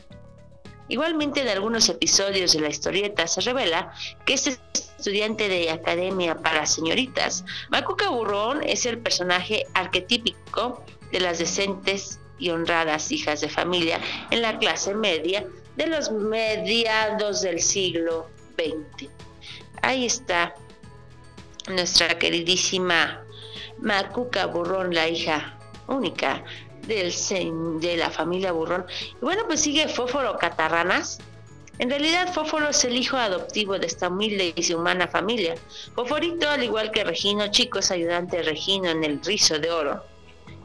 Igualmente 0.88 1.40
en 1.40 1.48
algunos 1.48 1.88
episodios 1.88 2.52
de 2.52 2.60
la 2.60 2.68
historieta 2.68 3.26
se 3.26 3.40
revela 3.40 3.92
que 4.26 4.34
este 4.34 4.58
estudiante 4.98 5.48
de 5.48 5.70
academia 5.70 6.36
para 6.36 6.66
señoritas, 6.66 7.44
Macuca 7.70 8.10
Burrón 8.10 8.62
es 8.62 8.86
el 8.86 8.98
personaje 8.98 9.66
arquetípico 9.74 10.84
de 11.10 11.20
las 11.20 11.38
decentes 11.38 12.20
y 12.38 12.50
honradas 12.50 13.12
hijas 13.12 13.40
de 13.40 13.48
familia 13.48 14.00
en 14.30 14.42
la 14.42 14.58
clase 14.58 14.94
media 14.94 15.46
de 15.76 15.86
los 15.86 16.10
mediados 16.10 17.42
del 17.42 17.60
siglo 17.60 18.28
XX. 18.56 19.10
Ahí 19.82 20.06
está 20.06 20.54
nuestra 21.68 22.18
queridísima 22.18 23.22
Macuca 23.78 24.46
Burrón, 24.46 24.94
la 24.94 25.08
hija 25.08 25.58
única 25.88 26.44
del, 26.86 27.12
de 27.80 27.96
la 27.96 28.10
familia 28.10 28.52
Burrón. 28.52 28.86
Y 29.20 29.24
bueno, 29.24 29.44
pues 29.46 29.60
sigue 29.60 29.88
Fóforo 29.88 30.36
Catarranas. 30.38 31.18
En 31.78 31.90
realidad, 31.90 32.32
Fóforo 32.32 32.68
es 32.68 32.84
el 32.84 32.96
hijo 32.96 33.16
adoptivo 33.16 33.78
de 33.78 33.86
esta 33.86 34.08
humilde 34.08 34.54
y 34.54 34.72
humana 34.72 35.08
familia. 35.08 35.56
Fóforito, 35.96 36.48
al 36.48 36.62
igual 36.62 36.92
que 36.92 37.02
Regino 37.02 37.48
Chico, 37.48 37.80
es 37.80 37.90
ayudante 37.90 38.36
de 38.36 38.42
Regino 38.44 38.90
en 38.90 39.02
el 39.02 39.20
rizo 39.24 39.58
de 39.58 39.70
oro. 39.72 40.13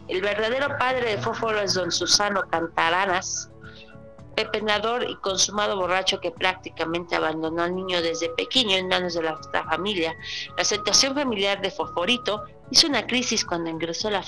El 0.09 0.21
verdadero 0.21 0.75
padre 0.79 1.15
de 1.15 1.21
Fósforo 1.21 1.61
es 1.61 1.75
don 1.75 1.91
Susano 1.91 2.41
Cantaranas, 2.49 3.51
pepenador 4.35 5.07
y 5.07 5.15
consumado 5.17 5.77
borracho 5.77 6.19
que 6.19 6.31
prácticamente 6.31 7.15
abandonó 7.15 7.61
al 7.61 7.75
niño 7.75 8.01
desde 8.01 8.29
pequeño 8.29 8.75
en 8.75 8.87
manos 8.87 9.13
de 9.13 9.21
la 9.21 9.37
familia. 9.69 10.15
La 10.57 10.63
situación 10.63 11.13
familiar 11.13 11.61
de 11.61 11.69
Fosforito 11.69 12.43
hizo 12.71 12.87
una 12.87 13.05
crisis 13.05 13.45
cuando 13.45 13.69
ingresó 13.69 14.07
a 14.07 14.11
la, 14.11 14.25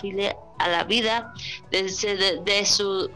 a 0.59 0.69
la 0.69 0.83
vida 0.83 1.33
de, 1.71 1.89
su 2.65 3.09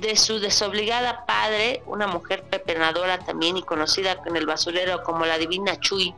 de 0.00 0.16
su 0.16 0.40
desobligada 0.40 1.24
padre, 1.24 1.82
una 1.86 2.06
mujer 2.06 2.42
pepenadora 2.44 3.18
también 3.18 3.56
y 3.56 3.62
conocida 3.62 4.20
en 4.26 4.36
el 4.36 4.44
basurero 4.44 5.02
como 5.04 5.24
la 5.24 5.38
divina 5.38 5.78
Chuy, 5.80 6.14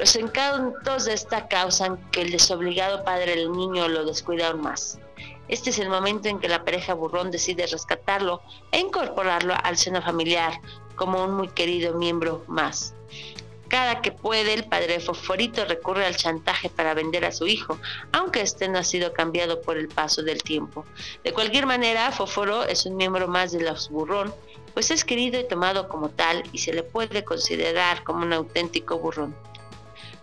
los 0.00 0.16
encantos 0.16 1.04
de 1.04 1.12
esta 1.12 1.46
causan 1.46 1.98
que 2.10 2.22
el 2.22 2.30
desobligado 2.30 3.04
padre 3.04 3.36
del 3.36 3.52
niño 3.52 3.86
lo 3.86 4.06
descuida 4.06 4.48
aún 4.48 4.62
más. 4.62 4.98
Este 5.48 5.68
es 5.68 5.78
el 5.78 5.90
momento 5.90 6.26
en 6.26 6.38
que 6.38 6.48
la 6.48 6.64
pareja 6.64 6.94
burrón 6.94 7.30
decide 7.30 7.66
rescatarlo 7.66 8.40
e 8.72 8.80
incorporarlo 8.80 9.52
al 9.62 9.76
seno 9.76 10.00
familiar 10.00 10.58
como 10.96 11.22
un 11.22 11.34
muy 11.34 11.48
querido 11.48 11.92
miembro 11.98 12.42
más. 12.48 12.94
Cada 13.68 14.00
que 14.00 14.10
puede, 14.10 14.54
el 14.54 14.64
padre 14.64 15.00
Fosforito 15.00 15.66
recurre 15.66 16.06
al 16.06 16.16
chantaje 16.16 16.70
para 16.70 16.94
vender 16.94 17.26
a 17.26 17.32
su 17.32 17.46
hijo, 17.46 17.78
aunque 18.12 18.40
este 18.40 18.68
no 18.68 18.78
ha 18.78 18.84
sido 18.84 19.12
cambiado 19.12 19.60
por 19.60 19.76
el 19.76 19.88
paso 19.88 20.22
del 20.22 20.42
tiempo. 20.42 20.86
De 21.24 21.34
cualquier 21.34 21.66
manera, 21.66 22.10
Fósforo 22.10 22.64
es 22.64 22.86
un 22.86 22.96
miembro 22.96 23.28
más 23.28 23.52
de 23.52 23.60
los 23.60 23.90
burrón, 23.90 24.34
pues 24.72 24.90
es 24.90 25.04
querido 25.04 25.38
y 25.38 25.46
tomado 25.46 25.90
como 25.90 26.08
tal 26.08 26.42
y 26.52 26.58
se 26.58 26.72
le 26.72 26.84
puede 26.84 27.22
considerar 27.22 28.02
como 28.02 28.24
un 28.24 28.32
auténtico 28.32 28.98
burrón. 28.98 29.36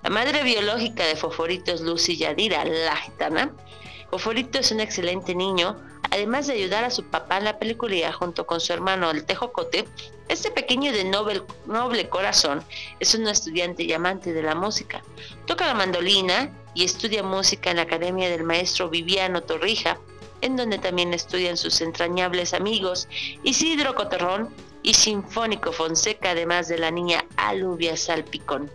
La 0.07 0.13
madre 0.13 0.41
biológica 0.41 1.05
de 1.05 1.17
Foforito 1.17 1.73
es 1.73 1.81
Lucy 1.81 2.15
Yadira, 2.15 2.63
la 2.63 2.95
gitana. 2.95 3.51
Foforito 4.09 4.57
es 4.57 4.71
un 4.71 4.79
excelente 4.79 5.35
niño, 5.35 5.75
además 6.11 6.47
de 6.47 6.53
ayudar 6.53 6.85
a 6.85 6.91
su 6.91 7.03
papá 7.03 7.39
en 7.39 7.43
la 7.43 7.59
película 7.59 8.13
junto 8.13 8.47
con 8.47 8.61
su 8.61 8.71
hermano 8.71 9.11
el 9.11 9.25
Tejocote. 9.25 9.83
Este 10.29 10.49
pequeño 10.49 10.93
de 10.93 11.03
noble, 11.03 12.07
corazón 12.07 12.63
es 13.01 13.15
un 13.15 13.27
estudiante 13.27 13.83
y 13.83 13.91
amante 13.91 14.31
de 14.31 14.43
la 14.43 14.55
música. 14.55 15.03
Toca 15.45 15.67
la 15.67 15.73
mandolina 15.73 16.53
y 16.73 16.85
estudia 16.85 17.21
música 17.21 17.71
en 17.71 17.75
la 17.75 17.81
academia 17.81 18.29
del 18.29 18.45
maestro 18.45 18.89
Viviano 18.89 19.43
Torrija, 19.43 19.99
en 20.39 20.55
donde 20.55 20.77
también 20.77 21.13
estudian 21.13 21.57
sus 21.57 21.81
entrañables 21.81 22.53
amigos 22.53 23.09
Isidro 23.43 23.93
Coterrón 23.93 24.55
y 24.83 24.93
Sinfónico 24.93 25.73
Fonseca, 25.73 26.29
además 26.31 26.69
de 26.69 26.77
la 26.77 26.91
niña 26.91 27.25
Aluvia 27.35 27.97
Salpicón. 27.97 28.71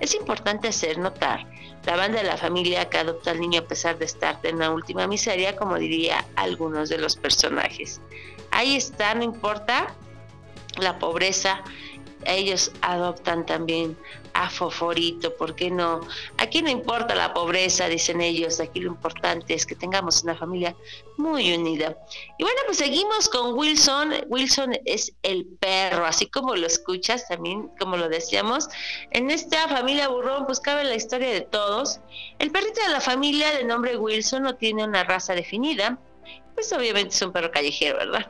Es 0.00 0.14
importante 0.14 0.68
hacer 0.68 0.98
notar 0.98 1.46
la 1.84 1.96
banda 1.96 2.18
de 2.18 2.26
la 2.26 2.36
familia 2.36 2.88
que 2.88 2.98
adopta 2.98 3.30
al 3.30 3.40
niño 3.40 3.60
a 3.60 3.64
pesar 3.64 3.98
de 3.98 4.04
estar 4.04 4.38
en 4.42 4.58
la 4.58 4.70
última 4.70 5.06
miseria, 5.06 5.56
como 5.56 5.76
diría 5.76 6.24
algunos 6.36 6.88
de 6.88 6.98
los 6.98 7.16
personajes. 7.16 8.00
Ahí 8.50 8.76
está, 8.76 9.14
no 9.14 9.24
importa 9.24 9.94
la 10.76 10.98
pobreza, 10.98 11.62
ellos 12.34 12.72
adoptan 12.82 13.46
también 13.46 13.96
a 14.34 14.48
Foforito, 14.50 15.34
¿por 15.36 15.54
qué 15.54 15.70
no? 15.70 16.00
Aquí 16.36 16.62
no 16.62 16.70
importa 16.70 17.14
la 17.14 17.34
pobreza, 17.34 17.88
dicen 17.88 18.20
ellos, 18.20 18.60
aquí 18.60 18.80
lo 18.80 18.90
importante 18.90 19.54
es 19.54 19.66
que 19.66 19.74
tengamos 19.74 20.22
una 20.22 20.36
familia 20.36 20.76
muy 21.16 21.52
unida. 21.52 21.96
Y 22.38 22.44
bueno, 22.44 22.60
pues 22.66 22.78
seguimos 22.78 23.28
con 23.28 23.54
Wilson. 23.58 24.12
Wilson 24.28 24.78
es 24.84 25.12
el 25.22 25.46
perro, 25.58 26.06
así 26.06 26.26
como 26.26 26.54
lo 26.54 26.66
escuchas 26.66 27.26
también, 27.26 27.68
como 27.80 27.96
lo 27.96 28.08
decíamos. 28.08 28.68
En 29.10 29.30
esta 29.30 29.66
familia 29.68 30.08
burrón, 30.08 30.46
pues 30.46 30.60
cabe 30.60 30.84
la 30.84 30.94
historia 30.94 31.30
de 31.30 31.40
todos. 31.40 32.00
El 32.38 32.52
perrito 32.52 32.80
de 32.82 32.90
la 32.90 33.00
familia 33.00 33.50
de 33.52 33.64
nombre 33.64 33.96
Wilson 33.96 34.44
no 34.44 34.54
tiene 34.54 34.84
una 34.84 35.02
raza 35.02 35.34
definida, 35.34 35.98
pues 36.54 36.72
obviamente 36.72 37.14
es 37.14 37.22
un 37.22 37.32
perro 37.32 37.50
callejero, 37.50 37.98
¿verdad? 37.98 38.26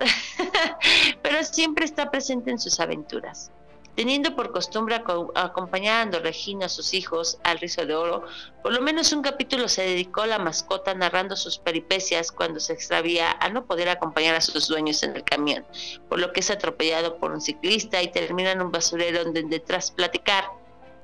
Pero 1.23 1.45
siempre 1.45 1.85
está 1.85 2.11
presente 2.11 2.51
en 2.51 2.59
sus 2.59 2.79
aventuras. 2.81 3.51
Teniendo 3.99 4.37
por 4.37 4.53
costumbre 4.53 5.03
acompañando 5.35 6.19
a 6.19 6.21
Regina 6.21 6.67
a 6.67 6.69
sus 6.69 6.95
hijos 6.95 7.41
al 7.43 7.59
rizo 7.59 7.85
de 7.85 7.97
oro, 7.97 8.23
por 8.63 8.73
lo 8.73 8.81
menos 8.81 9.13
un 9.13 9.23
capítulo 9.23 9.67
se 9.67 9.83
dedicó 9.83 10.21
a 10.21 10.29
la 10.29 10.39
mascota 10.39 10.95
narrando 10.95 11.35
sus 11.35 11.59
peripecias 11.59 12.31
cuando 12.31 12.61
se 12.61 12.75
extravía 12.75 13.33
a 13.41 13.49
no 13.49 13.67
poder 13.67 13.89
acompañar 13.89 14.37
a 14.37 14.41
sus 14.41 14.69
dueños 14.69 15.03
en 15.03 15.17
el 15.17 15.25
camión, 15.25 15.67
por 16.09 16.21
lo 16.21 16.33
que 16.33 16.39
es 16.39 16.51
atropellado 16.53 17.19
por 17.19 17.33
un 17.33 17.41
ciclista 17.41 18.01
y 18.01 18.13
termina 18.13 18.53
en 18.53 18.63
un 18.63 18.71
basurero 18.71 19.25
donde 19.25 19.59
tras 19.59 19.91
platicar 19.91 20.45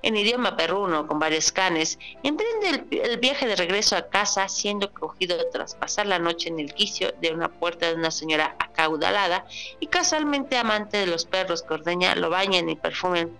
en 0.05 0.19
idioma 0.19 0.55
perruno 0.55 1.07
con 1.07 1.19
varios 1.19 1.51
canes, 1.51 1.99
emprende 2.23 2.87
el, 2.91 3.19
viaje 3.19 3.47
de 3.47 3.57
regreso 3.57 3.97
a 3.97 4.09
casa 4.09 4.49
siendo 4.49 4.93
cogido 4.93 5.37
tras 5.51 5.75
pasar 5.75 6.05
la 6.05 6.19
noche 6.19 6.51
en 6.51 6.61
el 6.61 6.75
quicio 6.75 7.15
de 7.23 7.33
una 7.33 7.49
puerta 7.49 7.87
de 7.87 7.95
una 7.95 8.11
señora 8.11 8.55
acaudalada 8.59 9.47
y 9.81 9.87
casualmente 9.87 10.59
amante 10.59 10.99
de 10.99 11.07
los 11.07 11.25
perros 11.25 11.63
que 11.63 11.73
ordeña, 11.73 12.15
lo 12.17 12.29
bañan 12.29 12.69
y 12.69 12.77
perfumen 12.77 13.35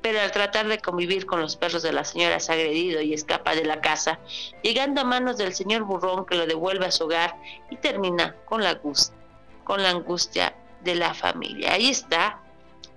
pero 0.00 0.20
al 0.20 0.32
tratar 0.32 0.68
de 0.68 0.78
convivir 0.78 1.26
con 1.26 1.40
los 1.40 1.56
perros 1.56 1.82
de 1.82 1.92
la 1.92 2.04
señora 2.04 2.36
es 2.36 2.48
agredido 2.48 3.00
y 3.00 3.14
escapa 3.14 3.54
de 3.54 3.64
la 3.64 3.80
casa, 3.80 4.18
llegando 4.62 5.00
a 5.00 5.04
manos 5.04 5.38
del 5.38 5.54
señor 5.54 5.84
burrón 5.84 6.26
que 6.26 6.34
lo 6.34 6.46
devuelve 6.46 6.84
a 6.84 6.90
su 6.90 7.04
hogar 7.04 7.36
y 7.70 7.76
termina 7.76 8.36
con 8.44 8.62
la, 8.62 8.80
con 9.64 9.82
la 9.82 9.88
angustia 9.88 10.54
de 10.82 10.94
la 10.94 11.14
familia. 11.14 11.72
Ahí 11.72 11.88
está 11.88 12.38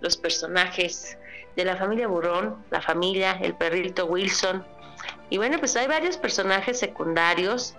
los 0.02 0.18
personajes 0.18 1.17
de 1.58 1.66
la 1.66 1.76
familia 1.76 2.08
burrón, 2.08 2.64
la 2.70 2.82
familia, 2.82 3.32
el 3.42 3.56
perrito 3.56 4.06
Wilson. 4.06 4.64
Y 5.32 5.38
bueno, 5.38 5.58
pues 5.58 5.76
hay 5.76 5.88
varios 5.88 6.16
personajes 6.16 6.80
secundarios. 6.80 7.74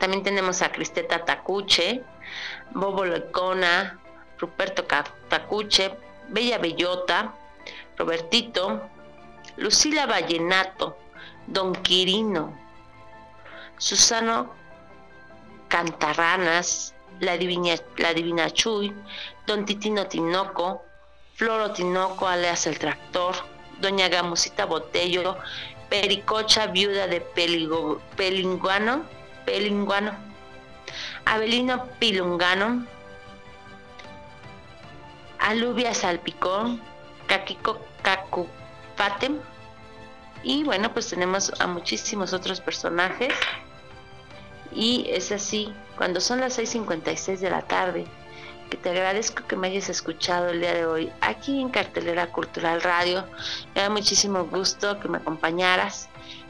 También 0.00 0.24
tenemos 0.24 0.60
a 0.60 0.72
Cristeta 0.72 1.24
Tacuche, 1.24 2.02
Bobo 2.72 3.04
Lecona, 3.04 4.00
Ruperto 4.38 4.84
Tacuche, 5.28 5.96
Bella 6.28 6.58
Bellota, 6.58 7.32
Robertito, 7.96 8.82
Lucila 9.56 10.06
Vallenato, 10.06 10.98
Don 11.46 11.76
Quirino, 11.76 12.58
Susano 13.78 14.52
Cantarranas, 15.68 16.92
la 17.20 17.36
Divina, 17.36 17.76
la 17.98 18.12
Divina 18.12 18.50
Chuy, 18.50 18.92
Don 19.46 19.64
Titino 19.64 20.08
Tinoco, 20.08 20.84
Floro 21.34 21.72
Tinoco, 21.72 22.28
alias 22.28 22.66
el 22.68 22.78
Tractor, 22.78 23.34
Doña 23.80 24.08
Gamusita 24.08 24.66
Botello, 24.66 25.36
Pericocha, 25.88 26.68
viuda 26.68 27.08
de 27.08 27.20
Peligo, 27.20 28.00
Pelinguano, 28.16 29.04
Pelinguano, 29.44 30.12
Abelino 31.24 31.86
Pilungano, 31.98 32.86
Alubia 35.40 35.92
Salpicón, 35.92 36.80
Caquico 37.26 37.80
Cacupatem. 38.02 39.40
Y 40.44 40.62
bueno, 40.62 40.92
pues 40.92 41.08
tenemos 41.08 41.52
a 41.60 41.66
muchísimos 41.66 42.32
otros 42.32 42.60
personajes. 42.60 43.34
Y 44.72 45.06
es 45.08 45.32
así, 45.32 45.74
cuando 45.96 46.20
son 46.20 46.40
las 46.40 46.58
6.56 46.58 47.38
de 47.38 47.50
la 47.50 47.62
tarde, 47.62 48.06
que 48.70 48.76
te 48.76 48.90
agradezco 48.90 49.46
que 49.46 49.56
me 49.56 49.68
hayas 49.68 49.88
escuchado 49.88 50.48
el 50.48 50.60
día 50.60 50.74
de 50.74 50.86
hoy 50.86 51.12
aquí 51.20 51.60
en 51.60 51.68
Cartelera 51.68 52.26
Cultural 52.28 52.80
Radio. 52.82 53.24
Me 53.74 53.82
da 53.82 53.90
muchísimo 53.90 54.44
gusto 54.44 54.98
que 55.00 55.08
me 55.08 55.18
acompañaras. 55.18 56.08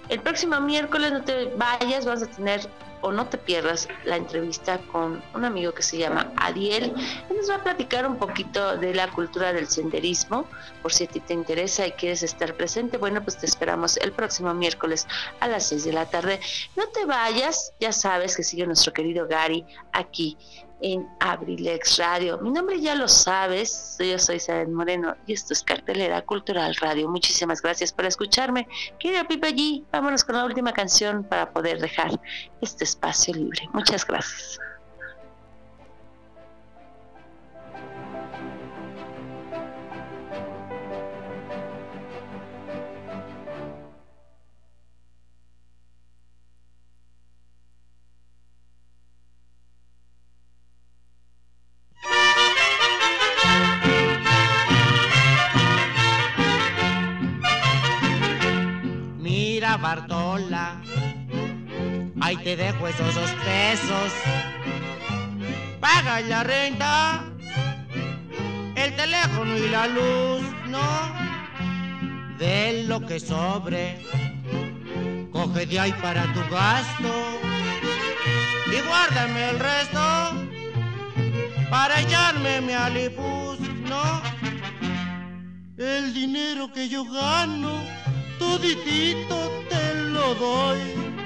El 0.08 0.20
próximo 0.20 0.60
miércoles 0.60 1.12
no 1.12 1.22
te 1.22 1.46
vayas, 1.56 2.04
vas 2.04 2.22
a 2.22 2.26
tener 2.26 2.68
o 3.04 3.12
no 3.12 3.26
te 3.26 3.36
pierdas 3.36 3.86
la 4.04 4.16
entrevista 4.16 4.78
con 4.90 5.22
un 5.34 5.44
amigo 5.44 5.72
que 5.74 5.82
se 5.82 5.98
llama 5.98 6.32
Adiel. 6.38 6.94
Él 7.28 7.36
nos 7.36 7.50
va 7.50 7.56
a 7.56 7.62
platicar 7.62 8.06
un 8.06 8.16
poquito 8.16 8.78
de 8.78 8.94
la 8.94 9.10
cultura 9.10 9.52
del 9.52 9.68
senderismo, 9.68 10.46
por 10.80 10.90
si 10.90 11.04
a 11.04 11.06
ti 11.06 11.20
te 11.20 11.34
interesa 11.34 11.86
y 11.86 11.92
quieres 11.92 12.22
estar 12.22 12.54
presente. 12.54 12.96
Bueno, 12.96 13.22
pues 13.22 13.36
te 13.36 13.44
esperamos 13.44 13.98
el 13.98 14.12
próximo 14.12 14.54
miércoles 14.54 15.06
a 15.40 15.48
las 15.48 15.68
6 15.68 15.84
de 15.84 15.92
la 15.92 16.06
tarde. 16.06 16.40
No 16.76 16.88
te 16.88 17.04
vayas, 17.04 17.74
ya 17.78 17.92
sabes 17.92 18.36
que 18.36 18.42
sigue 18.42 18.66
nuestro 18.66 18.94
querido 18.94 19.28
Gary 19.28 19.66
aquí 19.92 20.38
en 20.80 21.08
Abrilex 21.20 21.98
Radio. 21.98 22.38
Mi 22.38 22.50
nombre 22.50 22.80
ya 22.80 22.94
lo 22.94 23.08
sabes, 23.08 23.96
yo 23.98 24.18
soy 24.18 24.36
Isabel 24.36 24.68
Moreno 24.68 25.16
y 25.26 25.32
esto 25.32 25.52
es 25.52 25.62
Cartelera 25.62 26.22
Cultural 26.22 26.74
Radio. 26.76 27.08
Muchísimas 27.08 27.62
gracias 27.62 27.92
por 27.92 28.04
escucharme. 28.06 28.68
Querida 28.98 29.26
Pipa 29.26 29.48
allí, 29.48 29.84
vámonos 29.92 30.24
con 30.24 30.36
la 30.36 30.44
última 30.44 30.72
canción 30.72 31.24
para 31.24 31.50
poder 31.52 31.80
dejar 31.80 32.20
este 32.60 32.84
espacio 32.84 33.34
libre. 33.34 33.68
Muchas 33.72 34.06
gracias. 34.06 34.58
Dejo 62.56 62.86
esos 62.86 63.14
dos 63.16 63.30
pesos. 63.44 64.12
Paga 65.80 66.20
la 66.20 66.44
renta, 66.44 67.24
el 68.76 68.94
teléfono 68.94 69.56
y 69.56 69.68
la 69.68 69.88
luz, 69.88 70.42
no. 70.68 71.14
De 72.38 72.84
lo 72.86 73.00
que 73.04 73.18
sobre, 73.18 73.98
coge 75.32 75.66
de 75.66 75.80
ahí 75.80 75.92
para 76.00 76.22
tu 76.32 76.40
gasto 76.48 77.12
y 78.72 78.80
guárdame 78.86 79.50
el 79.50 79.58
resto 79.58 80.00
para 81.70 82.00
echarme 82.00 82.60
mi 82.60 82.72
alipus, 82.72 83.58
no. 83.88 84.22
El 85.76 86.14
dinero 86.14 86.72
que 86.72 86.88
yo 86.88 87.04
gano 87.04 87.82
toditito 88.38 89.36
te 89.68 89.94
lo 90.12 90.34
doy. 90.36 91.23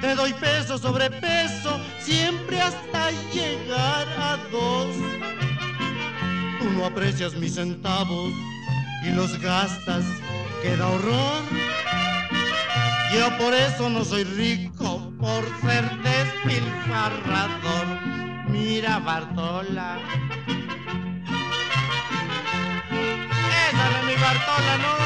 Te 0.00 0.14
doy 0.14 0.32
peso 0.32 0.78
sobre 0.78 1.10
peso, 1.10 1.78
siempre 2.00 2.60
hasta 2.60 3.10
llegar 3.32 4.08
a 4.18 4.38
dos. 4.50 4.96
Tú 6.58 6.70
no 6.70 6.86
aprecias 6.86 7.34
mis 7.34 7.56
centavos 7.56 8.32
y 9.04 9.10
los 9.10 9.38
gastas, 9.40 10.04
queda 10.62 10.88
horror. 10.88 11.42
Yo 13.12 13.36
por 13.36 13.52
eso 13.52 13.90
no 13.90 14.04
soy 14.04 14.24
rico, 14.24 15.12
por 15.18 15.44
ser 15.60 15.84
despilfarrador. 16.02 17.86
Mira 18.48 19.00
Bartola. 19.00 19.98
Esa 23.68 23.98
es 23.98 24.04
mi 24.06 24.14
Bartola, 24.14 24.78
no 24.78 25.00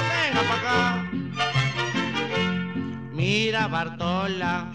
Mira 3.15 3.69
Bartola, 3.69 4.73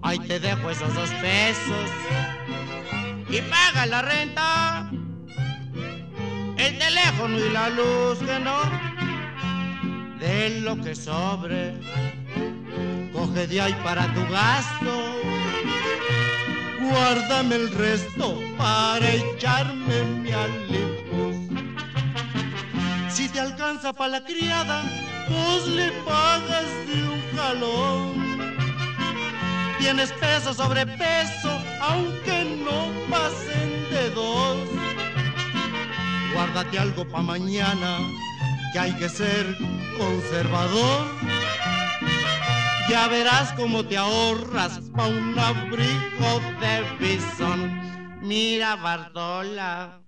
ahí 0.00 0.18
te 0.20 0.38
dejo 0.38 0.70
esos 0.70 0.94
dos 0.94 1.10
pesos 1.14 1.90
y 3.28 3.40
paga 3.42 3.84
la 3.86 4.02
renta, 4.02 4.88
el 6.56 6.78
teléfono 6.78 7.36
y 7.36 7.50
la 7.50 7.68
luz 7.70 8.18
que 8.20 8.38
no, 8.38 8.60
de 10.20 10.60
lo 10.60 10.80
que 10.80 10.94
sobre, 10.94 11.74
coge 13.12 13.48
de 13.48 13.60
ahí 13.60 13.74
para 13.82 14.06
tu 14.14 14.20
gasto, 14.30 15.20
guárdame 16.80 17.56
el 17.56 17.72
resto 17.72 18.40
para 18.56 19.10
echarme 19.10 20.04
mi 20.04 20.30
alipus. 20.30 21.36
Si 23.08 23.28
te 23.28 23.40
alcanza 23.40 23.92
para 23.92 24.20
la 24.20 24.24
criada, 24.24 24.84
pues 25.30 25.66
le 25.68 25.92
pagas 26.04 26.70
de 26.88 27.02
un 27.04 27.22
jalón. 27.36 28.56
Tienes 29.78 30.12
peso 30.12 30.52
sobre 30.52 30.86
peso, 30.86 31.52
aunque 31.80 32.44
no 32.64 32.80
pasen 33.10 33.70
de 33.90 34.10
dos. 34.10 34.58
Guárdate 36.34 36.78
algo 36.78 37.04
para 37.06 37.22
mañana, 37.22 37.98
que 38.72 38.78
hay 38.78 38.92
que 38.94 39.08
ser 39.08 39.46
conservador. 39.98 41.06
Ya 42.88 43.06
verás 43.08 43.52
cómo 43.52 43.84
te 43.84 43.96
ahorras 43.96 44.80
pa' 44.96 45.06
un 45.06 45.38
abrigo 45.38 46.30
de 46.60 46.74
bisón. 46.98 47.60
Mira, 48.20 48.76
Bardola. 48.76 50.00